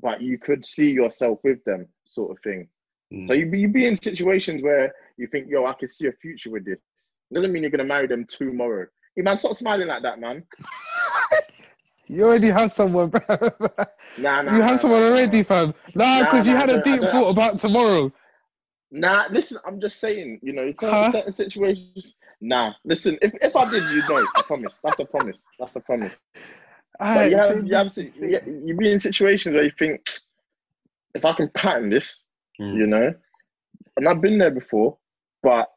but 0.00 0.20
you 0.22 0.38
could 0.38 0.64
see 0.64 0.90
yourself 0.90 1.38
with 1.44 1.62
them, 1.64 1.86
sort 2.04 2.30
of 2.30 2.38
thing. 2.42 2.68
mm, 3.12 3.26
So 3.26 3.34
you 3.34 3.46
be 3.46 3.60
you 3.60 3.68
be 3.68 3.86
in 3.86 3.96
situations 3.96 4.62
where 4.62 4.92
you 5.16 5.26
think, 5.26 5.48
yo, 5.48 5.66
I 5.66 5.74
can 5.74 5.88
see 5.88 6.08
a 6.08 6.12
future 6.12 6.50
with 6.50 6.64
this. 6.64 6.78
Doesn't 7.32 7.52
mean 7.52 7.62
you're 7.62 7.70
gonna 7.70 7.84
marry 7.84 8.06
them 8.06 8.24
tomorrow. 8.24 8.86
Hey, 9.14 9.22
man, 9.22 9.36
stop 9.36 9.54
smiling 9.54 9.88
like 9.88 10.02
that, 10.02 10.20
man. 10.20 10.44
You 12.10 12.24
already 12.24 12.48
have 12.48 12.72
someone, 12.72 13.10
bro. 13.10 13.20
Nah, 14.16 14.40
nah. 14.42 14.56
you 14.56 14.62
have 14.62 14.80
someone 14.80 15.00
nah, 15.00 15.08
nah. 15.10 15.14
already, 15.14 15.42
fam. 15.42 15.74
Nah, 15.94 16.20
Nah, 16.20 16.24
because 16.24 16.48
you 16.48 16.56
had 16.56 16.70
a 16.70 16.82
deep 16.82 17.02
thought 17.02 17.28
about 17.28 17.58
tomorrow. 17.58 18.10
Nah, 18.90 19.26
listen, 19.30 19.58
I'm 19.66 19.80
just 19.80 20.00
saying, 20.00 20.40
you 20.42 20.52
know, 20.52 20.62
it's 20.62 20.80
Huh? 20.80 21.10
certain 21.10 21.32
situations. 21.32 22.14
Nah, 22.40 22.72
listen, 22.84 23.18
if, 23.20 23.32
if 23.42 23.54
I 23.56 23.64
did, 23.70 23.82
you 23.82 24.02
know, 24.08 24.26
I 24.34 24.42
promise. 24.42 24.80
That's 24.82 24.98
a 25.00 25.04
promise. 25.04 25.44
That's 25.58 25.76
a 25.76 25.80
promise. 25.80 26.16
But 27.12 27.30
you 27.30 27.36
have, 27.36 27.48
so 27.48 27.54
you 27.64 27.74
have, 27.74 27.92
you 27.96 28.62
you 28.64 28.76
be 28.76 28.90
in 28.92 28.98
situations 28.98 29.54
where 29.54 29.64
you 29.64 29.70
think, 29.70 30.04
if 31.14 31.24
I 31.24 31.32
can 31.34 31.48
pattern 31.50 31.90
this, 31.90 32.24
mm, 32.60 32.74
you 32.74 32.86
know, 32.86 33.12
and 33.96 34.08
I've 34.08 34.20
been 34.20 34.38
there 34.38 34.50
before, 34.50 34.98
but 35.42 35.68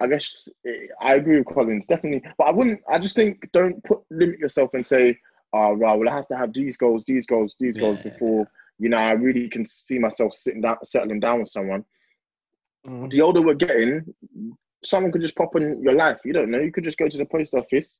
I 0.00 0.06
guess 0.06 0.48
I 1.00 1.14
agree 1.14 1.38
with 1.38 1.48
Collins 1.54 1.86
definitely. 1.86 2.22
But 2.38 2.44
I 2.44 2.50
wouldn't. 2.52 2.80
I 2.88 2.98
just 2.98 3.16
think 3.16 3.48
don't 3.52 3.82
put 3.84 4.00
limit 4.10 4.38
yourself 4.38 4.70
and 4.74 4.86
say, 4.86 5.18
"Oh, 5.52 5.72
right, 5.74 5.98
well, 5.98 6.08
I 6.08 6.14
have 6.14 6.28
to 6.28 6.36
have 6.36 6.52
these 6.52 6.76
goals, 6.76 7.04
these 7.06 7.26
goals, 7.26 7.54
these 7.60 7.76
goals 7.76 7.98
Yeah. 7.98 8.02
before 8.02 8.48
you 8.78 8.88
know 8.88 8.96
I 8.98 9.12
really 9.12 9.48
can 9.48 9.64
see 9.66 9.98
myself 9.98 10.34
sitting 10.34 10.62
down, 10.62 10.76
settling 10.84 11.20
down 11.20 11.40
with 11.40 11.50
someone." 11.50 11.84
Mm. 12.86 13.10
The 13.10 13.20
older 13.20 13.42
we're 13.42 13.54
getting, 13.54 14.14
someone 14.84 15.12
could 15.12 15.22
just 15.22 15.36
pop 15.36 15.56
in 15.56 15.82
your 15.82 15.94
life. 15.94 16.18
You 16.24 16.32
don't 16.32 16.50
know. 16.50 16.60
You 16.60 16.72
could 16.72 16.84
just 16.84 16.98
go 16.98 17.08
to 17.08 17.18
the 17.18 17.24
post 17.24 17.54
office. 17.54 17.98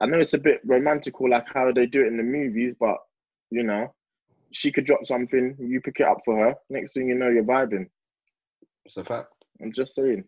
I 0.00 0.06
know 0.06 0.18
it's 0.18 0.34
a 0.34 0.38
bit 0.38 0.60
romantical, 0.64 1.30
like 1.30 1.46
how 1.52 1.70
they 1.72 1.86
do 1.86 2.02
it 2.02 2.08
in 2.08 2.16
the 2.16 2.22
movies, 2.22 2.74
but 2.80 2.96
you 3.50 3.62
know, 3.62 3.92
she 4.52 4.72
could 4.72 4.86
drop 4.86 5.00
something, 5.04 5.56
you 5.58 5.80
pick 5.80 6.00
it 6.00 6.06
up 6.06 6.18
for 6.24 6.36
her. 6.38 6.54
Next 6.70 6.94
thing 6.94 7.08
you 7.08 7.14
know, 7.14 7.28
you're 7.28 7.44
vibing. 7.44 7.86
It's 8.84 8.96
a 8.96 9.04
fact. 9.04 9.32
I'm 9.62 9.72
just 9.72 9.94
saying. 9.94 10.24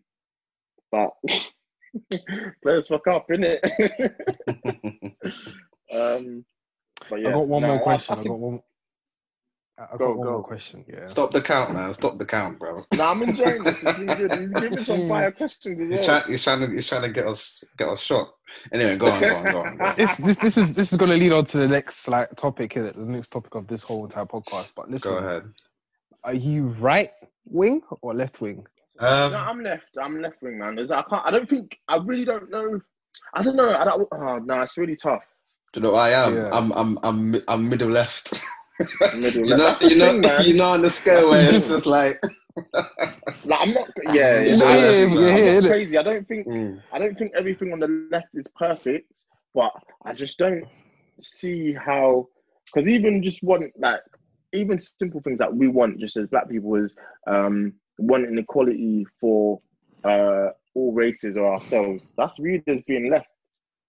But 0.91 1.11
players 2.63 2.87
fuck 2.87 3.07
up, 3.07 3.27
innit? 3.29 3.59
um, 5.91 6.45
but 7.09 7.21
yeah, 7.21 7.29
I 7.29 7.31
got 7.31 7.47
one 7.47 7.61
no, 7.63 7.67
more 7.69 7.81
question. 7.81 8.15
I 8.15 8.19
I, 8.19 8.21
think- 8.21 8.33
got 8.33 8.39
one. 8.39 8.61
I 9.91 9.95
I 9.95 9.97
Go, 9.97 10.07
got 10.09 10.17
one 10.17 10.27
go. 10.27 10.31
more 10.33 10.43
question. 10.43 10.85
Yeah. 10.87 11.07
Stop 11.07 11.31
the 11.31 11.41
count, 11.41 11.73
man. 11.73 11.93
Stop 11.93 12.17
the 12.17 12.25
count, 12.25 12.59
bro. 12.59 12.83
No, 12.97 13.09
I'm 13.11 13.23
enjoying 13.23 13.63
this. 13.63 13.81
It's 13.83 13.97
been 13.97 14.07
good. 14.07 14.33
He's 14.33 14.49
giving 14.49 14.83
some 14.83 15.07
fire 15.13 15.31
questions 15.31 15.79
as 15.81 15.87
He's 15.89 15.99
well. 15.99 16.19
trying. 16.21 16.31
He's 16.31 16.43
trying 16.43 16.59
to. 16.61 16.67
He's 16.67 16.87
trying 16.87 17.01
to 17.03 17.09
get 17.09 17.25
us. 17.27 17.63
Get 17.77 17.87
us 17.89 18.01
shot. 18.01 18.29
Anyway, 18.71 18.97
go 18.97 19.07
on. 19.07 19.19
Go 19.21 19.35
on. 19.35 19.43
Go 19.43 19.59
on. 19.61 19.77
Go 19.77 19.85
on. 19.85 19.95
This, 19.97 20.15
this 20.17 20.37
this 20.37 20.57
is 20.57 20.73
this 20.73 20.91
is 20.91 20.97
going 20.97 21.11
to 21.11 21.17
lead 21.17 21.33
on 21.33 21.45
to 21.45 21.57
the 21.57 21.67
next 21.67 22.07
like 22.07 22.35
topic, 22.35 22.73
innit? 22.73 22.95
the 22.95 23.01
next 23.05 23.29
topic 23.29 23.55
of 23.55 23.67
this 23.67 23.83
whole 23.83 24.03
entire 24.05 24.25
podcast. 24.25 24.73
But 24.75 24.89
listen, 24.89 25.11
Go 25.11 25.17
ahead. 25.17 25.43
are 26.23 26.33
you 26.33 26.67
right 26.79 27.09
wing 27.45 27.81
or 28.01 28.13
left 28.13 28.41
wing? 28.41 28.65
No, 29.01 29.07
Um, 29.07 29.33
I'm 29.33 29.63
left. 29.63 29.97
I'm 30.01 30.21
left 30.21 30.41
wing, 30.43 30.59
man. 30.59 30.75
There's- 30.75 30.91
I 30.91 31.01
can't. 31.01 31.23
I 31.25 31.31
don't 31.31 31.49
think. 31.49 31.79
I 31.87 31.97
really 31.97 32.25
don't 32.25 32.49
know. 32.51 32.79
I 33.33 33.41
don't 33.43 33.55
know. 33.55 33.69
I 33.69 33.83
don't. 33.85 34.07
Oh 34.11 34.37
no, 34.39 34.61
it's 34.61 34.77
really 34.77 34.95
tough. 34.95 35.23
Do 35.73 35.79
you 35.79 35.87
know, 35.87 35.95
I 35.95 36.11
am. 36.11 36.35
Yeah. 36.35 36.49
I'm. 36.53 36.71
I'm. 36.73 36.99
I'm. 37.01 37.41
I'm 37.47 37.67
middle 37.69 37.89
left. 37.89 38.41
Middle 39.11 39.45
you 39.45 39.55
left. 39.55 39.59
know. 39.59 39.65
That's 39.65 39.81
the 39.81 39.89
You 39.89 39.95
know. 39.97 40.11
thing, 40.11 40.21
man. 40.21 40.45
You 40.45 40.53
know, 40.55 40.69
on 40.71 40.81
the 40.81 40.89
scale 40.89 41.29
where 41.29 41.47
it's 41.53 41.67
just 41.67 41.85
like. 41.85 42.21
Like, 43.45 43.59
I'm 43.61 43.73
not. 43.73 43.89
Yeah, 44.13 44.41
yeah. 44.41 44.41
Yeah, 44.41 44.55
no, 44.55 44.69
yeah, 44.69 45.05
I'm 45.05 45.17
yeah, 45.17 45.53
not 45.53 45.63
yeah, 45.63 45.69
crazy. 45.69 45.97
I 45.97 46.03
don't 46.03 46.27
think. 46.27 46.47
Mm. 46.47 46.81
I 46.93 46.99
don't 46.99 47.17
think 47.17 47.31
everything 47.35 47.73
on 47.73 47.79
the 47.79 48.07
left 48.11 48.27
is 48.33 48.45
perfect, 48.57 49.23
but 49.53 49.71
I 50.05 50.13
just 50.13 50.37
don't 50.37 50.63
see 51.21 51.73
how. 51.73 52.27
Because 52.65 52.87
even 52.87 53.21
just 53.21 53.43
want 53.43 53.65
like 53.77 53.99
even 54.53 54.79
simple 54.79 55.21
things 55.21 55.39
that 55.39 55.53
we 55.53 55.67
want 55.67 55.99
just 55.99 56.15
as 56.15 56.27
black 56.27 56.49
people 56.49 56.75
is 56.75 56.93
um 57.27 57.73
wanting 57.97 58.37
equality 58.37 59.05
for 59.19 59.59
uh 60.03 60.47
all 60.75 60.93
races 60.93 61.37
or 61.37 61.51
ourselves. 61.51 62.09
That's 62.17 62.37
viewed 62.39 62.63
as 62.67 62.81
being 62.87 63.11
left. 63.11 63.27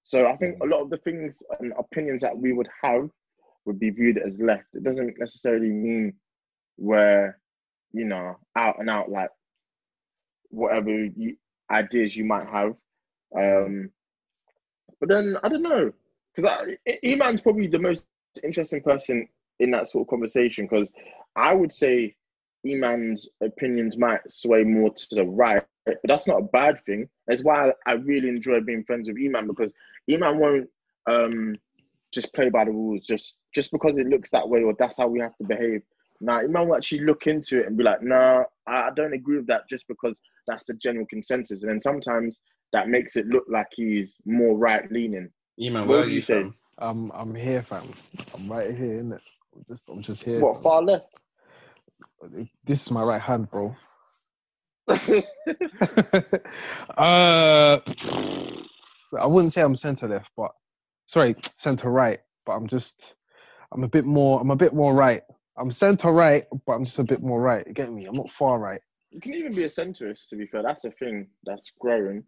So 0.05 0.27
I 0.27 0.37
think 0.37 0.59
a 0.63 0.67
lot 0.67 0.81
of 0.83 0.91
the 0.91 0.99
things 0.99 1.43
and 1.61 1.73
opinions 1.79 2.23
that 2.23 2.37
we 2.37 2.53
would 2.53 2.69
have 2.83 3.09
would 3.65 3.79
be 3.79 3.91
viewed 3.91 4.19
as 4.19 4.39
left. 4.39 4.67
It 4.75 4.85
doesn't 4.85 5.19
necessarily 5.19 5.71
mean 5.71 6.15
we're, 6.79 7.37
you 7.93 8.05
know, 8.05 8.37
out 8.57 8.79
and 8.79 8.91
out 8.91 9.11
like 9.11 9.31
whatever 10.51 10.91
you, 10.91 11.37
ideas 11.71 12.17
you 12.17 12.25
might 12.25 12.47
have. 12.49 12.75
Um, 13.37 13.91
but 15.01 15.09
then 15.09 15.37
I 15.43 15.49
don't 15.49 15.63
know 15.63 15.93
because 16.35 16.51
Eman's 17.05 17.41
probably 17.41 17.67
the 17.67 17.79
most 17.79 18.07
interesting 18.43 18.83
person 18.83 19.29
in 19.61 19.71
that 19.71 19.89
sort 19.89 20.03
of 20.03 20.09
conversation 20.09 20.67
because 20.67 20.91
I 21.37 21.55
would 21.55 21.73
say 21.73 22.15
Eman's 22.67 23.29
opinions 23.43 23.97
might 23.97 24.21
sway 24.31 24.65
more 24.65 24.91
to 24.91 25.15
the 25.15 25.25
right, 25.25 25.65
but 25.87 25.99
that's 26.05 26.27
not 26.27 26.41
a 26.41 26.45
bad 26.45 26.85
thing. 26.87 27.09
That's 27.27 27.45
why 27.45 27.73
I 27.87 27.93
really 27.93 28.29
enjoy 28.29 28.61
being 28.61 28.85
friends 28.85 29.09
with 29.09 29.19
Eman 29.19 29.47
because 29.47 29.73
Eman 30.11 30.39
won't 30.39 30.69
um, 31.07 31.57
just 32.15 32.33
play 32.35 32.51
by 32.51 32.65
the 32.65 32.71
rules 32.71 33.05
just 33.05 33.37
just 33.55 33.73
because 33.73 33.99
it 33.99 34.07
looks 34.09 34.31
that 34.31 34.49
way 34.49 34.63
or 34.63 34.75
that's 34.79 34.97
how 34.99 35.09
we 35.09 35.21
have 35.21 35.37
to 35.39 35.45
behave. 35.45 35.83
Now, 36.21 36.39
Iman 36.39 36.69
will 36.69 36.77
actually 36.77 37.01
look 37.01 37.27
into 37.27 37.61
it 37.61 37.67
and 37.67 37.77
be 37.77 37.85
like, 37.85 38.03
"Nah, 38.03 38.45
I 38.67 38.89
I 38.89 38.91
don't 38.97 39.13
agree 39.15 39.37
with 39.37 39.47
that," 39.49 39.69
just 39.69 39.87
because 39.89 40.21
that's 40.47 40.65
the 40.67 40.75
general 40.75 41.07
consensus. 41.11 41.63
And 41.63 41.71
then 41.73 41.81
sometimes 41.81 42.39
that 42.73 42.89
makes 42.89 43.17
it 43.17 43.27
look 43.27 43.45
like 43.49 43.69
he's 43.75 44.17
more 44.25 44.57
right 44.57 44.91
leaning. 44.91 45.31
You 45.57 45.71
man, 45.73 45.87
What 45.87 45.95
where 45.95 46.05
are 46.05 46.09
you 46.09 46.17
you 46.17 46.23
say? 46.23 46.41
from? 46.41 46.55
I'm 46.79 47.11
I'm 47.13 47.35
here, 47.35 47.63
fam. 47.63 47.89
I'm 48.35 48.51
right 48.51 48.75
here, 48.75 49.03
innit? 49.03 49.21
I'm 49.55 49.65
just 49.69 49.89
I'm 49.91 50.03
just 50.03 50.25
here. 50.25 50.41
What 50.41 50.63
far 50.63 50.83
left? 50.83 51.15
This 52.65 52.83
is 52.83 52.91
my 52.91 53.03
right 53.03 53.21
hand, 53.21 53.51
bro. 53.51 53.75
uh, 56.99 57.81
I 59.19 59.27
wouldn't 59.27 59.53
say 59.53 59.63
I'm 59.63 59.77
centre 59.77 60.09
left, 60.09 60.31
but 60.37 60.53
sorry, 61.15 61.37
centre 61.57 61.91
right. 61.91 62.21
But 62.45 62.53
I'm 62.53 62.67
just, 62.67 63.15
I'm 63.73 63.85
a 63.85 63.89
bit 63.89 64.05
more, 64.05 64.41
I'm 64.41 64.51
a 64.51 64.57
bit 64.57 64.75
more 64.75 64.95
right. 64.95 65.23
I'm 65.57 65.71
centre 65.71 66.13
right, 66.13 66.45
but 66.67 66.73
I'm 66.73 66.85
just 66.85 66.99
a 66.99 67.05
bit 67.05 67.23
more 67.23 67.41
right. 67.41 67.67
You 67.67 67.73
get 67.73 67.91
me? 67.93 68.07
I'm 68.07 68.15
not 68.17 68.31
far 68.31 68.59
right. 68.59 68.81
You 69.11 69.21
can 69.21 69.33
even 69.35 69.55
be 69.55 69.63
a 69.63 69.69
centrist, 69.69 70.29
to 70.31 70.37
be 70.37 70.47
fair. 70.49 70.63
That's 70.65 70.85
a 70.85 70.91
thing 70.91 71.29
that's 71.45 71.71
growing. 71.79 72.25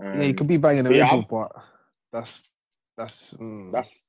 Um, 0.00 0.18
yeah, 0.18 0.24
you 0.26 0.34
could 0.34 0.48
be 0.48 0.56
banging 0.56 0.84
the 0.84 0.90
but 0.90 0.96
yeah, 0.96 1.04
middle, 1.06 1.22
but 1.30 1.52
that's 2.12 2.42
that's 2.96 3.32
mm, 3.40 3.70
That's 3.70 4.02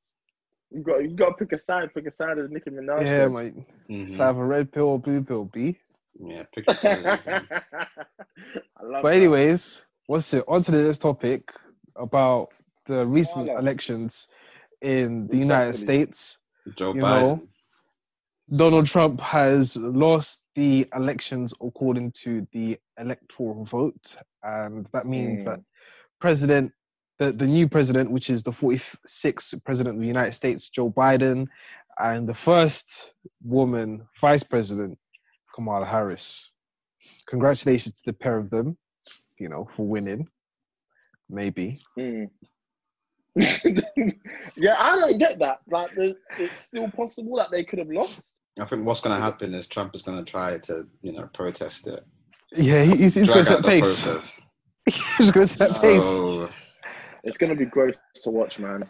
you 0.72 0.82
got. 0.82 1.04
You 1.04 1.16
got 1.16 1.30
to 1.30 1.34
pick 1.46 1.54
a 1.54 1.58
side. 1.58 1.94
Pick 1.94 2.08
a 2.08 2.12
side 2.12 2.40
as 2.40 2.50
Nicki 2.50 2.72
Minaj. 2.72 3.06
yeah, 3.06 3.16
said. 3.16 3.32
mate. 3.32 3.54
Mhm. 3.90 4.04
It's 4.08 4.20
either 4.20 4.46
red 4.46 4.72
pill 4.72 4.86
or 4.88 5.00
blue 5.00 5.22
pill, 5.24 5.46
B. 5.46 5.78
Yeah, 6.20 6.44
pick 6.54 6.66
a 6.68 6.74
I 8.80 8.84
love 8.84 9.04
But 9.04 9.14
that. 9.14 9.14
anyways, 9.14 9.84
what's 10.08 10.34
it? 10.34 10.44
On 10.48 10.62
to 10.64 10.72
the 10.72 10.84
next 10.84 10.98
topic 11.00 11.54
about 11.96 12.50
the 12.88 13.06
recent 13.06 13.46
Voila. 13.48 13.60
elections 13.60 14.28
in 14.82 15.28
the 15.28 15.38
United 15.38 15.74
States. 15.76 16.38
Joe 16.76 16.94
You 16.94 17.02
Biden. 17.02 17.40
know, 17.40 17.48
Donald 18.56 18.88
Trump 18.88 19.20
has 19.22 19.76
lost 19.76 20.42
the 20.56 20.88
elections 20.96 21.54
according 21.62 22.12
to 22.24 22.48
the 22.54 22.78
electoral 22.98 23.66
vote, 23.66 24.16
and 24.44 24.88
that 24.94 25.06
means 25.06 25.42
Mm. 25.42 25.46
that 25.46 25.60
President, 26.20 26.72
the, 27.20 27.32
the 27.32 27.46
new 27.46 27.68
president, 27.68 28.10
which 28.10 28.30
is 28.30 28.42
the 28.44 28.52
46th 28.52 29.64
president 29.66 29.96
of 29.96 30.02
the 30.02 30.08
United 30.08 30.34
States, 30.34 30.70
Joe 30.70 30.90
Biden, 30.90 31.48
and 32.00 32.28
the 32.28 32.34
first 32.36 33.14
woman 33.44 34.08
vice 34.22 34.44
president, 34.44 34.98
Kamala 35.54 35.86
Harris. 35.86 36.52
Congratulations 37.28 37.96
to 37.96 38.02
the 38.08 38.14
pair 38.14 38.38
of 38.38 38.50
them, 38.50 38.78
you 39.40 39.50
know, 39.50 39.68
for 39.76 39.86
winning. 39.86 40.28
Maybe. 41.30 41.80
Mm. 42.00 42.30
yeah, 44.56 44.76
I 44.78 44.96
don't 44.96 45.18
get 45.18 45.40
that. 45.40 45.60
Like, 45.70 45.92
it's 45.96 46.62
still 46.62 46.90
possible 46.92 47.38
that 47.38 47.52
they 47.52 47.64
could 47.64 47.80
have 47.80 47.90
lost. 47.90 48.30
I 48.60 48.66
think 48.66 48.86
what's 48.86 49.02
going 49.02 49.16
to 49.16 49.22
happen 49.22 49.54
is 49.54 49.68
Trump 49.68 49.94
is 49.96 50.02
going 50.02 50.18
to 50.18 50.30
try 50.30 50.58
to, 50.60 50.88
you 51.02 51.12
know, 51.12 51.30
protest 51.34 51.88
it, 51.88 52.04
Yeah, 52.56 52.84
he's, 52.84 53.14
he's 53.14 53.30
going 53.30 53.46
to 53.46 53.52
out 53.52 53.58
set 53.58 53.66
pace. 53.66 53.82
process. 53.82 54.42
he's 54.86 55.32
going 55.32 55.48
to 55.48 55.54
set 55.54 55.82
pace. 55.82 56.52
It's 57.24 57.38
going 57.38 57.50
to 57.50 57.56
be 57.56 57.66
gross 57.66 57.96
to 58.24 58.30
watch, 58.30 58.58
man. 58.58 58.84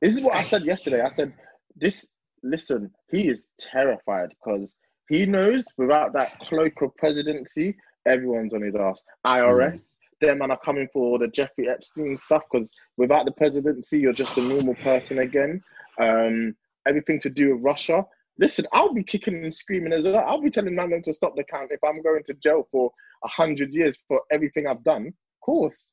This 0.00 0.14
is 0.16 0.22
what 0.22 0.34
I 0.34 0.44
said 0.44 0.64
yesterday. 0.64 1.00
I 1.00 1.08
said, 1.08 1.34
"This, 1.74 2.08
listen, 2.42 2.90
he 3.10 3.28
is 3.28 3.48
terrified 3.58 4.30
because 4.30 4.76
he 5.08 5.26
knows 5.26 5.64
without 5.76 6.12
that 6.12 6.38
cloak 6.40 6.80
of 6.82 6.94
presidency, 6.96 7.76
everyone's 8.06 8.54
on 8.54 8.62
his 8.62 8.76
ass. 8.76 9.02
IRS, 9.26 9.72
mm. 9.74 9.88
Them 10.20 10.42
and 10.42 10.52
are 10.52 10.60
coming 10.64 10.88
for 10.92 11.02
all 11.02 11.18
the 11.18 11.28
Jeffrey 11.28 11.68
Epstein 11.68 12.16
stuff 12.16 12.42
because 12.50 12.70
without 12.96 13.26
the 13.26 13.32
presidency, 13.32 13.98
you're 14.00 14.12
just 14.12 14.36
a 14.36 14.42
normal 14.42 14.74
person 14.76 15.18
again. 15.20 15.62
Um, 16.00 16.56
everything 16.86 17.20
to 17.20 17.30
do 17.30 17.54
with 17.54 17.64
Russia." 17.64 18.04
Listen, 18.38 18.66
I'll 18.72 18.92
be 18.92 19.02
kicking 19.02 19.42
and 19.42 19.54
screaming 19.54 19.94
as 19.94 20.04
well. 20.04 20.18
I'll 20.18 20.42
be 20.42 20.50
telling 20.50 20.74
my 20.74 20.86
man 20.86 21.00
to 21.02 21.12
stop 21.12 21.34
the 21.36 21.44
count 21.44 21.72
if 21.72 21.82
I'm 21.82 22.02
going 22.02 22.22
to 22.24 22.34
jail 22.34 22.68
for 22.70 22.90
a 23.24 23.28
hundred 23.28 23.72
years 23.72 23.96
for 24.06 24.20
everything 24.30 24.66
I've 24.66 24.84
done. 24.84 25.06
Of 25.06 25.40
course. 25.40 25.92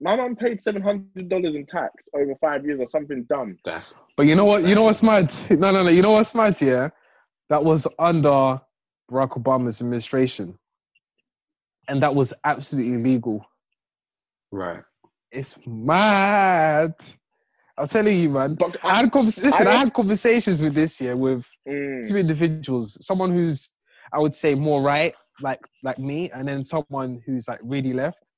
My 0.00 0.14
mum 0.14 0.36
paid 0.36 0.60
seven 0.60 0.80
hundred 0.80 1.28
dollars 1.28 1.56
in 1.56 1.66
tax 1.66 2.08
over 2.14 2.34
five 2.40 2.64
years 2.64 2.80
or 2.80 2.86
something 2.86 3.24
dumb. 3.28 3.58
that's 3.64 3.98
But 4.16 4.26
you 4.26 4.36
know 4.36 4.44
what? 4.44 4.64
You 4.66 4.74
know 4.74 4.84
what's 4.84 5.02
mad? 5.02 5.34
No, 5.50 5.72
no, 5.72 5.82
no. 5.82 5.90
You 5.90 6.02
know 6.02 6.12
what's 6.12 6.34
mad? 6.34 6.60
Yeah, 6.60 6.90
that 7.48 7.64
was 7.64 7.86
under 7.98 8.60
Barack 9.10 9.30
Obama's 9.30 9.80
administration, 9.80 10.56
and 11.88 12.02
that 12.02 12.14
was 12.14 12.32
absolutely 12.44 12.94
illegal. 12.94 13.44
Right. 14.50 14.82
It's 15.30 15.56
mad. 15.66 16.94
I'm 17.76 17.86
telling 17.88 18.18
you, 18.18 18.30
man. 18.30 18.54
But 18.54 18.76
I 18.84 18.96
had 19.00 19.12
convers- 19.12 19.42
listen. 19.42 19.66
I, 19.66 19.70
I- 19.70 19.74
had 19.76 19.92
conversations 19.92 20.60
with 20.62 20.74
this 20.74 21.00
year 21.00 21.16
with 21.16 21.46
Mm, 21.68 22.08
two 22.08 22.16
individuals. 22.16 22.96
Someone 23.04 23.30
who's, 23.30 23.70
I 24.12 24.18
would 24.18 24.34
say, 24.34 24.54
more 24.54 24.80
right, 24.82 25.14
like 25.40 25.60
like 25.84 25.98
me, 25.98 26.30
and 26.30 26.48
then 26.48 26.64
someone 26.64 27.22
who's 27.26 27.46
like 27.46 27.60
really 27.62 27.92
left. 27.92 28.32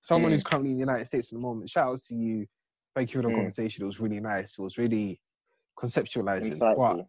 Someone 0.00 0.30
Mm. 0.30 0.34
who's 0.34 0.44
currently 0.44 0.70
in 0.70 0.76
the 0.78 0.80
United 0.80 1.06
States 1.06 1.28
at 1.32 1.36
the 1.36 1.40
moment. 1.40 1.68
Shout 1.68 1.88
out 1.88 1.98
to 2.08 2.14
you. 2.14 2.46
Thank 2.94 3.12
you 3.12 3.20
for 3.20 3.28
the 3.28 3.34
Mm. 3.34 3.36
conversation. 3.36 3.82
It 3.82 3.86
was 3.86 4.00
really 4.00 4.20
nice. 4.20 4.58
It 4.58 4.62
was 4.62 4.78
really 4.78 5.20
conceptualizing. 5.78 6.58
But 6.58 6.76
insightful. 6.76 7.06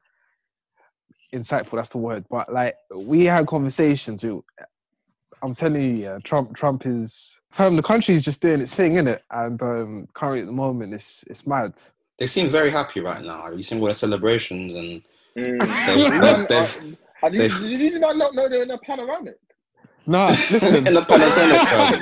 insightful 1.34 1.72
that's 1.78 1.89
the 1.89 1.97
word 1.97 2.26
but 2.30 2.52
like 2.52 2.76
we 2.95 3.24
had 3.26 3.45
conversations 3.47 4.22
too 4.22 4.43
i'm 5.44 5.54
telling 5.54 5.82
you 5.82 6.04
yeah 6.04 6.18
trump 6.24 6.56
trump 6.56 6.86
is 6.86 7.36
um, 7.58 7.76
the 7.76 7.82
country 7.84 8.14
is 8.16 8.22
just 8.24 8.42
doing 8.42 8.62
its 8.62 8.76
thing 8.76 8.94
isn't 8.94 9.08
it 9.08 9.24
and 9.32 9.62
um 9.62 10.08
currently 10.14 10.42
at 10.42 10.46
the 10.46 10.52
moment 10.52 10.94
it's 10.94 11.24
it's 11.28 11.46
mad 11.48 11.74
They 12.20 12.28
seem 12.28 12.50
very 12.50 12.70
happy 12.70 13.00
right 13.00 13.24
now. 13.24 13.40
Are 13.46 13.54
you 13.54 13.64
seeing 13.64 13.80
all 13.82 13.88
the 13.88 13.94
celebrations 13.94 14.76
and 14.76 15.02
Mm. 15.38 15.60
They've- 15.88 16.48
they've- 16.50 16.98
uh, 17.24 17.26
uh, 17.26 17.30
did, 17.30 17.40
they've- 17.40 17.60
did 17.62 17.80
these 17.80 18.00
man 18.00 18.18
not 18.18 18.34
know 18.36 18.50
they're 18.50 18.64
in 18.64 18.72
a 18.72 18.78
panoramic? 18.80 19.38
Nah, 20.06 20.28
listen. 20.28 20.86
in 20.90 20.94
the 20.96 21.02
Panasonic 21.02 21.64
phone. 21.72 22.00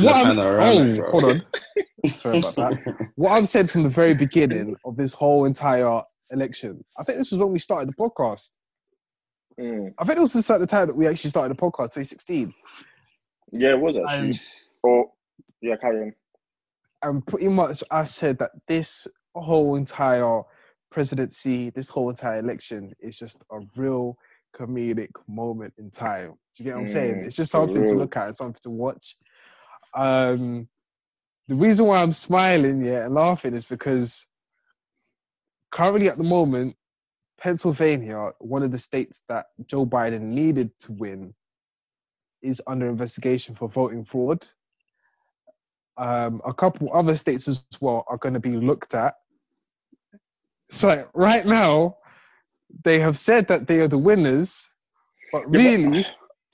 what 0.00 0.14
I'm, 0.16 0.36
panoramic, 0.36 0.90
oh, 0.90 0.96
bro. 0.96 1.10
hold 1.10 1.24
on. 1.24 1.42
Sorry 2.10 2.38
about 2.38 2.56
that. 2.56 3.08
What 3.16 3.32
I've 3.32 3.48
said 3.48 3.70
from 3.70 3.82
the 3.84 3.88
very 3.88 4.14
beginning 4.14 4.74
of 4.84 4.96
this 4.96 5.12
whole 5.12 5.44
entire 5.44 6.02
election, 6.30 6.82
I 6.98 7.04
think 7.04 7.18
this 7.18 7.30
was 7.30 7.38
when 7.38 7.52
we 7.52 7.58
started 7.58 7.88
the 7.88 7.94
podcast. 7.94 8.50
Mm. 9.60 9.92
I 9.98 10.04
think 10.04 10.16
it 10.18 10.20
was 10.20 10.32
the, 10.32 10.58
the 10.58 10.66
time 10.66 10.86
that 10.88 10.96
we 10.96 11.06
actually 11.06 11.30
started 11.30 11.56
the 11.56 11.60
podcast, 11.60 11.94
2016. 11.94 12.52
Yeah, 13.52 13.70
it 13.70 13.80
was 13.80 13.96
actually. 13.96 14.30
And, 14.30 14.40
Or 14.82 15.10
yeah, 15.60 15.76
carry 15.76 16.02
on. 16.02 16.14
and 17.02 17.26
pretty 17.26 17.48
much 17.48 17.84
I 17.90 18.04
said 18.04 18.38
that 18.38 18.52
this 18.66 19.06
whole 19.34 19.76
entire 19.76 20.42
presidency, 20.90 21.70
this 21.70 21.88
whole 21.88 22.10
entire 22.10 22.38
election 22.38 22.92
is 23.00 23.18
just 23.18 23.44
a 23.50 23.60
real 23.76 24.16
comedic 24.56 25.10
moment 25.28 25.72
in 25.78 25.90
time. 25.90 26.32
Do 26.56 26.62
you 26.62 26.64
get 26.64 26.74
what 26.74 26.82
I'm 26.82 26.88
saying? 26.88 27.14
Mm, 27.16 27.24
It's 27.26 27.36
just 27.36 27.50
something 27.50 27.84
to 27.84 27.94
look 27.94 28.16
at, 28.16 28.36
something 28.36 28.60
to 28.62 28.70
watch. 28.70 29.16
Um, 29.94 30.68
the 31.48 31.54
reason 31.54 31.86
why 31.86 32.02
I'm 32.02 32.12
smiling, 32.12 32.84
yeah, 32.84 33.04
and 33.06 33.14
laughing 33.14 33.54
is 33.54 33.64
because 33.64 34.26
currently 35.70 36.08
at 36.08 36.18
the 36.18 36.24
moment, 36.24 36.76
Pennsylvania, 37.42 38.30
one 38.38 38.62
of 38.62 38.70
the 38.70 38.78
states 38.78 39.20
that 39.28 39.46
Joe 39.66 39.84
Biden 39.84 40.20
needed 40.20 40.70
to 40.80 40.92
win, 40.92 41.34
is 42.40 42.62
under 42.68 42.88
investigation 42.88 43.56
for 43.56 43.68
voting 43.68 44.04
fraud. 44.04 44.46
Um, 45.96 46.40
a 46.46 46.54
couple 46.54 46.88
other 46.94 47.16
states 47.16 47.48
as 47.48 47.64
well 47.80 48.04
are 48.08 48.16
going 48.16 48.34
to 48.34 48.40
be 48.40 48.52
looked 48.52 48.94
at. 48.94 49.14
So 50.70 51.08
right 51.14 51.44
now, 51.44 51.98
they 52.84 53.00
have 53.00 53.18
said 53.18 53.48
that 53.48 53.66
they 53.66 53.80
are 53.80 53.88
the 53.88 53.98
winners, 53.98 54.68
but 55.32 55.42
but- 55.44 55.50
really, 55.50 56.06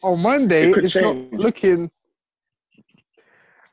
on 0.03 0.21
Monday, 0.21 0.71
It 0.71 0.85
it's 0.85 0.97
not 0.97 1.17
looking. 1.33 1.91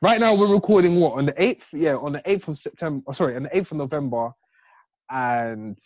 Right 0.02 0.20
now, 0.20 0.34
we're 0.34 0.52
recording 0.52 1.00
what 1.00 1.14
on 1.14 1.26
the 1.26 1.42
eighth? 1.42 1.66
Yeah, 1.72 1.96
on 1.96 2.12
the 2.12 2.22
eighth 2.26 2.48
of 2.48 2.58
September. 2.58 3.02
oh, 3.06 3.12
sorry, 3.12 3.36
on 3.36 3.44
the 3.44 3.56
eighth 3.56 3.72
of 3.72 3.78
November, 3.78 4.32
and 5.10 5.78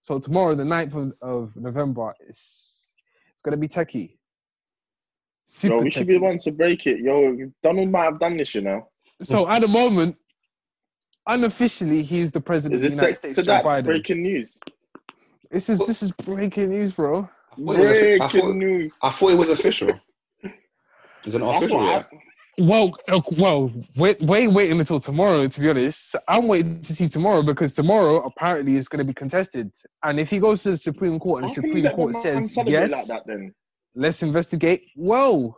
so 0.00 0.18
tomorrow, 0.18 0.54
the 0.54 0.64
9th 0.64 0.94
of, 0.94 1.12
of 1.22 1.56
November, 1.56 2.14
it's 2.20 2.92
it's 3.32 3.42
gonna 3.42 3.56
be 3.56 3.68
techie. 3.68 4.16
Super 5.44 5.76
Yo, 5.76 5.82
we 5.82 5.90
should 5.90 6.06
be 6.06 6.14
the 6.14 6.18
techie. 6.20 6.22
ones 6.22 6.44
to 6.44 6.52
break 6.52 6.86
it. 6.86 6.98
Yo, 7.00 7.50
Donald 7.62 7.90
might 7.90 8.04
have 8.04 8.18
done 8.20 8.36
this, 8.36 8.54
you 8.54 8.60
know. 8.60 8.88
So 9.22 9.48
at 9.48 9.60
the 9.62 9.68
moment, 9.68 10.16
unofficially, 11.26 12.02
he's 12.02 12.30
the 12.32 12.40
president 12.40 12.78
Is 12.80 12.84
of 12.84 12.90
the 12.92 12.96
United 12.96 13.14
States, 13.16 13.34
to 13.36 13.42
Joe 13.42 13.52
that 13.52 13.64
Biden. 13.64 13.84
breaking 13.84 14.22
news? 14.22 14.58
This 15.50 15.68
is 15.68 15.78
this 15.80 16.02
is 16.02 16.10
breaking 16.12 16.70
news, 16.70 16.92
bro. 16.92 17.28
I 17.52 17.56
thought 17.56 17.58
it 17.58 17.78
was 17.78 17.88
I 17.88 18.00
Breaking 18.02 18.40
thought- 18.40 18.56
news. 18.56 18.98
I 19.02 19.10
thought 19.10 19.30
it 19.32 19.38
was 19.38 19.48
official. 19.50 19.90
Is 21.24 21.34
it 21.34 21.38
not 21.40 21.54
I 21.54 21.58
official 21.58 21.80
thought 21.80 22.06
yet? 22.12 22.20
Well, 22.58 22.96
uh, 23.06 23.20
well, 23.38 23.72
wait, 23.96 24.20
wait, 24.20 24.48
waiting 24.48 24.80
until 24.80 24.98
tomorrow. 24.98 25.46
To 25.46 25.60
be 25.60 25.68
honest, 25.70 26.16
I'm 26.26 26.48
waiting 26.48 26.80
to 26.80 26.92
see 26.92 27.08
tomorrow 27.08 27.42
because 27.42 27.74
tomorrow 27.74 28.16
apparently 28.20 28.74
is 28.76 28.88
going 28.88 28.98
to 28.98 29.04
be 29.04 29.14
contested, 29.14 29.70
and 30.02 30.18
if 30.18 30.28
he 30.28 30.40
goes 30.40 30.64
to 30.64 30.70
the 30.72 30.76
Supreme 30.76 31.20
Court 31.20 31.42
and 31.42 31.50
How 31.50 31.54
the 31.54 31.68
Supreme 31.68 31.88
Court 31.90 32.12
the 32.14 32.18
says 32.18 32.56
yes, 32.66 32.90
like 32.90 33.06
that 33.06 33.26
then? 33.26 33.54
let's 33.94 34.22
investigate. 34.24 34.82
Whoa, 34.96 35.56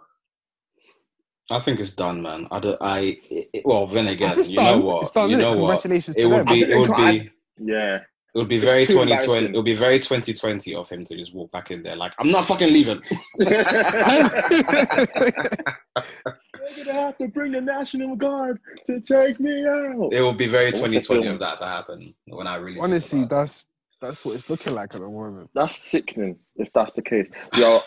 I 1.51 1.61
think 1.61 1.81
it's 1.81 1.93
done, 1.93 2.23
man. 2.23 2.47
I 2.51 2.61
don't. 2.61 2.77
I 2.81 3.17
it, 3.31 3.63
well, 3.65 3.87
then 3.87 4.07
again, 4.09 4.37
you 4.37 4.57
done, 4.57 4.65
know 4.81 4.85
what? 4.87 5.03
it's 5.03 5.11
done. 5.11 5.31
you 5.31 5.37
innit? 5.37 5.41
know 5.41 5.53
what? 5.57 5.81
Congratulations 5.83 6.17
It 6.17 6.23
to 6.23 6.29
would 6.29 6.39
them. 6.41 6.47
be. 6.47 6.61
It 6.63 6.79
would 6.79 6.97
think 6.97 7.23
be. 7.25 7.31
Yeah. 7.73 7.99
It 8.35 8.39
would 8.39 8.49
be 8.49 8.57
It's 8.57 8.65
very 8.65 8.87
too 8.87 8.93
2020. 8.93 9.47
It 9.49 9.55
would 9.55 9.65
be 9.65 9.75
very 9.75 9.99
2020 9.99 10.75
of 10.75 10.89
him 10.89 11.05
to 11.05 11.17
just 11.17 11.35
walk 11.35 11.51
back 11.51 11.71
in 11.71 11.83
there 11.83 11.97
like, 11.97 12.13
I'm 12.19 12.31
not 12.31 12.45
fucking 12.45 12.73
leaving. 12.73 13.03
They're 16.77 16.85
gonna 16.85 17.01
have 17.01 17.19
to 17.19 17.29
bring 17.29 17.53
the 17.53 17.61
National 17.61 18.15
Guard 18.17 18.61
to 18.87 19.01
take 19.01 19.41
me 19.41 19.67
out. 19.67 20.11
It 20.13 20.23
would 20.23 20.39
be 20.39 20.47
very 20.47 20.67
What's 20.67 20.81
the 20.81 20.87
2020 21.01 21.27
of 21.29 21.39
that 21.41 21.59
to 21.59 21.65
happen 21.65 22.15
when 22.27 22.47
I 22.47 22.57
really. 22.57 22.79
Honestly, 22.79 23.21
about 23.23 23.31
that's 23.31 23.67
that's 24.01 24.25
what 24.25 24.35
it's 24.37 24.49
looking 24.49 24.75
like 24.75 24.95
at 24.95 25.01
the 25.01 25.09
moment. 25.09 25.51
That's 25.55 25.77
sickening 25.77 26.39
if 26.57 26.73
that's 26.73 26.93
the 26.93 27.03
case. 27.03 27.29
Yo, 27.57 27.81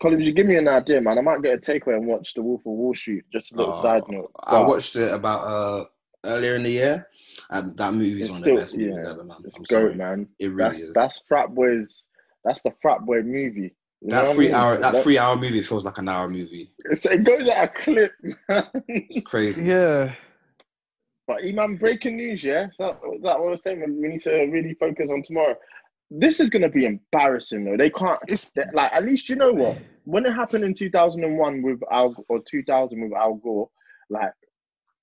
Colin, 0.00 0.20
you 0.20 0.32
give 0.32 0.46
me 0.46 0.56
an 0.56 0.68
idea, 0.68 1.00
man. 1.00 1.18
I 1.18 1.20
might 1.22 1.42
get 1.42 1.54
a 1.54 1.58
takeaway 1.58 1.94
and 1.96 2.06
watch 2.06 2.34
The 2.34 2.42
Wolf 2.42 2.60
of 2.60 2.66
Wall 2.72 2.94
Street. 2.94 3.24
Just 3.32 3.52
a 3.52 3.56
little 3.56 3.74
Oh, 3.74 3.82
side 3.82 4.02
note. 4.08 4.30
I 4.44 4.60
watched 4.62 4.96
it 4.96 5.12
about 5.12 5.46
uh 5.46 5.84
earlier 6.24 6.54
in 6.54 6.62
the 6.62 6.70
year. 6.70 7.08
Um, 7.52 7.74
that 7.76 7.94
movie 7.94 8.22
is 8.22 8.28
It's 8.28 8.30
one 8.30 8.38
of 8.38 8.44
the 8.44 8.60
best 8.62 8.76
movies 8.76 8.94
yeah, 9.04 9.10
ever, 9.10 9.24
man. 9.24 9.36
It's 9.44 9.56
I'm 9.58 9.64
great, 9.64 9.68
sorry. 9.68 9.94
man. 9.94 10.28
It 10.38 10.48
really 10.48 10.70
That's 10.70 10.80
is. 10.80 10.94
that's 10.94 11.20
frat 11.28 11.54
boys. 11.54 12.06
That's 12.44 12.62
the 12.62 12.72
frat 12.82 13.00
boy 13.02 13.22
movie. 13.22 13.74
You 14.00 14.10
that 14.10 14.22
what 14.24 14.30
I 14.30 14.34
three 14.34 14.46
mean? 14.46 14.54
hour 14.54 14.76
that 14.78 15.02
three 15.02 15.18
hour 15.18 15.36
movie 15.36 15.62
feels 15.62 15.84
like 15.84 15.98
an 15.98 16.08
hour 16.08 16.28
movie. 16.28 16.72
It's, 16.86 17.06
it 17.06 17.24
goes 17.24 17.46
at 17.48 17.64
a 17.64 17.68
clip, 17.68 18.12
man. 18.48 18.64
It's 18.88 19.20
crazy. 19.26 19.64
Yeah, 19.64 20.14
But 21.26 21.44
Iman, 21.44 21.76
breaking 21.76 22.16
news, 22.16 22.42
yeah. 22.42 22.66
Is 22.68 22.76
that, 22.78 22.98
is 23.14 23.22
that 23.22 23.38
what 23.38 23.48
I 23.48 23.50
was 23.50 23.62
saying? 23.62 23.80
We 24.00 24.08
need 24.08 24.20
to 24.22 24.32
really 24.46 24.74
focus 24.74 25.10
on 25.10 25.22
tomorrow. 25.22 25.54
This 26.10 26.40
is 26.40 26.50
going 26.50 26.62
to 26.62 26.68
be 26.68 26.84
embarrassing, 26.84 27.64
though. 27.64 27.76
They 27.76 27.90
can't. 27.90 28.18
it's 28.28 28.50
like 28.74 28.92
at 28.92 29.04
least 29.04 29.28
you 29.28 29.36
know 29.36 29.52
what 29.52 29.78
when 30.04 30.26
it 30.26 30.32
happened 30.32 30.64
in 30.64 30.74
2001 30.74 31.62
with 31.62 31.80
Al 31.90 32.14
or 32.28 32.40
2000 32.42 33.00
with 33.02 33.12
Al 33.12 33.34
Gore, 33.34 33.70
like 34.10 34.32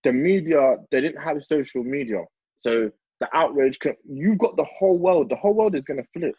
the 0.03 0.11
media 0.13 0.75
they 0.91 1.01
didn't 1.01 1.21
have 1.21 1.43
social 1.43 1.83
media, 1.83 2.23
so 2.59 2.91
the 3.19 3.27
outrage. 3.33 3.79
Can, 3.79 3.95
you've 4.07 4.37
got 4.37 4.55
the 4.57 4.65
whole 4.65 4.97
world. 4.97 5.29
The 5.29 5.35
whole 5.35 5.53
world 5.53 5.75
is 5.75 5.83
going 5.83 6.01
to 6.01 6.07
flip. 6.13 6.35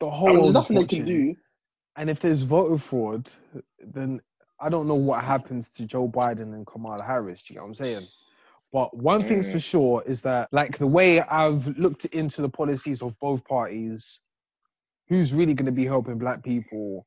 the 0.00 0.10
whole 0.10 0.26
there's 0.26 0.38
world 0.38 0.48
is 0.48 0.54
nothing 0.54 0.76
they 0.76 0.84
can 0.86 1.04
do. 1.04 1.36
And 1.96 2.08
if 2.10 2.20
there's 2.20 2.42
voter 2.42 2.78
fraud, 2.78 3.30
then 3.80 4.20
I 4.60 4.68
don't 4.68 4.86
know 4.86 4.94
what 4.94 5.24
happens 5.24 5.68
to 5.70 5.86
Joe 5.86 6.08
Biden 6.08 6.54
and 6.54 6.66
Kamala 6.66 7.02
Harris. 7.02 7.42
Do 7.42 7.52
you 7.52 7.56
get 7.56 7.62
what 7.62 7.68
I'm 7.68 7.74
saying? 7.74 8.08
But 8.72 8.96
one 8.96 9.24
thing's 9.24 9.46
Mm. 9.46 9.52
for 9.52 9.58
sure 9.60 10.02
is 10.06 10.22
that, 10.22 10.48
like, 10.52 10.78
the 10.78 10.86
way 10.86 11.20
I've 11.22 11.66
looked 11.78 12.04
into 12.06 12.42
the 12.42 12.48
policies 12.48 13.02
of 13.02 13.18
both 13.18 13.42
parties, 13.44 14.20
who's 15.08 15.32
really 15.32 15.54
going 15.54 15.66
to 15.66 15.72
be 15.72 15.86
helping 15.86 16.18
black 16.18 16.42
people? 16.44 17.06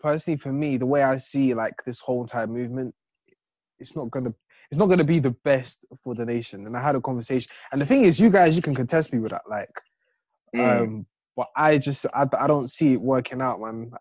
Personally, 0.00 0.36
for 0.36 0.52
me, 0.52 0.76
the 0.76 0.86
way 0.86 1.02
I 1.02 1.16
see 1.16 1.54
like 1.54 1.82
this 1.84 1.98
whole 1.98 2.22
entire 2.22 2.46
movement, 2.46 2.94
it's 3.78 3.96
not 3.96 4.10
gonna, 4.10 4.34
it's 4.74 4.78
not 4.80 4.86
gonna 4.86 5.04
be 5.04 5.20
the 5.20 5.30
best 5.30 5.86
for 6.02 6.16
the 6.16 6.26
nation. 6.26 6.66
And 6.66 6.76
I 6.76 6.82
had 6.82 6.96
a 6.96 7.00
conversation, 7.00 7.48
and 7.70 7.80
the 7.80 7.86
thing 7.86 8.02
is, 8.02 8.18
you 8.18 8.28
guys, 8.28 8.56
you 8.56 8.62
can 8.62 8.74
contest 8.74 9.12
me 9.12 9.20
with 9.20 9.30
that, 9.30 9.42
like. 9.48 9.70
Mm. 10.52 10.82
Um, 10.82 11.06
but 11.36 11.46
I 11.56 11.78
just 11.78 12.06
I, 12.06 12.26
I 12.36 12.48
don't 12.48 12.68
see 12.68 12.94
it 12.94 13.00
working 13.00 13.40
out, 13.40 13.60
man. 13.60 13.92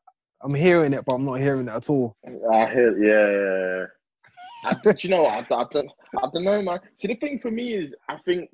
I'm 0.41 0.55
hearing 0.55 0.93
it, 0.93 1.05
but 1.05 1.13
I'm 1.13 1.25
not 1.25 1.35
hearing 1.35 1.67
it 1.67 1.71
at 1.71 1.91
all. 1.91 2.15
I 2.25 2.65
hear, 2.65 2.97
yeah. 2.97 3.85
I, 4.65 4.73
do 4.73 4.95
you 4.99 5.09
know 5.09 5.21
what? 5.21 5.51
I, 5.51 5.55
I 5.61 5.65
don't, 5.71 5.91
I 6.17 6.29
don't 6.33 6.43
know, 6.43 6.61
man. 6.63 6.79
See, 6.97 7.07
the 7.07 7.15
thing 7.15 7.37
for 7.39 7.51
me 7.51 7.73
is, 7.73 7.93
I 8.09 8.17
think 8.25 8.49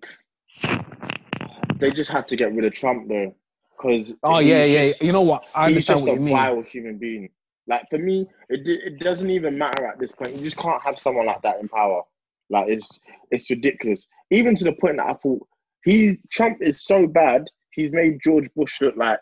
they 1.77 1.91
just 1.91 2.11
have 2.11 2.27
to 2.27 2.35
get 2.35 2.53
rid 2.53 2.65
of 2.65 2.73
Trump, 2.73 3.07
though, 3.07 3.33
because 3.77 4.13
Oh 4.23 4.39
yeah, 4.39 4.65
yeah. 4.65 4.91
You 4.99 5.13
know 5.13 5.21
what? 5.21 5.47
I 5.55 5.67
understand 5.67 5.99
just 5.99 6.07
what 6.07 6.15
you 6.15 6.19
mean. 6.19 6.35
He's 6.35 6.43
a 6.43 6.49
vile 6.51 6.61
human 6.63 6.97
being. 6.97 7.29
Like 7.69 7.87
for 7.89 7.99
me, 7.99 8.27
it 8.49 8.67
it 8.67 8.99
doesn't 8.99 9.29
even 9.29 9.57
matter 9.57 9.85
at 9.85 9.99
this 9.99 10.11
point. 10.11 10.35
You 10.35 10.43
just 10.43 10.57
can't 10.57 10.81
have 10.81 10.99
someone 10.99 11.27
like 11.27 11.43
that 11.43 11.59
in 11.59 11.69
power. 11.69 12.01
Like 12.49 12.67
it's 12.67 12.89
it's 13.29 13.49
ridiculous. 13.49 14.07
Even 14.31 14.55
to 14.55 14.63
the 14.63 14.73
point 14.73 14.97
that 14.97 15.05
I 15.05 15.13
thought 15.13 15.47
he 15.83 16.19
Trump 16.31 16.57
is 16.61 16.83
so 16.83 17.05
bad. 17.05 17.45
He's 17.71 17.91
made 17.91 18.19
George 18.23 18.49
Bush 18.55 18.81
look 18.81 18.97
like 18.97 19.19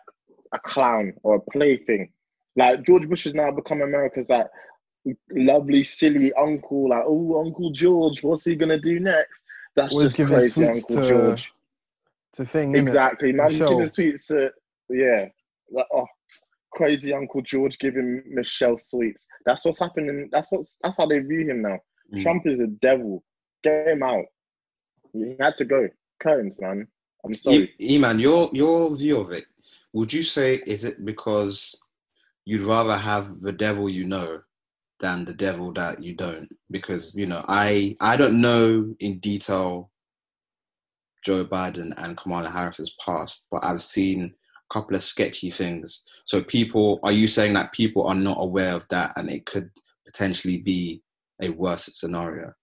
a 0.54 0.60
clown 0.60 1.14
or 1.24 1.36
a 1.36 1.52
plaything. 1.52 2.10
Like 2.56 2.86
George 2.88 3.08
Bush 3.10 3.26
has 3.26 3.34
now 3.34 3.52
become 3.52 3.82
America's 3.82 4.30
like 4.30 4.48
lovely, 5.30 5.84
silly 5.84 6.32
uncle. 6.34 6.90
Like 6.90 7.04
oh, 7.06 7.44
Uncle 7.46 7.72
George, 7.72 8.24
what's 8.24 8.46
he 8.46 8.56
gonna 8.56 8.80
do 8.80 9.02
next? 9.02 9.44
That's 9.76 9.94
Always 9.94 10.14
just 10.14 10.30
crazy, 10.30 10.66
Uncle 10.66 10.96
to- 10.96 11.10
George. 11.10 11.52
To 12.34 12.46
thing. 12.46 12.76
Exactly, 12.76 13.32
man. 13.34 13.50
Giving 13.50 13.88
sweets, 13.88 14.32
uh, 14.32 14.50
yeah. 14.90 15.26
Like, 15.72 15.86
oh, 15.94 16.06
crazy 16.78 17.12
Uncle 17.12 17.42
George 17.42 17.80
giving 17.80 18.22
Michelle 18.28 18.78
sweets. 18.78 19.26
That's 19.46 19.66
what's 19.66 19.80
happening. 19.80 20.30
That's 20.32 20.52
what's 20.52 20.78
that's 20.84 20.98
how 20.98 21.08
they 21.08 21.20
view 21.20 21.50
him 21.50 21.64
now. 21.64 21.80
Mm. 22.14 22.22
Trump 22.22 22.44
is 22.46 22.60
a 22.60 22.68
devil. 22.68 23.24
Get 23.64 23.88
him 23.88 24.04
out. 24.04 24.26
He 25.12 25.36
had 25.40 25.58
to 25.58 25.66
go. 25.66 25.90
Curtains, 26.20 26.56
man. 26.60 26.88
I'm 27.26 27.34
sorry. 27.34 27.74
E- 27.80 27.96
E-man, 27.96 28.20
your 28.20 28.50
your 28.54 28.96
view 28.96 29.20
of 29.20 29.32
it, 29.32 29.46
would 29.94 30.14
you 30.14 30.22
say 30.22 30.62
is 30.68 30.84
it 30.84 31.04
because 31.04 31.76
you'd 32.46 32.62
rather 32.62 32.96
have 32.96 33.42
the 33.42 33.52
devil 33.52 33.90
you 33.90 34.06
know 34.06 34.40
than 35.00 35.26
the 35.26 35.34
devil 35.34 35.74
that 35.74 36.04
you 36.04 36.14
don't? 36.14 36.48
Because 36.70 37.16
you 37.16 37.26
know, 37.26 37.44
I 37.48 37.96
I 38.00 38.18
don't 38.18 38.40
know 38.40 38.96
in 39.00 39.18
detail 39.18 39.90
Joe 41.26 41.44
Biden 41.44 41.92
and 41.98 42.16
Kamala 42.18 42.50
Harris's 42.50 42.96
past, 43.04 43.46
but 43.50 43.64
I've 43.64 43.82
seen 43.82 44.36
couple 44.70 44.96
of 44.96 45.04
sketchy 45.04 45.50
things. 45.50 46.04
So 46.26 46.42
people, 46.42 47.00
are 47.04 47.12
you 47.12 47.28
saying 47.28 47.54
that 47.54 47.74
people 47.74 48.08
are 48.08 48.16
not 48.16 48.38
aware 48.40 48.74
of 48.74 48.88
that, 48.90 49.14
and 49.16 49.30
it 49.30 49.46
could 49.46 49.70
potentially 50.06 50.58
be 50.58 51.02
a 51.42 51.50
worse 51.50 51.86
scenario? 51.94 52.54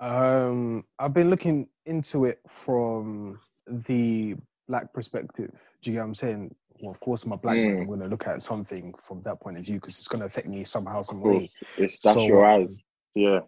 Um, 0.00 0.84
I've 0.98 1.14
been 1.14 1.30
looking 1.30 1.68
into 1.86 2.24
it 2.24 2.40
from 2.48 3.40
the 3.66 4.36
black 4.68 4.92
perspective. 4.92 5.52
Do 5.82 5.90
you 5.90 5.96
get 5.96 6.00
what 6.00 6.06
I'm 6.06 6.14
saying? 6.14 6.54
well, 6.80 6.90
of 6.90 7.00
course, 7.00 7.24
I'm 7.24 7.32
a 7.32 7.36
black 7.36 7.56
man. 7.56 7.76
Mm. 7.76 7.80
I'm 7.80 7.86
going 7.86 8.00
to 8.00 8.06
look 8.06 8.26
at 8.26 8.42
something 8.42 8.94
from 9.02 9.22
that 9.22 9.40
point 9.40 9.58
of 9.58 9.64
view 9.64 9.76
because 9.76 9.98
it's 9.98 10.08
going 10.08 10.20
to 10.20 10.26
affect 10.26 10.46
me 10.46 10.64
somehow, 10.64 11.02
some 11.02 11.20
way. 11.20 11.50
it's 11.76 11.98
that's 12.00 12.14
So, 12.14 12.26
your 12.26 12.46
eyes. 12.46 12.76
Yeah. 13.14 13.40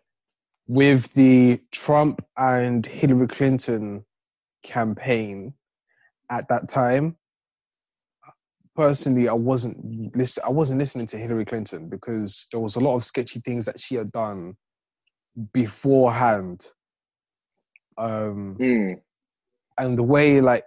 With 0.67 1.13
the 1.15 1.61
Trump 1.73 2.25
and 2.37 2.85
Hillary 2.85 3.29
Clinton 3.29 4.05
campaign 4.63 5.55
at 6.31 6.49
that 6.49 6.69
time, 6.69 7.17
personally, 8.77 9.29
I 9.29 9.33
wasn't 9.33 10.17
listen. 10.17 10.43
I 10.47 10.51
wasn't 10.51 10.79
listening 10.79 11.07
to 11.09 11.19
Hillary 11.19 11.45
Clinton 11.45 11.89
because 11.89 12.47
there 12.53 12.61
was 12.61 12.77
a 12.77 12.81
lot 12.81 12.97
of 12.97 13.05
sketchy 13.05 13.41
things 13.41 13.65
that 13.67 13.81
she 13.81 13.95
had 13.97 14.11
done 14.13 14.55
beforehand. 15.53 16.67
Um, 17.99 18.57
Mm. 18.59 19.01
and 19.79 19.99
the 19.99 20.03
way, 20.03 20.41
like, 20.41 20.65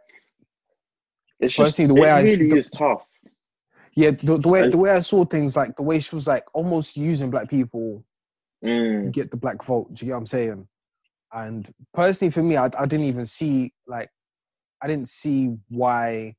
It's 1.39 1.55
just 1.55 1.77
Personally, 1.77 1.87
the 1.95 2.01
way 2.01 2.09
it 2.09 2.13
I- 2.13 2.21
really 2.21 2.49
the- 2.49 2.57
is 2.57 2.69
tough. 2.69 3.05
yeah, 3.95 4.11
the, 4.11 4.37
the 4.37 4.47
way 4.47 4.69
the 4.69 4.77
way 4.77 4.91
I 4.91 5.01
saw 5.01 5.25
things, 5.25 5.55
like 5.57 5.75
the 5.75 5.81
way 5.83 5.99
she 5.99 6.15
was 6.15 6.27
like 6.27 6.43
almost 6.53 6.95
using 6.95 7.29
black 7.29 7.49
people 7.49 8.05
Mm. 8.63 9.11
get 9.11 9.29
the 9.29 9.35
black 9.37 9.61
vote. 9.65 9.93
Do 9.93 10.05
you 10.05 10.09
get 10.09 10.13
what 10.13 10.19
I'm 10.19 10.27
saying? 10.27 10.67
And 11.33 11.73
personally, 11.93 12.31
for 12.31 12.43
me, 12.43 12.55
I, 12.55 12.65
I 12.65 12.85
didn't 12.85 13.07
even 13.07 13.25
see 13.25 13.73
like 13.87 14.09
I 14.81 14.87
didn't 14.87 15.09
see 15.09 15.57
why 15.69 16.35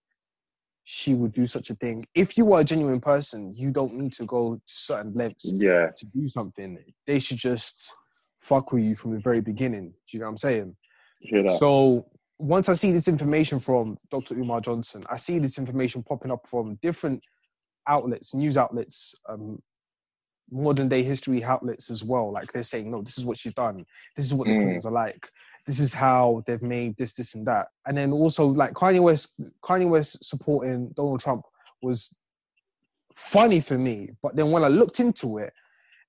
she 0.85 1.15
would 1.15 1.33
do 1.33 1.47
such 1.47 1.71
a 1.71 1.75
thing. 1.77 2.07
If 2.15 2.37
you 2.37 2.53
are 2.53 2.61
a 2.61 2.65
genuine 2.65 3.01
person, 3.01 3.55
you 3.57 3.71
don't 3.71 3.95
need 3.95 4.13
to 4.15 4.25
go 4.27 4.55
to 4.57 4.61
certain 4.67 5.13
lengths 5.15 5.53
Yeah. 5.53 5.91
to 5.97 6.07
do 6.07 6.29
something. 6.29 6.79
They 7.07 7.19
should 7.19 7.39
just 7.39 7.95
fuck 8.39 8.73
with 8.73 8.85
you 8.85 8.95
from 8.95 9.13
the 9.13 9.21
very 9.21 9.41
beginning. 9.41 9.91
Do 9.91 9.97
you 10.11 10.21
know 10.21 10.27
what 10.27 10.31
I'm 10.33 10.37
saying? 10.39 10.77
So 11.59 12.07
once 12.39 12.69
I 12.69 12.75
see 12.75 12.93
this 12.93 13.09
information 13.09 13.59
from 13.61 13.97
Dr. 14.11 14.35
Umar 14.35 14.61
Johnson, 14.61 15.05
I 15.09 15.17
see 15.17 15.39
this 15.39 15.59
information 15.59 16.03
popping 16.03 16.31
up 16.31 16.47
from 16.47 16.75
different 16.83 17.23
outlets, 17.87 18.35
news 18.35 18.57
outlets, 18.59 19.15
um, 19.29 19.63
modern 20.51 20.89
day 20.89 21.03
history 21.03 21.43
outlets 21.43 21.91
as 21.91 22.05
well. 22.05 22.31
Like 22.31 22.53
they're 22.53 22.63
saying, 22.63 22.91
no, 22.91 23.01
this 23.01 23.17
is 23.17 23.25
what 23.25 23.39
she's 23.39 23.55
done. 23.55 23.87
This 24.17 24.27
is 24.27 24.35
what 24.35 24.49
the 24.49 24.55
Mm. 24.55 24.61
Clintons 24.61 24.85
are 24.87 24.93
like. 24.93 25.31
This 25.67 25.81
is 25.81 25.93
how 25.93 26.43
they've 26.47 26.63
made 26.63 26.97
this, 26.99 27.15
this, 27.15 27.35
and 27.35 27.47
that. 27.47 27.69
And 27.87 27.97
then 27.97 28.13
also 28.13 28.47
like 28.47 28.75
Kanye 28.75 29.01
West, 29.01 29.35
Kanye 29.63 29.89
West 29.89 30.23
supporting 30.25 30.91
Donald 30.97 31.21
Trump 31.21 31.43
was 31.83 32.15
funny 33.17 33.61
for 33.61 33.79
me. 33.79 34.11
But 34.23 34.37
then 34.37 34.51
when 34.51 34.65
I 34.65 34.69
looked 34.69 35.01
into 35.01 35.39
it 35.39 35.53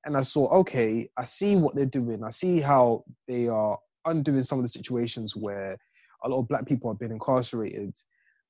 and 0.06 0.18
I 0.18 0.22
saw, 0.22 0.48
okay, 0.60 1.10
I 1.18 1.24
see 1.24 1.56
what 1.56 1.76
they're 1.76 1.86
doing. 1.86 2.24
I 2.24 2.32
see 2.32 2.60
how 2.60 3.06
they 3.28 3.48
are 3.48 3.78
undoing 4.06 4.42
some 4.44 4.60
of 4.60 4.66
the 4.66 4.70
situations 4.70 5.36
where 5.36 5.78
a 6.24 6.30
lot 6.30 6.40
of 6.40 6.48
black 6.48 6.66
people 6.66 6.92
have 6.92 7.00
been 7.00 7.12
incarcerated. 7.12 7.96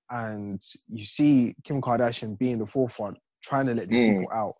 And 0.09 0.61
you 0.87 1.05
see 1.05 1.55
Kim 1.63 1.81
Kardashian 1.81 2.37
being 2.37 2.59
the 2.59 2.65
forefront, 2.67 3.17
trying 3.43 3.67
to 3.67 3.73
let 3.73 3.89
these 3.89 4.01
Mm. 4.01 4.07
people 4.07 4.29
out. 4.33 4.55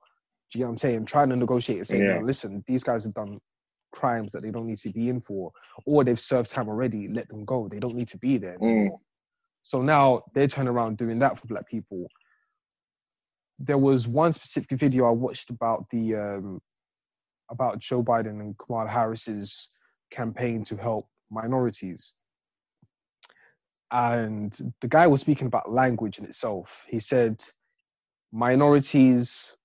Do 0.51 0.59
you 0.59 0.63
get 0.63 0.67
what 0.67 0.71
I'm 0.73 0.77
saying? 0.77 1.05
Trying 1.05 1.29
to 1.29 1.35
negotiate 1.35 1.79
and 1.79 1.87
saying, 1.87 2.03
Yeah. 2.05 2.15
no, 2.15 2.21
listen, 2.21 2.63
these 2.67 2.83
guys 2.83 3.03
have 3.03 3.13
done 3.13 3.39
crimes 3.95 4.31
that 4.31 4.43
they 4.43 4.51
don't 4.51 4.67
need 4.67 4.77
to 4.79 4.91
be 4.91 5.09
in 5.09 5.21
for, 5.21 5.51
or 5.85 6.03
they've 6.03 6.19
served 6.19 6.49
time 6.49 6.69
already, 6.69 7.07
let 7.07 7.27
them 7.29 7.45
go. 7.45 7.67
They 7.67 7.79
don't 7.79 7.95
need 7.95 8.09
to 8.09 8.17
be 8.19 8.37
there 8.37 8.57
Mm. 8.59 8.63
anymore. 8.69 8.99
So 9.63 9.81
now 9.81 10.23
they're 10.33 10.47
turning 10.47 10.73
around 10.73 10.97
doing 10.97 11.19
that 11.19 11.39
for 11.39 11.47
black 11.47 11.67
people. 11.67 12.07
There 13.57 13.79
was 13.79 14.07
one 14.07 14.31
specific 14.31 14.77
video 14.77 15.05
I 15.05 15.11
watched 15.11 15.49
about 15.49 15.89
the 15.89 16.15
um, 16.15 16.61
about 17.49 17.79
Joe 17.79 18.03
Biden 18.03 18.39
and 18.41 18.57
Kamala 18.57 18.89
Harris's 18.89 19.69
campaign 20.11 20.63
to 20.65 20.75
help 20.75 21.09
minorities. 21.31 22.13
And 23.91 24.55
the 24.81 24.87
guy 24.87 25.07
was 25.07 25.21
speaking 25.21 25.47
about 25.47 25.71
language 25.71 26.19
in 26.19 26.25
itself. 26.25 26.85
He 26.87 26.99
said 26.99 27.43
minorities, 28.31 29.55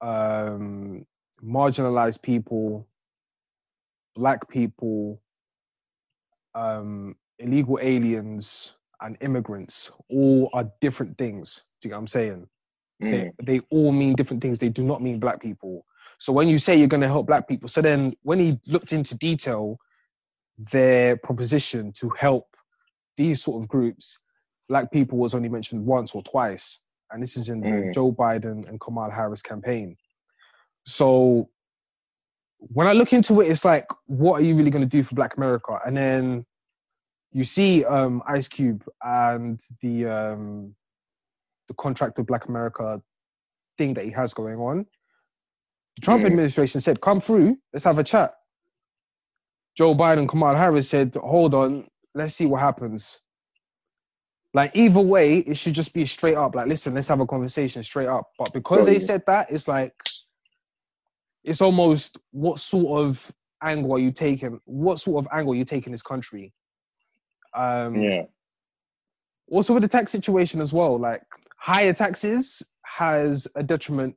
um, 0.00 1.04
marginalized 1.44 2.22
people, 2.22 2.87
black 4.18 4.48
people, 4.48 5.22
um, 6.54 7.14
illegal 7.38 7.78
aliens, 7.80 8.76
and 9.00 9.16
immigrants 9.20 9.92
all 10.10 10.50
are 10.52 10.70
different 10.80 11.16
things. 11.16 11.62
Do 11.80 11.88
you 11.88 11.90
get 11.90 11.96
what 11.96 12.00
I'm 12.00 12.06
saying? 12.08 12.48
Mm. 13.00 13.10
They, 13.12 13.58
they 13.58 13.60
all 13.70 13.92
mean 13.92 14.14
different 14.14 14.42
things. 14.42 14.58
They 14.58 14.68
do 14.68 14.82
not 14.82 15.00
mean 15.00 15.20
black 15.20 15.40
people. 15.40 15.86
So 16.18 16.32
when 16.32 16.48
you 16.48 16.58
say 16.58 16.76
you're 16.76 16.88
going 16.88 17.00
to 17.00 17.06
help 17.06 17.28
black 17.28 17.46
people, 17.46 17.68
so 17.68 17.80
then 17.80 18.14
when 18.22 18.40
he 18.40 18.58
looked 18.66 18.92
into 18.92 19.16
detail 19.16 19.78
their 20.72 21.16
proposition 21.16 21.92
to 21.92 22.10
help 22.18 22.56
these 23.16 23.44
sort 23.44 23.62
of 23.62 23.68
groups, 23.68 24.18
black 24.68 24.90
people 24.90 25.18
was 25.18 25.32
only 25.32 25.48
mentioned 25.48 25.86
once 25.86 26.12
or 26.12 26.24
twice. 26.24 26.80
And 27.12 27.22
this 27.22 27.36
is 27.36 27.50
in 27.50 27.60
the 27.60 27.68
Mm. 27.68 27.94
Joe 27.94 28.12
Biden 28.12 28.68
and 28.68 28.80
Kamala 28.80 29.14
Harris 29.14 29.42
campaign. 29.42 29.96
So 30.84 31.48
when 32.58 32.86
I 32.86 32.92
look 32.92 33.12
into 33.12 33.40
it, 33.40 33.48
it's 33.48 33.64
like, 33.64 33.86
what 34.06 34.40
are 34.40 34.44
you 34.44 34.56
really 34.56 34.70
going 34.70 34.88
to 34.88 34.96
do 34.96 35.02
for 35.02 35.14
Black 35.14 35.36
America? 35.36 35.78
And 35.86 35.96
then 35.96 36.46
you 37.32 37.44
see 37.44 37.84
um, 37.84 38.22
Ice 38.26 38.48
Cube 38.48 38.84
and 39.02 39.60
the 39.80 40.06
um, 40.06 40.74
the 41.68 41.74
contract 41.74 42.18
with 42.18 42.26
Black 42.26 42.46
America 42.46 43.02
thing 43.78 43.94
that 43.94 44.04
he 44.04 44.10
has 44.10 44.34
going 44.34 44.56
on. 44.58 44.86
The 45.96 46.02
Trump 46.02 46.22
Mm. 46.22 46.26
administration 46.26 46.80
said, 46.80 47.00
"Come 47.00 47.20
through, 47.20 47.58
let's 47.72 47.84
have 47.84 47.98
a 47.98 48.04
chat." 48.04 48.34
Joe 49.76 49.94
Biden, 49.94 50.28
Kamala 50.28 50.58
Harris 50.58 50.88
said, 50.88 51.14
"Hold 51.16 51.54
on, 51.54 51.88
let's 52.14 52.34
see 52.34 52.46
what 52.46 52.60
happens." 52.60 53.20
Like 54.54 54.74
either 54.74 55.00
way, 55.00 55.38
it 55.38 55.56
should 55.56 55.74
just 55.74 55.92
be 55.94 56.06
straight 56.06 56.36
up. 56.36 56.54
Like, 56.54 56.66
listen, 56.66 56.94
let's 56.94 57.08
have 57.08 57.20
a 57.20 57.26
conversation 57.26 57.82
straight 57.82 58.08
up. 58.08 58.30
But 58.38 58.52
because 58.52 58.86
they 58.86 58.98
said 58.98 59.22
that, 59.26 59.52
it's 59.52 59.68
like 59.68 59.94
it's 61.44 61.60
almost 61.62 62.18
what 62.32 62.58
sort 62.58 63.00
of 63.00 63.32
angle 63.62 63.92
are 63.94 63.98
you 63.98 64.12
taking? 64.12 64.60
What 64.64 65.00
sort 65.00 65.24
of 65.24 65.32
angle 65.32 65.52
are 65.52 65.56
you 65.56 65.64
taking 65.64 65.92
this 65.92 66.02
country? 66.02 66.52
Um, 67.54 67.94
Yeah. 67.96 68.22
also 69.50 69.74
with 69.74 69.82
the 69.82 69.88
tax 69.88 70.12
situation 70.12 70.60
as 70.60 70.72
well 70.72 70.98
like 70.98 71.22
higher 71.56 71.92
taxes 71.92 72.62
has 72.84 73.48
a 73.56 73.62
detriment 73.62 74.14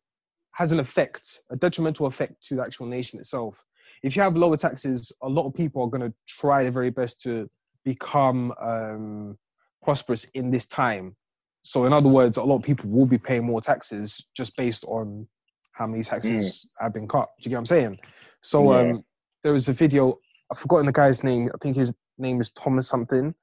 has 0.51 0.71
an 0.71 0.79
effect 0.79 1.41
a 1.49 1.55
detrimental 1.55 2.05
effect 2.05 2.41
to 2.43 2.55
the 2.55 2.61
actual 2.61 2.85
nation 2.85 3.19
itself 3.19 3.63
if 4.03 4.15
you 4.15 4.21
have 4.21 4.35
lower 4.35 4.57
taxes 4.57 5.11
a 5.21 5.29
lot 5.29 5.47
of 5.47 5.53
people 5.53 5.81
are 5.81 5.89
going 5.89 6.01
to 6.01 6.13
try 6.27 6.63
their 6.63 6.71
very 6.71 6.89
best 6.89 7.21
to 7.21 7.49
become 7.85 8.53
um, 8.59 9.37
prosperous 9.81 10.25
in 10.33 10.51
this 10.51 10.67
time 10.67 11.15
so 11.63 11.85
in 11.85 11.93
other 11.93 12.09
words 12.09 12.37
a 12.37 12.43
lot 12.43 12.57
of 12.57 12.63
people 12.63 12.89
will 12.89 13.05
be 13.05 13.17
paying 13.17 13.43
more 13.43 13.61
taxes 13.61 14.27
just 14.35 14.55
based 14.57 14.83
on 14.85 15.27
how 15.73 15.87
many 15.87 16.03
taxes 16.03 16.67
have 16.79 16.93
been 16.93 17.07
cut 17.07 17.29
do 17.39 17.47
you 17.47 17.49
get 17.49 17.55
what 17.55 17.59
i'm 17.61 17.65
saying 17.65 17.99
so 18.41 18.71
Yeah. 18.71 18.79
um, 18.79 19.03
there 19.43 19.53
was 19.53 19.69
a 19.69 19.73
video 19.73 20.17
i've 20.51 20.59
forgotten 20.59 20.85
the 20.85 20.91
guy's 20.91 21.23
name 21.23 21.49
i 21.53 21.57
think 21.61 21.75
his 21.75 21.93
name 22.17 22.41
is 22.41 22.49
thomas 22.51 22.87
something 22.87 23.33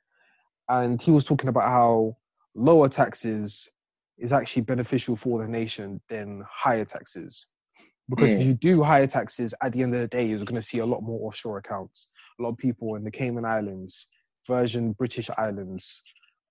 and 0.69 1.01
he 1.01 1.11
was 1.11 1.25
talking 1.25 1.49
about 1.49 1.65
how 1.69 2.17
lower 2.55 2.89
taxes 2.89 3.71
is 4.19 4.33
actually 4.33 4.63
beneficial 4.63 5.17
for 5.17 5.41
the 5.41 5.49
nation 5.49 6.01
than 6.09 6.43
higher 6.51 6.85
taxes. 6.85 7.47
Because 8.09 8.35
if 8.35 8.41
Mm. 8.41 8.47
you 8.47 8.55
do 8.55 8.83
higher 8.83 9.07
taxes, 9.07 9.55
at 9.63 9.73
the 9.73 9.83
end 9.83 9.95
of 9.95 10.01
the 10.01 10.09
day, 10.09 10.25
you're 10.25 10.39
going 10.39 10.55
to 10.55 10.63
see 10.63 10.79
a 10.79 10.87
lot 10.87 11.03
more 11.03 11.29
offshore 11.29 11.59
accounts. 11.59 12.09
A 12.39 12.43
lot 12.43 12.51
of 12.51 12.59
people 12.59 12.97
in 12.97 13.05
the 13.05 13.11
Cayman 13.11 13.45
Islands, 13.45 14.09
Virgin 14.47 14.93
British 14.93 15.31
Islands, 15.39 16.03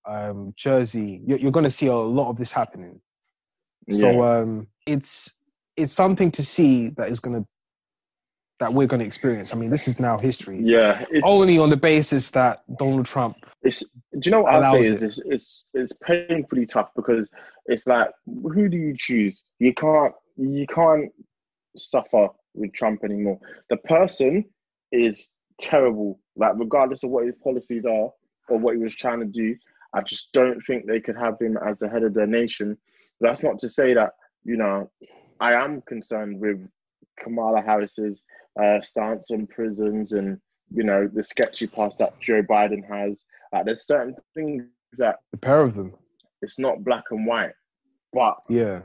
um, 0.07 0.53
Jersey. 0.55 1.21
You're, 1.25 1.39
you're 1.39 1.51
going 1.51 1.63
to 1.65 1.71
see 1.71 1.88
a 1.88 1.95
lot 1.95 2.30
of 2.30 2.38
this 2.38 2.51
happening. 2.51 3.01
So 3.89 4.21
um, 4.21 4.67
it's 4.86 5.36
it's 5.78 5.93
something 5.93 6.32
to 6.32 6.43
see 6.43 6.89
that 6.97 7.09
is 7.09 7.19
going 7.19 7.41
to 7.41 7.47
that 8.59 8.73
we're 8.73 8.88
going 8.88 8.99
to 8.99 9.05
experience. 9.05 9.53
I 9.53 9.57
mean, 9.57 9.69
this 9.69 9.88
is 9.88 9.99
now 9.99 10.17
history. 10.17 10.59
yeah. 10.63 11.05
Only 11.21 11.59
on 11.59 11.69
the 11.69 11.78
basis 11.78 12.32
that 12.32 12.63
Donald 12.80 13.05
Trump 13.05 13.38
it's 13.67 13.82
do 13.82 14.19
you 14.23 14.32
know 14.32 14.41
what 14.41 14.55
I'll 14.55 14.71
say 14.73 14.80
allows 14.80 14.89
is 14.89 15.03
it's, 15.03 15.19
it's 15.25 15.65
it's 15.73 15.93
painfully 16.03 16.65
tough 16.65 16.89
because 16.95 17.30
it's 17.65 17.86
like 17.86 18.09
who 18.25 18.69
do 18.69 18.78
you 18.78 18.95
choose? 18.97 19.43
You 19.59 19.73
can't 19.73 20.13
you 20.38 20.65
can't 20.67 21.11
suffer 21.75 22.30
with 22.53 22.73
Trump 22.73 23.03
anymore. 23.03 23.39
The 23.69 23.78
person 23.78 24.45
is 24.91 25.32
terrible. 25.59 26.19
Like 26.36 26.53
regardless 26.55 27.03
of 27.03 27.09
what 27.09 27.25
his 27.25 27.36
policies 27.43 27.86
are 27.86 28.11
or 28.49 28.57
what 28.57 28.75
he 28.75 28.82
was 28.82 28.95
trying 28.95 29.19
to 29.19 29.25
do, 29.25 29.55
I 29.93 30.01
just 30.01 30.30
don't 30.34 30.61
think 30.65 30.86
they 30.86 30.99
could 30.99 31.17
have 31.17 31.39
him 31.39 31.57
as 31.57 31.80
the 31.80 31.89
head 31.89 32.03
of 32.03 32.13
their 32.13 32.28
nation. 32.28 32.78
That's 33.19 33.43
not 33.43 33.59
to 33.59 33.69
say 33.69 33.93
that 33.95 34.11
you 34.43 34.55
know 34.55 34.89
I 35.39 35.53
am 35.53 35.81
concerned 35.81 36.39
with 36.39 36.59
Kamala 37.19 37.61
Harris's 37.61 38.21
uh, 38.61 38.81
stance 38.81 39.31
on 39.31 39.47
prisons 39.47 40.13
and 40.13 40.39
you 40.73 40.83
know 40.83 41.07
the 41.11 41.23
sketchy 41.23 41.67
past 41.67 41.97
that 41.99 42.19
Joe 42.19 42.41
Biden 42.41 42.88
has. 42.88 43.19
Like 43.53 43.65
there's 43.65 43.85
certain 43.85 44.15
things 44.33 44.65
that 44.97 45.17
the 45.31 45.38
pair 45.38 45.61
of 45.61 45.75
them. 45.75 45.93
it's 46.41 46.59
not 46.59 46.83
black 46.83 47.05
and 47.11 47.25
white, 47.25 47.53
but 48.13 48.38
Yeah. 48.49 48.81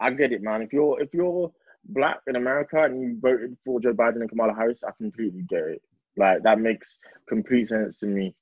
I 0.00 0.10
get 0.10 0.32
it, 0.32 0.42
man. 0.42 0.62
If 0.62 0.72
you're 0.72 1.00
if 1.00 1.14
you're 1.14 1.52
black 1.86 2.18
in 2.26 2.36
America 2.36 2.84
and 2.84 3.00
you 3.00 3.18
voted 3.20 3.56
for 3.64 3.80
Joe 3.80 3.94
Biden 3.94 4.16
and 4.20 4.28
Kamala 4.28 4.54
Harris, 4.54 4.82
I 4.86 4.90
completely 4.98 5.42
get 5.42 5.62
it. 5.62 5.82
Like 6.16 6.42
that 6.42 6.58
makes 6.58 6.98
complete 7.28 7.68
sense 7.68 7.98
to 8.00 8.06
me, 8.06 8.34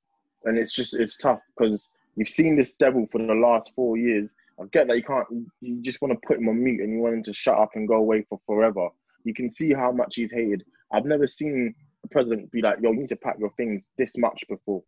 and 0.44 0.58
it's 0.58 0.72
just 0.72 0.94
it's 0.94 1.16
tough 1.16 1.40
because 1.56 1.86
You've 2.16 2.28
seen 2.28 2.56
this 2.56 2.74
devil 2.74 3.06
for 3.10 3.18
the 3.18 3.34
last 3.34 3.72
four 3.74 3.96
years. 3.96 4.28
I 4.62 4.66
get 4.72 4.88
that 4.88 4.96
you 4.96 5.02
can't. 5.02 5.26
You 5.60 5.82
just 5.82 6.00
want 6.00 6.12
to 6.12 6.26
put 6.26 6.38
him 6.38 6.48
on 6.48 6.62
mute 6.62 6.80
and 6.80 6.92
you 6.92 7.00
want 7.00 7.14
him 7.16 7.22
to 7.24 7.34
shut 7.34 7.58
up 7.58 7.70
and 7.74 7.88
go 7.88 7.96
away 7.96 8.24
for 8.28 8.40
forever. 8.46 8.88
You 9.24 9.34
can 9.34 9.52
see 9.52 9.72
how 9.72 9.92
much 9.92 10.16
he's 10.16 10.32
hated. 10.32 10.64
I've 10.92 11.04
never 11.04 11.26
seen 11.26 11.74
a 12.04 12.08
president 12.08 12.50
be 12.50 12.62
like, 12.62 12.78
"Yo, 12.80 12.92
you 12.92 13.00
need 13.00 13.08
to 13.08 13.16
pack 13.16 13.38
your 13.38 13.52
things 13.56 13.84
this 13.98 14.16
much 14.16 14.42
before," 14.48 14.82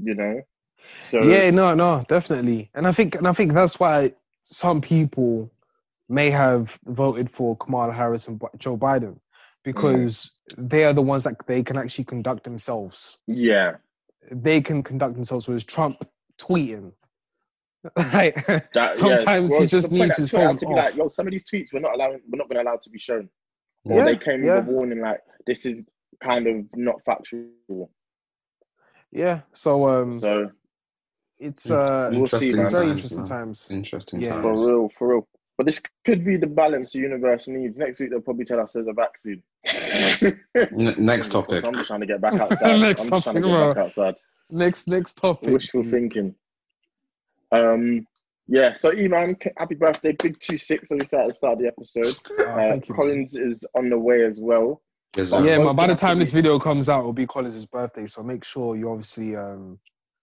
you 0.00 0.14
know. 0.14 0.40
So 1.04 1.22
Yeah, 1.22 1.50
no, 1.50 1.74
no, 1.74 2.04
definitely. 2.08 2.70
And 2.74 2.86
I 2.86 2.92
think 2.92 3.14
and 3.14 3.26
I 3.26 3.32
think 3.32 3.52
that's 3.52 3.78
why 3.78 4.12
some 4.42 4.80
people 4.80 5.50
may 6.08 6.30
have 6.30 6.78
voted 6.86 7.30
for 7.30 7.56
Kamala 7.56 7.92
Harris 7.92 8.28
and 8.28 8.40
Joe 8.58 8.76
Biden 8.76 9.18
because 9.64 10.32
they 10.58 10.84
are 10.84 10.92
the 10.92 11.02
ones 11.02 11.24
that 11.24 11.36
they 11.46 11.62
can 11.62 11.76
actually 11.78 12.04
conduct 12.04 12.44
themselves. 12.44 13.18
yeah, 13.26 13.76
They 14.30 14.60
can 14.60 14.82
conduct 14.82 15.14
themselves 15.14 15.46
whereas 15.46 15.64
Trump 15.64 16.04
tweeting. 16.38 16.92
like 17.96 18.34
that, 18.74 18.96
sometimes 18.96 19.26
yeah. 19.26 19.40
Well, 19.40 19.60
he 19.62 19.66
just 19.66 19.90
the 19.90 19.94
needs 19.96 20.16
his 20.16 20.30
phone 20.30 20.56
to 20.56 20.66
be 20.66 20.72
off. 20.72 20.76
like, 20.86 20.96
"Yo, 20.96 21.08
some 21.08 21.26
of 21.26 21.32
these 21.32 21.44
tweets 21.44 21.72
we're 21.72 21.80
not 21.80 21.94
allowing. 21.94 22.20
We're 22.28 22.38
not 22.38 22.48
going 22.48 22.64
to 22.64 22.70
allow 22.70 22.76
to 22.76 22.90
be 22.90 22.98
shown." 22.98 23.28
Or 23.84 23.96
Yeah, 23.98 24.04
they 24.04 24.16
came 24.16 24.44
yeah. 24.44 24.60
with 24.60 24.68
a 24.68 24.70
warning 24.70 25.00
like, 25.00 25.20
"This 25.46 25.66
is 25.66 25.84
kind 26.22 26.46
of 26.46 26.64
not 26.76 26.96
factual." 27.04 27.90
yeah. 29.10 29.40
So 29.52 29.86
um 29.88 30.12
So 30.12 30.50
it's 31.38 31.70
uh 31.70 32.10
We'll 32.12 32.26
see, 32.28 32.50
it's 32.50 32.72
very 32.72 32.90
interesting 32.90 33.22
man. 33.22 33.28
times. 33.28 33.68
Interesting 33.70 34.20
Yeah. 34.20 34.40
for 34.40 34.52
real, 34.52 34.88
for 34.96 35.08
real. 35.08 35.28
But 35.58 35.66
this 35.66 35.82
could 36.04 36.24
be 36.24 36.36
the 36.36 36.46
balance 36.46 36.92
the 36.92 37.00
universe 37.00 37.46
needs. 37.48 37.76
Next 37.76 38.00
week 38.00 38.10
they'll 38.10 38.20
probably 38.20 38.44
tell 38.44 38.60
us 38.60 38.72
there's 38.72 38.86
a 38.86 38.92
vaccine. 38.92 39.42
N- 40.56 40.94
next 40.98 41.28
topic. 41.32 41.64
I'm 41.64 41.74
just 41.74 41.88
trying 41.88 42.00
to 42.00 42.06
get 42.06 42.20
back 42.20 42.34
outside. 42.34 42.80
Next 42.80 43.02
I'm 43.02 43.10
just 43.10 43.24
trying 43.24 43.34
to 43.34 43.40
topic, 43.40 43.42
get 43.42 43.50
bro. 43.50 43.74
back 43.74 43.84
outside. 43.84 44.14
Next 44.50 44.88
next 44.88 45.14
topic. 45.18 45.50
Wishful 45.52 45.82
thinking. 45.84 46.34
Um, 47.52 48.06
yeah. 48.48 48.72
So, 48.72 48.90
Iman, 48.92 49.36
happy 49.56 49.74
birthday, 49.76 50.12
big 50.22 50.38
two 50.40 50.58
six. 50.58 50.90
As 50.90 50.98
we 50.98 51.06
said 51.06 51.20
at 51.20 51.28
the 51.28 51.34
start 51.34 51.52
of 51.54 51.58
the 51.60 51.68
episode. 51.68 52.28
Oh, 52.40 52.44
Uh, 52.44 52.56
thank 52.56 52.88
you. 52.88 52.94
Collins 52.94 53.36
is 53.36 53.64
on 53.76 53.88
the 53.88 53.98
way 53.98 54.24
as 54.24 54.40
well. 54.40 54.82
There's 55.12 55.32
Yeah, 55.32 55.40
yeah, 55.42 55.56
a- 55.56 55.64
man, 55.64 55.76
by 55.76 55.86
the 55.86 55.94
time 55.94 56.18
this 56.18 56.32
video 56.32 56.58
comes 56.58 56.88
out, 56.88 57.00
it'll 57.00 57.12
be 57.12 57.26
Collins' 57.26 57.66
birthday. 57.66 58.06
So 58.06 58.22
make 58.22 58.44
sure 58.44 58.76
you 58.76 58.90
obviously 58.90 59.36
um 59.36 59.78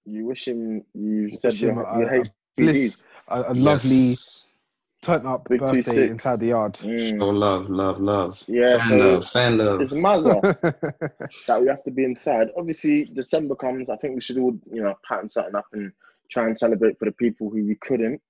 You 0.06 0.26
wish 0.26 0.48
him. 0.48 0.84
You 0.94 1.30
said 1.40 1.52
wish 1.52 1.62
you, 1.62 1.70
him 1.70 1.76
you 1.78 1.84
a- 2.08 2.22
a 2.22 2.24
bliss, 2.58 2.98
a, 3.28 3.52
a 3.52 3.54
lovely 3.54 3.90
Yes. 4.10 4.52
turn 5.02 5.26
up 5.28 5.48
Big 5.48 5.60
two 5.60 5.66
birthday 5.68 5.82
six. 5.82 6.12
inside 6.12 6.40
the 6.40 6.48
yard. 6.48 6.74
Mm. 6.74 7.20
Show 7.20 7.30
love, 7.30 7.70
love, 7.70 8.00
love. 8.00 8.44
Yeah, 8.48 8.80
fan 8.80 8.88
so 8.90 8.98
love, 8.98 9.26
fan 9.28 9.58
love. 9.60 9.82
It's 9.82 9.94
Mazza 9.94 10.42
that 11.48 11.62
we 11.62 11.68
have 11.68 11.84
to 11.84 11.92
be 11.92 12.04
inside. 12.04 12.50
Obviously, 12.58 13.06
December 13.06 13.56
comes. 13.56 13.90
I 13.92 13.96
think 13.98 14.16
we 14.16 14.22
should 14.22 14.40
all, 14.40 14.58
you 14.72 14.82
know, 14.82 14.96
pattern 15.08 15.30
something 15.30 15.56
up 15.56 15.66
and 15.74 15.92
try 16.30 16.46
and 16.46 16.58
celebrate 16.58 16.98
for 16.98 17.06
the 17.06 17.12
people 17.14 17.50
who 17.50 17.58
you 17.58 17.76
couldn't. 17.82 18.22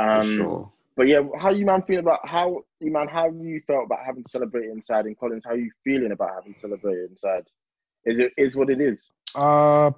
Um, 0.00 0.20
sure. 0.20 0.72
But 0.96 1.08
yeah, 1.08 1.22
how 1.38 1.50
you 1.50 1.66
man 1.66 1.82
feel 1.82 2.00
about 2.00 2.26
how 2.26 2.62
you 2.80 2.92
man 2.92 3.08
how 3.08 3.28
you 3.28 3.60
felt 3.66 3.84
about 3.86 4.04
having 4.04 4.22
to 4.22 4.30
celebrate 4.30 4.70
inside 4.70 5.06
in 5.06 5.14
Collins? 5.14 5.44
How 5.46 5.54
you 5.54 5.70
feeling 5.84 6.12
about 6.12 6.30
having 6.34 6.54
to 6.54 6.60
celebrate 6.60 6.98
inside? 7.10 7.44
Is 8.04 8.18
it 8.18 8.32
is 8.36 8.56
what 8.56 8.70
it 8.70 8.80
is? 8.80 9.10
uh, 9.34 9.90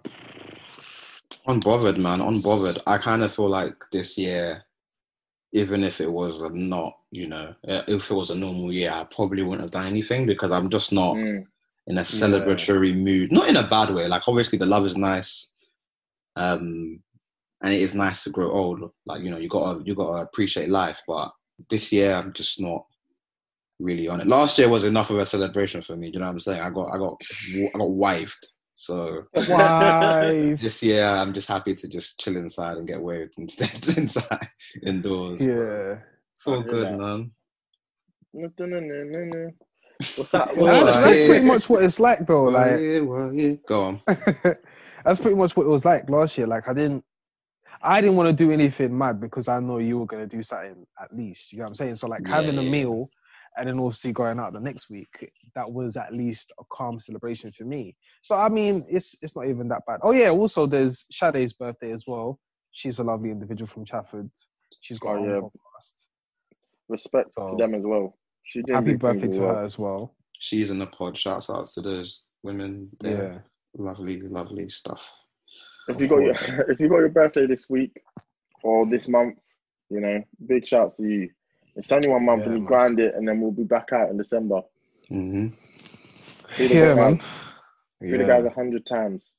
Unbothered, 1.47 1.99
man. 1.99 2.19
Unbothered. 2.21 2.79
I 2.87 2.99
kind 2.99 3.23
of 3.23 3.33
feel 3.33 3.49
like 3.49 3.75
this 3.93 4.19
year, 4.19 4.65
even 5.53 5.85
if 5.85 6.01
it 6.01 6.11
was 6.11 6.41
not, 6.53 6.99
you 7.11 7.29
know, 7.29 7.55
uh, 7.67 7.83
if 7.87 8.11
it 8.11 8.15
was 8.15 8.31
a 8.31 8.35
normal 8.35 8.73
year, 8.73 8.91
I 8.91 9.05
probably 9.05 9.43
wouldn't 9.43 9.63
have 9.63 9.71
done 9.71 9.87
anything 9.87 10.27
because 10.27 10.53
I'm 10.53 10.69
just 10.69 10.93
not 10.93 11.15
Mm, 11.17 11.45
in 11.87 11.99
a 11.99 12.03
celebratory 12.03 12.95
mood. 12.95 13.33
Not 13.33 13.49
in 13.49 13.57
a 13.57 13.67
bad 13.67 13.91
way. 13.95 14.07
Like 14.09 14.29
obviously 14.29 14.59
the 14.59 14.67
love 14.67 14.85
is 14.85 14.97
nice, 14.97 15.53
um, 16.37 17.03
and 17.63 17.73
it 17.73 17.81
is 17.81 17.95
nice 17.95 18.25
to 18.25 18.31
grow 18.31 18.51
old. 18.53 18.91
Like 19.07 19.23
you 19.23 19.31
know, 19.31 19.39
you 19.39 19.49
gotta 19.49 19.83
you 19.85 19.95
gotta 19.95 20.23
appreciate 20.23 20.69
life. 20.69 21.03
But 21.07 21.33
this 21.71 21.93
year, 21.93 22.13
I'm 22.15 22.33
just 22.33 22.61
not 22.61 22.85
really 23.81 24.09
on 24.09 24.21
it. 24.21 24.27
Last 24.27 24.59
year 24.59 24.69
was 24.69 24.85
enough 24.85 25.11
of 25.11 25.19
a 25.19 25.25
celebration 25.25 25.83
for 25.83 25.97
me. 25.97 26.11
Do 26.11 26.15
you 26.15 26.21
know 26.21 26.27
what 26.27 26.33
I'm 26.33 26.41
saying? 26.41 26.61
I 26.61 26.71
got 26.71 26.89
I 26.95 26.99
got 26.99 27.17
I 27.75 27.79
got 27.79 27.91
wived. 27.91 28.47
So 28.75 29.25
why? 29.33 30.53
this 30.63 30.83
year, 30.85 31.05
I'm 31.05 31.35
just 31.35 31.49
happy 31.49 31.75
to 31.75 31.89
just 31.89 32.21
chill 32.21 32.37
inside 32.37 32.77
and 32.77 32.87
get 32.87 33.01
waved 33.03 33.35
instead 33.37 33.71
inside 33.99 34.47
indoors. 34.85 35.45
yeah. 35.45 35.97
it's 36.33 36.47
all 36.47 36.63
good, 36.63 36.87
that. 36.87 36.97
man. 36.99 37.33
What's 40.17 40.31
that? 40.31 40.57
Well, 40.57 40.85
That's, 40.85 40.85
What's 40.85 40.95
that? 40.95 41.01
that's 41.07 41.19
yeah. 41.19 41.27
pretty 41.27 41.45
much 41.45 41.69
what 41.69 41.83
it's 41.83 41.99
like, 41.99 42.25
though. 42.25 42.45
Well, 42.45 42.53
Like, 42.53 42.81
yeah, 42.81 43.01
well, 43.01 43.33
yeah. 43.33 43.55
Go 43.67 43.83
on. 43.83 44.03
that's 45.05 45.19
pretty 45.19 45.35
much 45.37 45.57
what 45.57 45.67
it 45.67 45.71
was 45.71 45.85
like 45.85 46.09
last 46.09 46.39
year. 46.39 46.47
Like, 46.47 46.69
I 46.69 46.73
didn't, 46.73 47.05
I 47.83 48.01
didn't 48.01 48.17
want 48.17 48.29
to 48.29 48.35
do 48.45 48.51
anything 48.53 48.97
mad 48.97 49.21
because 49.21 49.49
I 49.49 49.61
know 49.61 49.79
you 49.79 49.99
were 49.99 50.07
gonna 50.07 50.27
do 50.27 50.43
something 50.43 50.87
at 51.01 51.15
least. 51.15 51.53
You 51.53 51.59
know 51.59 51.65
what 51.65 51.69
I'm 51.71 51.75
saying? 51.77 51.95
So, 51.97 52.07
like, 52.09 52.23
Yeah, 52.27 52.35
having 52.37 52.59
a 52.59 52.63
meal 52.63 53.09
and 53.57 53.69
then 53.69 53.79
obviously 53.79 54.13
going 54.13 54.39
out 54.39 54.53
the 54.53 54.61
next 54.61 54.89
week, 54.91 55.33
that 55.55 55.71
was 55.71 55.97
at 55.97 56.13
least 56.15 56.53
a 56.61 56.65
calm 56.71 57.01
celebration 57.01 57.51
for 57.53 57.65
me. 57.65 57.97
So, 58.23 58.37
I 58.37 58.49
mean, 58.49 58.85
it's 58.89 59.17
it's 59.23 59.35
not 59.35 59.47
even 59.47 59.69
that 59.69 59.83
bad. 59.87 60.01
Oh 60.03 60.13
yeah, 60.13 60.31
also 60.31 60.67
there's 60.67 61.05
Sade's 61.11 61.53
birthday 61.53 61.93
as 61.93 62.05
well. 62.07 62.39
She's 62.73 62.99
a 62.99 63.05
lovely 63.05 63.31
individual 63.31 63.67
from 63.67 63.85
Chafford. 63.85 64.31
She's 64.81 64.99
got 64.99 65.17
Oh, 65.17 65.25
her 65.25 65.35
own 65.35 65.35
yeah. 65.35 65.41
podcast. 65.41 66.05
Respect 66.89 67.31
to 67.37 67.57
them 67.59 67.75
as 67.75 67.83
well. 67.85 68.17
She 68.45 68.63
did 68.63 68.75
Happy 68.75 68.95
birthday 68.95 69.29
to 69.29 69.41
well. 69.41 69.55
her 69.57 69.65
as 69.65 69.79
well. 69.79 70.15
She's 70.39 70.71
in 70.71 70.79
the 70.79 70.87
pod. 70.87 71.17
Shouts 71.17 71.51
out 71.51 71.67
to 71.69 71.81
those 71.81 72.23
women. 72.43 72.91
They're 73.01 73.33
Yeah. 73.33 73.39
lovely, 73.83 74.21
lovely 74.21 74.69
stuff. 74.69 75.13
If 75.89 76.01
you 76.01 76.09
got 76.09 76.19
your 76.23 76.35
if 76.71 76.81
you 76.81 76.89
got 76.89 76.99
your 76.99 77.11
birthday 77.11 77.47
this 77.47 77.69
week 77.71 78.03
or 78.63 78.87
this 78.87 79.09
month, 79.09 79.39
you 79.91 80.01
know, 80.01 80.23
big 80.47 80.67
shouts 80.67 80.97
to 80.99 81.05
you. 81.05 81.31
It's 81.77 81.93
only 81.93 82.09
one 82.09 82.25
month 82.27 82.47
Yeah, 82.47 82.47
and 82.47 82.57
you 82.57 82.63
grind 82.63 83.01
it, 83.01 83.15
and 83.15 83.29
then 83.29 83.41
we'll 83.41 83.53
be 83.53 83.65
back 83.65 83.93
out 83.93 84.11
in 84.11 84.19
December. 84.19 84.63
hmm 85.09 85.49
Yeah, 86.71 86.95
man. 86.95 87.21
Be 88.11 88.19
the 88.19 88.25
guys 88.25 88.45
a 88.45 88.51
hundred 88.51 88.87
times. 88.87 89.33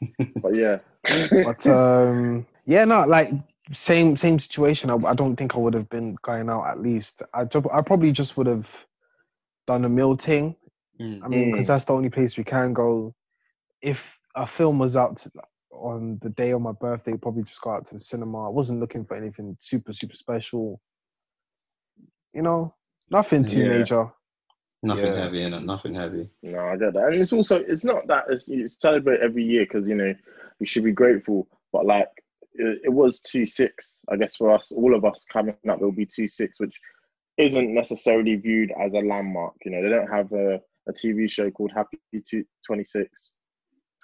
but 0.42 0.54
yeah, 0.54 0.78
but 1.42 1.66
um 1.66 2.46
yeah 2.66 2.84
no 2.84 3.04
like 3.06 3.30
same 3.72 4.16
same 4.16 4.38
situation 4.38 4.90
I, 4.90 4.96
I 4.96 5.14
don't 5.14 5.36
think 5.36 5.54
i 5.54 5.58
would 5.58 5.74
have 5.74 5.88
been 5.88 6.16
going 6.22 6.48
out 6.50 6.66
at 6.66 6.80
least 6.80 7.22
i, 7.34 7.42
I 7.42 7.80
probably 7.82 8.12
just 8.12 8.36
would 8.36 8.46
have 8.46 8.68
done 9.66 9.84
a 9.84 9.88
meal 9.88 10.16
thing 10.16 10.56
Mm. 11.00 11.24
i 11.24 11.28
mean 11.28 11.50
because 11.50 11.66
Mm. 11.66 11.68
that's 11.68 11.84
the 11.84 11.94
only 11.94 12.10
place 12.10 12.36
we 12.36 12.44
can 12.44 12.72
go 12.74 13.14
if 13.82 14.18
a 14.36 14.46
film 14.46 14.78
was 14.78 14.96
out 14.96 15.18
to, 15.18 15.30
on 15.76 16.18
the 16.22 16.30
day 16.30 16.50
of 16.50 16.60
my 16.60 16.72
birthday 16.72 17.16
probably 17.16 17.42
just 17.42 17.60
go 17.60 17.70
out 17.70 17.86
to 17.86 17.94
the 17.94 18.00
cinema 18.00 18.46
i 18.46 18.48
wasn't 18.48 18.78
looking 18.80 19.04
for 19.04 19.16
anything 19.16 19.56
super 19.60 19.92
super 19.92 20.14
special 20.14 20.80
you 22.32 22.42
know 22.42 22.74
nothing 23.10 23.44
too 23.44 23.60
Yeah. 23.60 23.68
major 23.68 24.12
Nothing 24.82 25.06
Yeah. 25.06 25.22
heavy 25.22 25.42
in 25.42 25.54
it. 25.54 25.62
Nothing 25.62 25.94
heavy. 25.94 26.30
no, 26.42 26.58
I 26.60 26.76
get 26.76 26.92
that, 26.92 27.06
and 27.06 27.14
it's 27.16 27.32
also 27.32 27.56
it's 27.56 27.82
not 27.84 28.06
that 28.08 28.26
it's, 28.28 28.46
you 28.46 28.68
celebrate 28.68 29.20
every 29.20 29.42
year 29.42 29.64
because 29.64 29.88
you 29.88 29.94
know 29.94 30.14
we 30.60 30.66
should 30.66 30.84
be 30.84 30.92
grateful, 30.92 31.48
but 31.72 31.86
like 31.86 32.08
it, 32.52 32.82
it 32.84 32.88
was 32.92 33.18
two 33.20 33.46
six, 33.46 34.00
I 34.10 34.16
guess 34.16 34.36
for 34.36 34.50
us, 34.50 34.70
all 34.72 34.94
of 34.94 35.04
us 35.04 35.24
coming 35.32 35.56
up, 35.68 35.78
it'll 35.78 35.92
be 35.92 36.06
two 36.06 36.28
six, 36.28 36.60
which 36.60 36.78
isn't 37.38 37.74
necessarily 37.74 38.36
viewed 38.36 38.70
as 38.78 38.92
a 38.92 38.98
landmark. 39.00 39.54
You 39.64 39.72
know, 39.72 39.82
they 39.82 39.88
don't 39.88 40.10
have 40.12 40.30
a, 40.32 40.60
a 40.88 40.92
TV 40.92 41.28
show 41.30 41.50
called 41.50 41.72
Happy 41.74 41.98
Twenty 42.66 42.84
Six. 42.84 43.30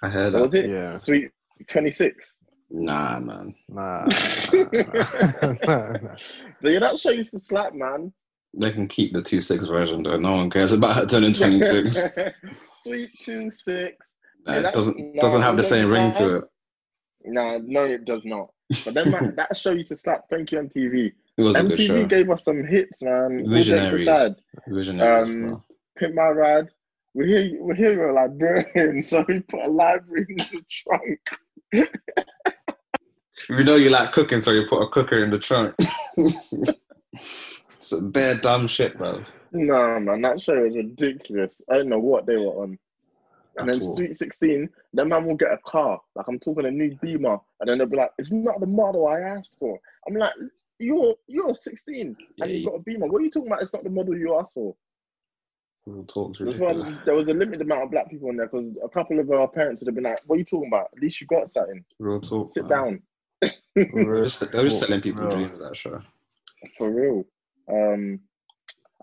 I 0.03 0.09
heard 0.09 0.33
that. 0.33 0.41
Was 0.41 0.55
it 0.55 0.69
Yeah. 0.69 0.95
Sweet 0.95 1.29
Twenty 1.67 1.91
Six? 1.91 2.35
Nah, 2.69 3.19
man. 3.19 3.53
nah, 3.69 4.03
nah, 4.05 5.53
nah, 5.65 5.91
nah. 6.01 6.15
Yeah, 6.63 6.79
that 6.79 6.99
show 6.99 7.11
used 7.11 7.31
to 7.31 7.39
slap, 7.39 7.73
man. 7.75 8.11
They 8.55 8.71
can 8.71 8.87
keep 8.87 9.13
the 9.13 9.21
two 9.21 9.41
six 9.41 9.65
version 9.65 10.03
though. 10.03 10.17
No 10.17 10.33
one 10.33 10.49
cares 10.49 10.73
about 10.73 10.95
her 10.95 11.05
turning 11.05 11.33
twenty 11.33 11.59
six. 11.59 12.07
Sweet 12.83 13.09
two 13.23 13.49
six. 13.51 13.95
Yeah, 14.47 14.67
it 14.69 14.73
doesn't 14.73 14.97
no, 14.97 15.21
doesn't 15.21 15.41
have 15.41 15.57
the 15.57 15.63
same 15.63 15.89
ring 15.89 16.11
to 16.13 16.37
it. 16.37 16.43
No, 17.25 17.59
no, 17.63 17.85
it 17.85 18.05
does 18.05 18.21
not. 18.25 18.49
But 18.85 18.93
then 18.95 19.11
man, 19.11 19.33
that 19.37 19.55
show 19.55 19.71
used 19.71 19.89
to 19.89 19.95
slap. 19.95 20.23
Thank 20.29 20.51
you, 20.51 20.59
MTV. 20.59 21.11
It 21.37 21.41
was 21.41 21.55
a 21.55 21.63
good 21.63 21.71
MTV 21.71 21.87
show. 21.87 22.05
gave 22.05 22.29
us 22.29 22.43
some 22.43 22.63
hits, 22.65 23.01
man. 23.01 23.39
All 23.39 23.45
jokes 23.45 23.49
Visionaries. 23.49 24.07
aside, 24.07 24.31
Visionaries, 24.67 25.25
Um, 25.35 25.41
bro. 25.41 25.63
Pimp 25.97 26.15
My 26.15 26.29
Ride. 26.29 26.69
We're 27.15 27.25
here, 27.27 27.57
we're 27.59 27.75
here, 27.75 27.97
we're 27.99 28.13
like, 28.13 28.37
burn. 28.37 29.01
So 29.03 29.23
we 29.27 29.39
put 29.41 29.61
a 29.63 29.67
library 29.69 30.25
in 30.29 30.35
the 30.37 30.63
trunk. 30.69 31.19
We 33.49 33.63
know 33.63 33.75
you 33.75 33.89
like 33.89 34.11
cooking, 34.11 34.41
so 34.41 34.51
you 34.51 34.65
put 34.67 34.81
a 34.83 34.87
cooker 34.89 35.21
in 35.23 35.29
the 35.29 35.39
trunk. 35.39 35.75
Some 37.79 38.11
bare 38.11 38.35
dumb 38.35 38.67
shit, 38.67 38.97
bro. 38.97 39.23
No, 39.51 39.99
man, 39.99 40.21
that 40.21 40.41
show 40.41 40.61
was 40.63 40.75
ridiculous. 40.75 41.61
I 41.69 41.75
don't 41.77 41.89
know 41.89 41.99
what 41.99 42.25
they 42.25 42.37
were 42.37 42.63
on. 42.63 42.77
And 43.57 43.69
At 43.69 43.73
then 43.75 43.83
all. 43.83 43.95
Sweet 43.95 44.17
16, 44.17 44.69
that 44.93 45.05
man 45.05 45.25
will 45.25 45.35
get 45.35 45.51
a 45.51 45.59
car. 45.65 45.99
Like, 46.15 46.25
I'm 46.27 46.39
talking 46.39 46.65
a 46.65 46.71
new 46.71 46.95
Beamer. 47.01 47.37
And 47.59 47.69
then 47.69 47.77
they'll 47.77 47.87
be 47.87 47.97
like, 47.97 48.11
it's 48.17 48.31
not 48.31 48.59
the 48.61 48.67
model 48.67 49.07
I 49.07 49.19
asked 49.19 49.57
for. 49.59 49.77
I'm 50.07 50.15
like, 50.15 50.31
you're 50.79 51.13
you're 51.27 51.53
16 51.53 52.15
Yeah, 52.37 52.45
and 52.45 52.51
you've 52.51 52.61
you- 52.63 52.69
got 52.69 52.75
a 52.77 52.79
Beamer. 52.83 53.07
What 53.07 53.21
are 53.21 53.25
you 53.25 53.29
talking 53.31 53.47
about? 53.49 53.61
It's 53.61 53.73
not 53.73 53.83
the 53.83 53.89
model 53.89 54.17
you 54.17 54.39
asked 54.39 54.53
for. 54.53 54.75
Real 55.85 56.03
talk's 56.05 56.39
That's 56.39 56.57
why 56.57 56.69
ridiculous. 56.69 57.01
there 57.05 57.15
was 57.15 57.27
a 57.27 57.33
limited 57.33 57.61
amount 57.61 57.83
of 57.83 57.91
black 57.91 58.09
people 58.09 58.29
in 58.29 58.37
there 58.37 58.47
because 58.47 58.73
a 58.83 58.89
couple 58.89 59.19
of 59.19 59.29
our 59.31 59.47
parents 59.47 59.81
would 59.81 59.87
have 59.87 59.95
been 59.95 60.05
like, 60.05 60.19
what 60.27 60.35
are 60.35 60.39
you 60.39 60.45
talking 60.45 60.69
about? 60.69 60.87
At 60.95 61.01
least 61.01 61.19
you 61.19 61.27
got 61.27 61.51
something. 61.51 61.83
Real 61.99 62.19
talk. 62.19 62.53
Sit 62.53 62.69
man. 62.69 62.69
down. 62.69 63.01
They're 63.75 64.23
just, 64.23 64.51
they're 64.51 64.63
just 64.63 64.79
selling 64.79 65.01
people 65.01 65.25
Real. 65.25 65.35
dreams. 65.35 65.59
That 65.59 65.75
show. 65.75 66.01
For 66.77 66.89
real. 66.89 67.25
Um, 67.69 68.19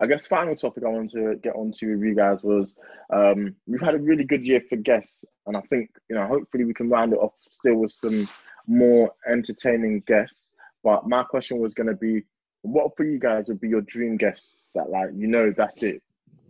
I 0.00 0.06
guess 0.06 0.26
final 0.26 0.56
topic 0.56 0.82
I 0.84 0.88
wanted 0.88 1.10
to 1.10 1.36
get 1.42 1.54
onto 1.54 1.90
with 1.90 2.00
you 2.02 2.14
guys 2.14 2.42
was 2.42 2.74
um, 3.12 3.54
we've 3.66 3.82
had 3.82 3.94
a 3.94 3.98
really 3.98 4.24
good 4.24 4.46
year 4.46 4.62
for 4.66 4.76
guests, 4.76 5.26
and 5.46 5.56
I 5.56 5.60
think 5.68 5.90
you 6.08 6.16
know 6.16 6.26
hopefully 6.26 6.64
we 6.64 6.72
can 6.72 6.88
round 6.88 7.12
it 7.12 7.18
off 7.18 7.34
still 7.50 7.74
with 7.76 7.92
some 7.92 8.26
more 8.66 9.12
entertaining 9.30 10.02
guests. 10.06 10.48
But 10.82 11.06
my 11.06 11.22
question 11.24 11.58
was 11.58 11.74
going 11.74 11.88
to 11.88 11.94
be, 11.94 12.22
what 12.62 12.96
for 12.96 13.04
you 13.04 13.18
guys 13.18 13.48
would 13.48 13.60
be 13.60 13.68
your 13.68 13.82
dream 13.82 14.16
guests 14.16 14.56
that 14.74 14.88
like 14.88 15.10
you 15.14 15.26
know 15.26 15.52
that's 15.54 15.82
it, 15.82 16.02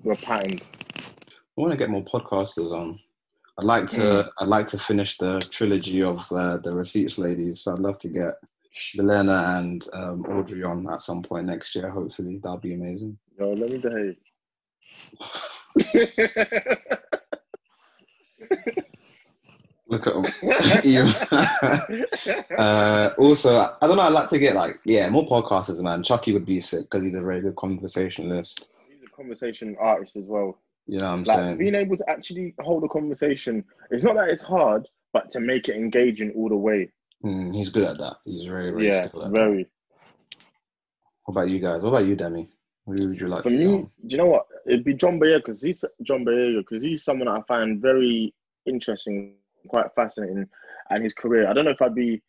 we're 0.02 0.16
patterned. 0.16 0.62
I 0.96 1.02
want 1.56 1.72
to 1.72 1.76
get 1.76 1.90
more 1.90 2.04
podcasters 2.04 2.72
on. 2.72 2.98
I'd 3.58 3.64
like 3.64 3.88
to. 3.88 4.30
I'd 4.38 4.48
like 4.48 4.66
to 4.68 4.78
finish 4.78 5.18
the 5.18 5.40
trilogy 5.50 6.02
of 6.02 6.26
uh, 6.32 6.56
the 6.58 6.74
receipts 6.74 7.18
ladies. 7.18 7.62
So 7.62 7.74
I'd 7.74 7.80
love 7.80 7.98
to 8.00 8.08
get 8.08 8.34
Milena 8.96 9.58
and 9.58 9.86
um, 9.92 10.24
Audrey 10.26 10.62
on 10.62 10.88
at 10.90 11.02
some 11.02 11.22
point 11.22 11.46
next 11.46 11.74
year. 11.74 11.90
Hopefully, 11.90 12.40
that'll 12.42 12.58
be 12.58 12.74
amazing. 12.74 13.18
Yo, 13.38 13.52
let 13.52 13.70
me 13.70 13.78
behave. 13.78 14.16
Look 19.88 20.06
at 20.06 20.14
them. 20.14 20.24
uh, 22.58 23.10
also, 23.18 23.58
I 23.58 23.86
don't 23.86 23.96
know. 23.96 24.02
I'd 24.02 24.12
like 24.12 24.28
to 24.30 24.38
get 24.38 24.54
like 24.54 24.80
yeah 24.84 25.10
more 25.10 25.26
podcasters, 25.26 25.82
man. 25.82 26.02
Chucky 26.02 26.32
would 26.32 26.46
be 26.46 26.60
sick 26.60 26.82
because 26.82 27.02
he's 27.02 27.14
a 27.14 27.20
very 27.20 27.40
good 27.40 27.56
conversationalist. 27.56 28.68
Conversation 29.20 29.76
artist 29.78 30.16
as 30.16 30.26
well. 30.26 30.58
You 30.86 30.98
know 30.98 31.06
what 31.08 31.12
I'm 31.12 31.24
Like 31.24 31.36
saying? 31.36 31.58
being 31.58 31.74
able 31.74 31.96
to 31.98 32.04
actually 32.08 32.54
hold 32.60 32.84
a 32.84 32.88
conversation. 32.88 33.62
It's 33.90 34.02
not 34.02 34.14
that 34.16 34.30
it's 34.30 34.40
hard, 34.40 34.88
but 35.12 35.30
to 35.32 35.40
make 35.40 35.68
it 35.68 35.76
engaging 35.76 36.32
all 36.34 36.48
the 36.48 36.56
way. 36.56 36.88
Mm, 37.22 37.54
he's 37.54 37.68
good 37.68 37.86
at 37.86 37.98
that. 37.98 38.16
He's 38.24 38.46
very 38.46 38.70
very 38.70 38.88
yeah, 38.88 39.04
at 39.04 39.12
that. 39.12 39.30
very. 39.30 39.66
What 41.26 41.32
about 41.42 41.50
you 41.50 41.58
guys? 41.60 41.82
What 41.82 41.90
about 41.90 42.06
you, 42.06 42.16
Demi? 42.16 42.48
Who 42.86 42.92
would 42.92 43.20
you 43.20 43.28
like 43.28 43.42
For 43.42 43.50
to 43.50 43.54
me, 43.58 43.64
do 43.82 43.88
you 44.08 44.16
know 44.16 44.26
what? 44.26 44.46
It'd 44.66 44.84
be 44.84 44.94
John 44.94 45.20
Boyega 45.20 45.36
because 45.36 45.62
he's 45.62 45.84
John 46.02 46.24
Boyega 46.24 46.60
because 46.66 46.82
he's 46.82 47.04
someone 47.04 47.26
that 47.28 47.38
I 47.38 47.42
find 47.42 47.80
very 47.80 48.34
interesting, 48.64 49.34
quite 49.68 49.86
fascinating, 49.94 50.48
and 50.88 51.04
his 51.04 51.12
career. 51.12 51.46
I 51.46 51.52
don't 51.52 51.66
know 51.66 51.72
if 51.72 51.82
I'd 51.82 51.94
be 51.94 52.22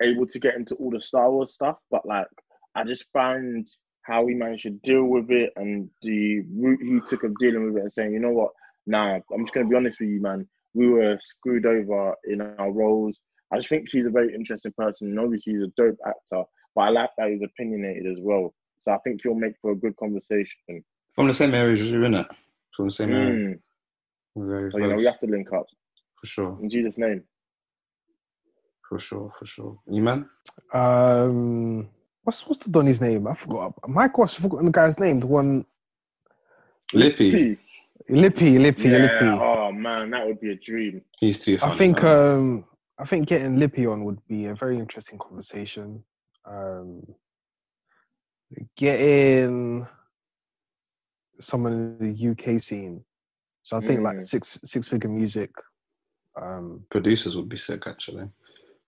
able 0.00 0.26
to 0.28 0.38
get 0.38 0.54
into 0.54 0.76
all 0.76 0.90
the 0.92 1.00
Star 1.00 1.30
Wars 1.32 1.52
stuff, 1.52 1.78
but 1.90 2.06
like 2.06 2.28
I 2.76 2.84
just 2.84 3.06
find 3.12 3.68
how 4.08 4.26
he 4.26 4.34
managed 4.34 4.62
to 4.62 4.70
deal 4.70 5.04
with 5.04 5.30
it 5.30 5.52
and 5.56 5.88
the 6.02 6.40
route 6.56 6.80
he 6.82 6.98
took 7.06 7.24
of 7.24 7.36
dealing 7.38 7.66
with 7.66 7.76
it 7.76 7.82
and 7.82 7.92
saying, 7.92 8.12
you 8.12 8.18
know 8.18 8.30
what, 8.30 8.52
nah, 8.86 9.18
I'm 9.32 9.44
just 9.44 9.54
gonna 9.54 9.68
be 9.68 9.76
honest 9.76 10.00
with 10.00 10.08
you, 10.08 10.20
man. 10.20 10.48
We 10.74 10.88
were 10.88 11.18
screwed 11.22 11.66
over 11.66 12.14
in 12.24 12.40
our 12.40 12.72
roles. 12.72 13.20
I 13.52 13.58
just 13.58 13.68
think 13.68 13.88
he's 13.90 14.06
a 14.06 14.10
very 14.10 14.34
interesting 14.34 14.72
person, 14.76 15.08
and 15.08 15.20
obviously 15.20 15.52
he's 15.52 15.62
a 15.62 15.72
dope 15.76 15.98
actor. 16.06 16.44
But 16.74 16.80
I 16.80 16.88
like 16.90 17.10
that 17.18 17.30
he's 17.30 17.42
opinionated 17.42 18.06
as 18.06 18.18
well. 18.20 18.54
So 18.82 18.92
I 18.92 18.98
think 18.98 19.20
he'll 19.22 19.34
make 19.34 19.54
for 19.60 19.72
a 19.72 19.76
good 19.76 19.96
conversation. 19.96 20.84
From 21.12 21.26
the 21.26 21.34
same 21.34 21.54
area 21.54 21.72
as 21.72 21.82
you, 21.82 22.00
innit? 22.00 22.28
From 22.76 22.86
the 22.86 22.92
same 22.92 23.12
area. 23.12 23.34
Mm. 23.34 23.58
We're 24.34 24.58
very 24.58 24.70
So 24.70 24.78
you 24.78 24.88
know 24.88 24.96
we 24.96 25.04
have 25.04 25.20
to 25.20 25.26
link 25.26 25.52
up 25.52 25.66
For 26.20 26.26
sure. 26.26 26.58
in 26.62 26.70
Jesus' 26.70 26.96
name. 26.96 27.24
For 28.88 28.98
sure. 28.98 29.30
For 29.38 29.44
sure. 29.44 29.78
You 29.90 30.02
man? 30.02 30.28
Um, 30.72 31.88
what's 32.24 32.46
what's 32.46 32.64
the 32.64 32.70
Donny's 32.70 33.00
name? 33.00 33.26
I 33.26 33.34
forgot. 33.34 33.74
My 33.88 34.08
gosh, 34.08 34.36
I've 34.36 34.42
forgotten 34.42 34.66
the 34.66 34.72
guy's 34.72 34.98
name. 34.98 35.20
The 35.20 35.26
one 35.26 35.64
Lippy. 36.94 37.30
P. 37.30 37.58
Lippy, 38.10 38.58
Lippy, 38.58 38.88
Yeah. 38.88 38.98
Lippy. 38.98 39.26
Oh 39.42 39.70
man, 39.72 40.10
that 40.10 40.26
would 40.26 40.40
be 40.40 40.52
a 40.52 40.56
dream. 40.56 41.02
He's 41.20 41.44
too 41.44 41.58
funny. 41.58 41.72
I 41.72 41.76
think 41.76 42.02
man. 42.02 42.34
um 42.36 42.64
I 42.98 43.04
think 43.04 43.28
getting 43.28 43.56
Lippy 43.58 43.86
on 43.86 44.04
would 44.04 44.18
be 44.26 44.46
a 44.46 44.54
very 44.54 44.78
interesting 44.78 45.18
conversation. 45.18 46.02
Um 46.46 47.02
getting 48.76 49.86
someone 51.40 51.72
in 52.00 52.14
the 52.14 52.28
UK 52.30 52.60
scene. 52.60 53.04
So 53.62 53.76
I 53.76 53.80
think 53.86 54.00
like 54.00 54.16
Mm. 54.16 54.22
six 54.22 54.58
six 54.64 54.88
figure 54.88 55.10
music. 55.10 55.50
Um 56.40 56.84
producers 56.90 57.36
would 57.36 57.48
be 57.48 57.56
sick 57.58 57.86
actually. 57.86 58.30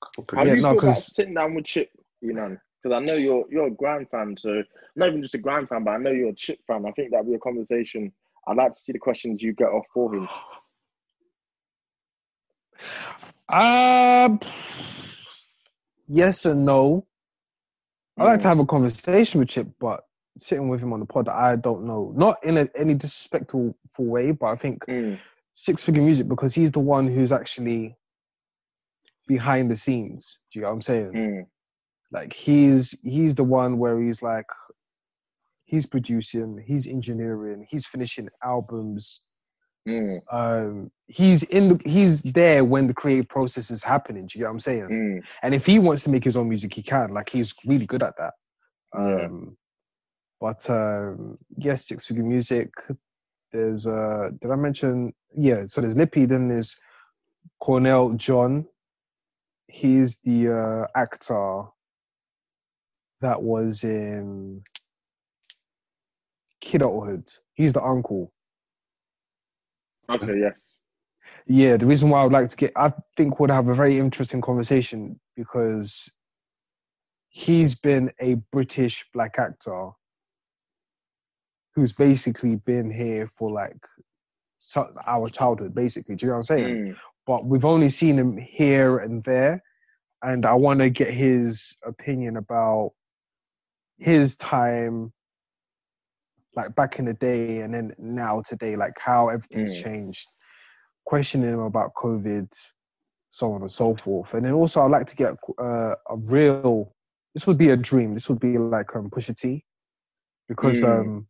Couple 0.01 0.39
Have 0.39 0.47
Yeah, 0.49 0.55
no, 0.55 0.63
thought 0.63 0.71
about 0.73 0.81
'cause- 0.81 1.15
sitting 1.15 1.35
down 1.35 1.55
with 1.55 1.67
Chip, 1.67 1.91
you 2.23 2.33
know? 2.33 2.57
Because 2.83 2.97
I 2.97 3.05
know 3.05 3.15
you're 3.15 3.45
you're 3.51 3.67
a 3.67 3.71
Grand 3.71 4.09
fan, 4.11 4.37
so 4.39 4.63
not 4.97 5.09
even 5.09 5.23
just 5.23 5.35
a 5.35 5.39
Grand 5.39 5.69
fan, 5.69 5.85
but 5.85 5.91
I 5.93 5.99
know 5.99 6.11
you're 6.11 6.31
a 6.31 6.35
Chip 6.35 6.61
fan. 6.67 6.87
I 6.87 6.93
think 6.93 7.11
that'd 7.11 7.27
be 7.27 7.35
a 7.35 7.39
conversation. 7.39 8.13
I'd 8.47 8.57
like 8.57 8.73
to 8.75 8.81
see 8.81 8.93
the 8.93 8.99
questions 8.99 9.43
you 9.43 9.53
get 9.53 9.69
off 9.69 9.87
for 9.93 10.15
him. 10.15 10.29
um 13.49 14.41
yes 16.09 16.45
and 16.47 16.65
no. 16.65 17.07
I'd 18.19 18.25
like 18.25 18.41
to 18.41 18.49
have 18.49 18.59
a 18.59 18.67
conversation 18.67 19.41
with 19.41 19.49
Chip, 19.49 19.69
but 19.79 20.05
sitting 20.37 20.69
with 20.69 20.81
him 20.81 20.93
on 20.93 21.01
the 21.01 21.07
pod, 21.07 21.29
I 21.29 21.57
don't 21.57 21.85
know. 21.85 22.13
Not 22.15 22.43
in 22.45 22.59
a, 22.59 22.69
any 22.75 22.95
disrespectful 22.95 23.75
way, 23.99 24.33
but 24.33 24.47
I 24.47 24.57
think 24.57 24.85
Mm. 24.87 25.19
six 25.53 25.83
figure 25.83 26.03
music 26.03 26.29
because 26.29 26.55
he's 26.55 26.71
the 26.71 26.81
one 26.81 27.07
who's 27.07 27.33
actually 27.33 27.97
behind 29.27 29.71
the 29.71 29.77
scenes. 29.77 30.39
Do 30.53 30.59
you 30.59 30.63
know 30.63 30.69
what 30.71 30.75
I'm 30.75 30.83
saying? 30.83 31.13
Mm. 31.13 31.47
Like 32.13 32.33
he's 32.33 32.95
he's 33.03 33.35
the 33.35 33.45
one 33.45 33.79
where 33.79 34.01
he's 34.01 34.23
like 34.23 34.47
he's 35.65 35.87
producing, 35.87 36.63
he's 36.67 36.87
engineering, 36.87 37.65
he's 37.69 37.87
finishing 37.87 38.29
albums. 38.43 39.21
Mm. 39.89 40.21
Um, 40.31 40.91
he's 41.07 41.45
in 41.45 41.69
the 41.71 41.81
he's 41.87 42.23
there 42.23 42.65
when 42.65 42.87
the 42.87 42.95
creative 42.95 43.29
process 43.29 43.71
is 43.71 43.83
happening. 43.83 44.27
Do 44.27 44.39
you 44.39 44.43
get 44.45 44.49
what 44.49 44.55
I'm 44.55 44.61
saying? 44.61 44.89
Mm. 44.91 45.23
And 45.43 45.55
if 45.55 45.65
he 45.65 45.79
wants 45.79 46.03
to 46.05 46.11
make 46.11 46.25
his 46.25 46.37
own 46.37 46.49
music, 46.49 46.75
he 46.75 46.83
can. 46.83 47.13
Like 47.13 47.31
he's 47.31 47.55
really 47.65 47.87
good 47.87 48.03
at 48.03 48.17
that. 48.19 48.35
Yeah. 48.95 49.25
Um, 49.27 49.57
but 50.41 50.69
um, 50.69 51.39
yes, 51.57 51.87
six 51.87 52.07
figure 52.07 52.25
music. 52.25 52.71
There's 53.53 53.87
uh, 53.87 54.31
did 54.41 54.51
I 54.51 54.57
mention? 54.57 55.13
Yeah, 55.37 55.67
so 55.67 55.81
there's 55.81 55.97
Lippy. 55.97 56.25
Then 56.25 56.49
there's 56.49 56.77
Cornell 57.61 58.11
John. 58.11 58.67
He's 59.69 60.19
the 60.25 60.49
uh, 60.51 60.99
actor 60.99 61.65
that 63.21 63.43
was 63.43 63.85
in 63.85 64.63
Kidulthood. 66.63 67.31
He's 67.55 67.73
the 67.73 67.83
uncle. 67.83 68.33
Okay, 70.09 70.41
yes. 70.41 70.55
Yeah, 71.47 71.77
the 71.77 71.87
reason 71.87 72.11
why 72.11 72.21
I 72.21 72.25
would 72.25 72.33
like 72.33 72.49
to 72.51 72.57
get, 72.57 72.73
I 72.77 72.93
think 73.17 73.41
would 73.41 73.51
have 73.51 73.69
a 73.69 73.75
very 73.75 73.99
interesting 73.99 74.41
conversation 74.41 75.19
because 75.37 76.11
he's 77.29 77.75
been 77.75 78.13
a 78.21 78.35
British 78.53 79.07
black 79.13 79.37
actor 79.39 79.91
who's 81.75 81.93
basically 81.93 82.57
been 82.57 82.91
here 82.91 83.27
for 83.27 83.51
like 83.51 83.79
our 85.07 85.29
childhood, 85.29 85.75
basically. 85.75 86.15
Do 86.17 86.27
you 86.27 86.31
know 86.31 86.39
what 86.39 86.51
I'm 86.51 86.59
saying? 86.59 86.77
Mm. 86.77 86.97
But 87.27 87.45
we've 87.47 87.65
only 87.65 87.89
seen 87.89 88.19
him 88.19 88.37
here 88.37 88.99
and 88.99 89.23
there, 89.25 89.63
and 90.23 90.45
I 90.45 90.55
want 90.55 90.81
to 90.81 90.91
get 90.91 91.11
his 91.11 91.77
opinion 91.85 92.37
about 92.37 92.93
his 94.01 94.37
time, 94.37 95.13
like 96.57 96.75
back 96.75 96.99
in 96.99 97.05
the 97.05 97.15
day, 97.15 97.61
and 97.61 97.73
then 97.73 97.95
now 97.99 98.43
today, 98.43 98.75
like 98.75 98.99
how 98.99 99.29
everything's 99.29 99.75
Mm. 99.79 99.83
changed. 99.83 100.29
Questioning 101.07 101.49
him 101.51 101.61
about 101.61 101.95
COVID, 101.95 102.53
so 103.31 103.53
on 103.53 103.63
and 103.63 103.73
so 103.73 103.95
forth, 103.97 104.33
and 104.35 104.45
then 104.45 104.53
also 104.53 104.81
I'd 104.83 104.91
like 104.91 105.07
to 105.07 105.17
get 105.17 105.35
uh, 105.59 105.95
a 106.09 106.17
real. 106.17 106.95
This 107.35 107.47
would 107.47 107.59
be 107.59 107.71
a 107.71 107.77
dream. 107.77 108.15
This 108.15 108.29
would 108.29 108.41
be 108.41 108.59
like 108.59 108.95
um, 108.97 109.09
Pusha 109.11 109.39
T, 109.39 109.65
because 110.49 110.81
Mm. 110.81 111.01
um, 111.01 111.27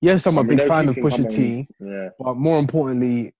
yes, 0.00 0.26
I'm 0.26 0.38
a 0.38 0.44
big 0.44 0.66
fan 0.66 0.88
of 0.88 0.96
Pusha 0.96 1.28
T 1.34 1.66
Yeah. 1.80 2.10
but 2.18 2.36
more 2.36 2.58
importantly, 2.58 3.34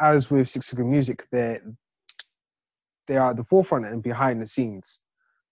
as 0.00 0.30
with 0.30 0.48
Six 0.48 0.70
Figure 0.70 0.84
Music, 0.84 1.26
they're 1.30 1.62
they 3.06 3.16
are 3.16 3.30
at 3.30 3.36
the 3.36 3.44
forefront 3.44 3.84
and 3.86 4.02
behind 4.02 4.40
the 4.40 4.46
scenes. 4.46 4.98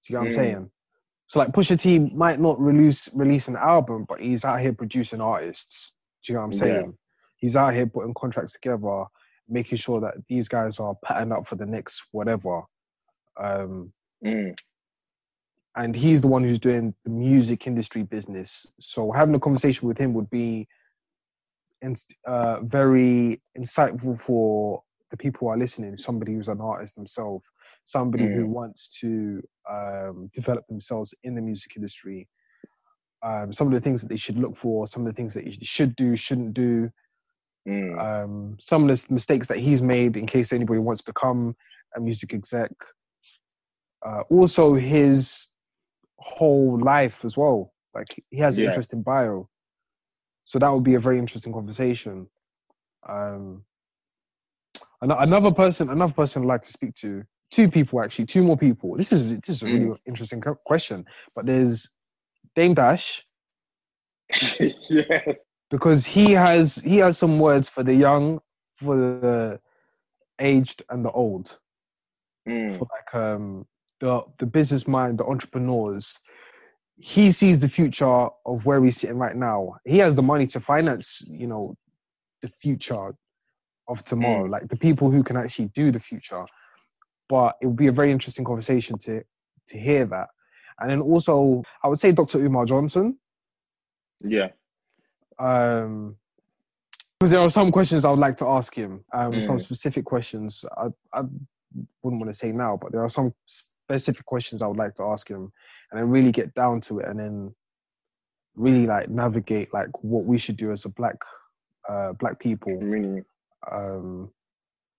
Do 0.06 0.12
you 0.12 0.16
know 0.18 0.20
what 0.20 0.26
I'm 0.26 0.30
Mm. 0.30 0.34
saying? 0.34 0.70
So 1.32 1.38
like 1.38 1.52
Pusha 1.52 1.78
T 1.78 1.98
might 1.98 2.38
not 2.38 2.60
release 2.60 3.08
release 3.14 3.48
an 3.48 3.56
album, 3.56 4.04
but 4.06 4.20
he's 4.20 4.44
out 4.44 4.60
here 4.60 4.74
producing 4.74 5.22
artists. 5.22 5.94
Do 6.22 6.30
you 6.30 6.34
know 6.34 6.40
what 6.42 6.46
I'm 6.48 6.52
Yeah. 6.52 6.58
saying? 6.58 6.98
He's 7.38 7.56
out 7.56 7.72
here 7.72 7.86
putting 7.86 8.12
contracts 8.12 8.52
together, 8.52 9.06
making 9.48 9.78
sure 9.78 9.98
that 10.02 10.16
these 10.28 10.46
guys 10.46 10.78
are 10.78 10.94
patterned 11.02 11.32
up 11.32 11.48
for 11.48 11.56
the 11.56 11.64
next 11.64 12.04
whatever. 12.12 12.64
Um, 13.38 13.94
Mm. 14.22 14.54
and 15.76 15.96
he's 15.96 16.20
the 16.20 16.28
one 16.28 16.44
who's 16.44 16.58
doing 16.58 16.94
the 17.04 17.10
music 17.10 17.66
industry 17.66 18.02
business. 18.02 18.66
So 18.78 19.10
having 19.10 19.34
a 19.34 19.40
conversation 19.40 19.88
with 19.88 19.96
him 19.96 20.12
would 20.12 20.28
be 20.28 20.68
ins- 21.80 22.06
uh, 22.26 22.60
very 22.60 23.40
insightful 23.56 24.20
for 24.20 24.82
the 25.10 25.16
people 25.16 25.38
who 25.40 25.54
are 25.54 25.56
listening. 25.56 25.96
Somebody 25.96 26.34
who's 26.34 26.48
an 26.48 26.60
artist 26.60 26.94
themselves, 26.94 27.46
somebody 27.84 28.24
who 28.28 28.46
wants 28.46 28.98
to 29.00 29.42
um, 29.70 30.30
develop 30.34 30.66
themselves 30.68 31.14
in 31.24 31.34
the 31.34 31.40
music 31.42 31.76
industry. 31.76 32.28
Um, 33.24 33.52
some 33.52 33.66
of 33.68 33.72
the 33.74 33.80
things 33.80 34.00
that 34.00 34.08
they 34.08 34.16
should 34.16 34.38
look 34.38 34.56
for, 34.56 34.86
some 34.86 35.06
of 35.06 35.12
the 35.12 35.16
things 35.16 35.34
that 35.34 35.46
you 35.46 35.52
should 35.62 35.96
do, 35.96 36.16
shouldn't 36.16 36.54
do, 36.54 36.90
Mm. 37.68 38.00
um, 38.00 38.56
some 38.60 38.88
of 38.88 39.00
the 39.00 39.14
mistakes 39.14 39.46
that 39.48 39.58
he's 39.58 39.82
made 39.82 40.16
in 40.16 40.26
case 40.26 40.52
anybody 40.52 40.80
wants 40.80 41.02
to 41.02 41.12
become 41.12 41.54
a 41.96 42.00
music 42.00 42.34
exec. 42.34 42.72
uh, 44.06 44.22
also 44.30 44.74
his 44.74 45.48
whole 46.18 46.78
life 46.80 47.24
as 47.24 47.36
well. 47.36 47.72
Like 47.94 48.22
he 48.30 48.38
has 48.38 48.58
an 48.58 48.64
Yeah. 48.64 48.68
interesting 48.70 49.02
bio, 49.02 49.48
so 50.44 50.58
that 50.58 50.70
would 50.70 50.84
be 50.84 50.94
a 50.94 51.00
very 51.00 51.18
interesting 51.18 51.52
conversation. 51.52 52.26
Um, 53.08 53.64
another 55.02 55.52
person, 55.52 55.90
another 55.90 56.12
person 56.14 56.42
I'd 56.42 56.48
like 56.48 56.62
to 56.64 56.72
speak 56.72 56.94
to. 56.96 57.24
Two 57.52 57.70
people 57.70 58.02
actually, 58.02 58.26
two 58.26 58.42
more 58.42 58.56
people. 58.56 58.96
This 58.96 59.12
is 59.12 59.38
this 59.38 59.56
is 59.56 59.62
a 59.62 59.66
really 59.66 59.96
interesting 60.06 60.40
co- 60.40 60.58
question. 60.66 61.04
But 61.36 61.46
there's 61.46 61.88
Dame 62.56 62.74
Dash 62.74 63.24
yes. 64.90 65.36
because 65.70 66.04
he 66.04 66.32
has 66.32 66.76
he 66.76 66.96
has 66.96 67.18
some 67.18 67.38
words 67.38 67.68
for 67.68 67.84
the 67.84 67.94
young, 67.94 68.40
for 68.76 68.96
the 68.96 69.60
aged, 70.40 70.82
and 70.88 71.04
the 71.04 71.10
old. 71.12 71.58
Mm. 72.48 72.76
for 72.76 72.88
like 72.90 73.14
um 73.22 73.66
the 74.00 74.22
the 74.38 74.46
business 74.46 74.88
mind, 74.88 75.18
the 75.18 75.24
entrepreneurs. 75.24 76.18
He 76.96 77.30
sees 77.32 77.60
the 77.60 77.68
future 77.68 78.28
of 78.46 78.64
where 78.64 78.80
we're 78.80 78.90
sitting 78.90 79.18
right 79.18 79.36
now. 79.36 79.76
He 79.84 79.98
has 79.98 80.14
the 80.16 80.22
money 80.22 80.46
to 80.48 80.60
finance, 80.60 81.22
you 81.26 81.46
know, 81.46 81.74
the 82.42 82.48
future 82.48 83.12
of 83.88 84.04
tomorrow, 84.04 84.44
like 84.44 84.68
the 84.68 84.76
people 84.76 85.10
who 85.10 85.22
can 85.22 85.36
actually 85.36 85.68
do 85.74 85.90
the 85.90 86.00
future. 86.00 86.44
But 87.32 87.56
it 87.62 87.66
would 87.66 87.76
be 87.76 87.86
a 87.86 87.92
very 88.00 88.12
interesting 88.12 88.44
conversation 88.44 88.98
to 89.06 89.24
to 89.68 89.78
hear 89.78 90.04
that. 90.04 90.28
And 90.78 90.90
then 90.90 91.00
also, 91.00 91.62
I 91.82 91.88
would 91.88 91.98
say 91.98 92.12
Dr. 92.12 92.38
Umar 92.44 92.66
Johnson, 92.66 93.16
Yeah. 94.20 94.48
um, 95.38 96.16
because 97.18 97.30
there 97.30 97.40
are 97.40 97.48
some 97.48 97.72
questions 97.72 98.04
I 98.04 98.10
would 98.10 98.18
like 98.18 98.36
to 98.38 98.46
ask 98.46 98.74
him, 98.74 99.02
um, 99.14 99.40
some 99.40 99.56
Mm. 99.56 99.62
specific 99.62 100.04
questions. 100.04 100.64
I, 100.76 100.88
I 101.14 101.20
wouldn't 102.02 102.20
want 102.20 102.28
to 102.34 102.38
say 102.38 102.52
now, 102.52 102.76
but 102.76 102.92
there 102.92 103.02
are 103.02 103.08
some 103.08 103.32
specific 103.46 104.26
questions 104.26 104.60
I 104.60 104.66
would 104.66 104.76
like 104.84 104.94
to 104.96 105.04
ask 105.04 105.26
him, 105.30 105.50
and 105.90 105.94
then 105.98 106.10
really 106.10 106.32
get 106.32 106.52
down 106.52 106.82
to 106.82 106.98
it, 106.98 107.06
and 107.08 107.18
then 107.18 107.54
really 108.56 108.86
like 108.86 109.08
navigate 109.08 109.72
like 109.72 109.92
what 110.04 110.24
we 110.26 110.36
should 110.36 110.58
do 110.58 110.70
as 110.70 110.84
a 110.84 110.90
black, 110.90 111.16
uh, 111.88 112.12
black 112.12 112.38
people. 112.38 112.76
Really. 112.76 113.22
Um, 113.70 114.30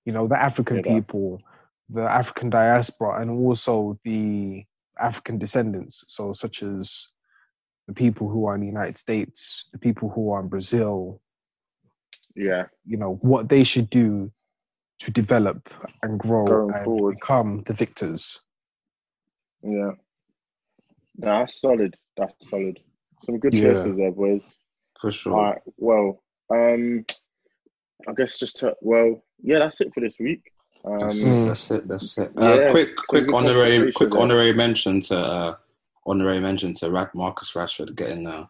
you 0.05 0.13
know, 0.13 0.27
the 0.27 0.41
African 0.41 0.77
Yeah, 0.77 0.95
people, 0.95 1.41
the 1.93 2.01
African 2.09 2.49
diaspora, 2.49 3.21
and 3.21 3.29
also 3.31 3.99
the 4.03 4.65
African 4.99 5.37
descendants. 5.37 6.03
So, 6.07 6.33
such 6.33 6.63
as 6.63 7.07
the 7.87 7.93
people 7.93 8.29
who 8.29 8.45
are 8.45 8.55
in 8.55 8.61
the 8.61 8.67
United 8.67 8.97
States, 8.97 9.69
the 9.73 9.79
people 9.79 10.09
who 10.09 10.31
are 10.31 10.41
in 10.41 10.47
Brazil, 10.47 11.21
Yeah. 12.35 12.67
you 12.85 12.97
know 12.97 13.15
what 13.21 13.49
they 13.49 13.63
should 13.63 13.89
do 13.89 14.31
to 14.99 15.11
develop 15.11 15.69
and 16.01 16.19
grow 16.19 16.45
Going 16.45 16.73
and 16.75 16.85
forward. 16.85 17.15
become 17.15 17.63
the 17.63 17.73
victors. 17.73 18.41
Yeah. 19.61 19.91
That's 21.15 21.59
solid. 21.59 21.97
That's 22.17 22.49
solid. 22.49 22.79
Some 23.25 23.39
good 23.39 23.53
Yeah. 23.53 23.73
choices 23.73 23.97
there, 23.97 24.11
boys. 24.11 24.43
For 24.99 25.11
sure. 25.11 25.33
All 25.33 25.43
right. 25.51 25.61
Well, 25.77 26.23
um, 26.49 27.05
I 28.07 28.13
guess 28.13 28.39
just 28.39 28.57
to 28.57 28.75
well, 28.81 29.23
yeah, 29.41 29.59
that's 29.59 29.81
it 29.81 29.93
for 29.93 29.99
this 30.01 30.17
week. 30.19 30.52
Um, 30.85 30.99
That's 30.99 31.21
it. 31.23 31.47
That's 31.47 31.71
it. 31.71 31.87
That's 31.87 32.17
it. 32.17 32.31
Uh, 32.37 32.43
Yeah, 32.59 32.71
quick, 32.71 32.95
quick 33.07 33.33
honorary, 33.33 33.91
quick 33.93 34.11
there. 34.11 34.21
honorary 34.21 34.53
mention 34.53 34.99
to 35.01 35.17
uh, 35.17 35.55
honorary 36.05 36.39
mention 36.39 36.73
to 36.73 36.91
Ra- 36.91 37.07
Marcus 37.15 37.53
Rashford 37.53 37.95
getting 37.95 38.27
a 38.27 38.49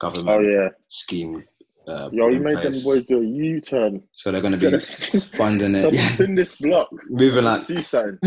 government 0.00 0.28
oh 0.28 0.40
yeah, 0.40 0.68
scheme. 0.88 1.44
Uh, 1.86 2.08
yo, 2.12 2.28
you 2.28 2.40
made 2.40 2.56
them 2.56 2.72
place. 2.72 2.84
boys 2.84 3.02
do 3.06 3.20
a 3.20 3.24
U-turn. 3.24 4.02
So 4.12 4.30
they're 4.32 4.40
going 4.40 4.54
to 4.58 4.70
be 4.70 4.78
funding 5.36 5.76
So 5.76 5.88
it. 5.88 5.94
spin 6.14 6.34
this 6.34 6.56
block. 6.56 6.88
Moving 7.10 7.44
like 7.44 7.60
See 7.62 7.80
sign. 7.80 8.18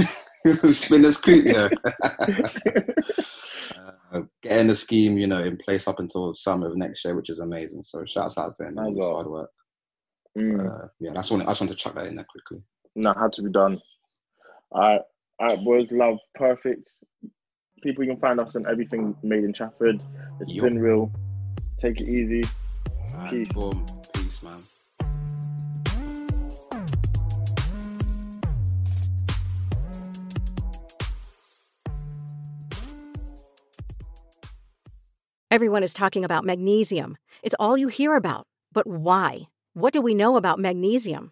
spinners 0.45 1.17
creek, 1.17 1.45
yeah. 1.45 1.69
uh, 4.11 4.21
getting 4.41 4.67
the 4.67 4.75
scheme, 4.75 5.17
you 5.17 5.27
know, 5.27 5.43
in 5.43 5.57
place 5.57 5.87
up 5.87 5.99
until 5.99 6.27
the 6.27 6.33
summer 6.35 6.67
of 6.67 6.77
next 6.77 7.03
year, 7.03 7.15
which 7.15 7.29
is 7.29 7.39
amazing. 7.39 7.83
So 7.83 8.05
shouts 8.05 8.37
out 8.37 8.53
to 8.55 8.63
them. 8.63 8.75
Nice 8.75 8.91
It's 8.95 9.05
one. 9.05 9.13
hard 9.13 9.27
work. 9.27 9.49
Mm. 10.37 10.83
Uh, 10.83 10.87
yeah, 10.99 11.11
that's 11.13 11.31
one. 11.31 11.41
I 11.41 11.45
just 11.45 11.61
want 11.61 11.71
to 11.71 11.77
chuck 11.77 11.95
that 11.95 12.07
in 12.07 12.15
there 12.15 12.25
quickly. 12.29 12.61
No, 12.95 13.13
had 13.13 13.33
to 13.33 13.41
be 13.41 13.51
done. 13.51 13.81
All 14.71 14.81
right, 14.81 15.01
all 15.39 15.47
right, 15.47 15.63
boys. 15.63 15.91
Love, 15.91 16.17
perfect. 16.35 16.93
People, 17.83 18.05
you 18.05 18.11
can 18.11 18.19
find 18.19 18.39
us 18.39 18.55
on 18.55 18.65
everything 18.69 19.15
made 19.21 19.43
in 19.43 19.53
Trafford. 19.53 20.01
It's 20.39 20.51
Yup. 20.51 20.63
been 20.63 20.79
real. 20.79 21.11
Take 21.77 21.99
it 21.99 22.07
easy. 22.07 22.43
Peace. 23.29 23.51
Boom. 23.51 23.85
Peace, 24.13 24.41
man. 24.41 24.59
Everyone 35.51 35.83
is 35.83 35.93
talking 35.93 36.25
about 36.25 36.43
magnesium. 36.43 37.17
It's 37.43 37.55
all 37.59 37.77
you 37.77 37.87
hear 37.89 38.15
about. 38.15 38.47
But 38.73 38.87
why? 38.87 39.43
What 39.73 39.93
do 39.93 40.01
we 40.01 40.13
know 40.13 40.37
about 40.37 40.59
magnesium? 40.59 41.31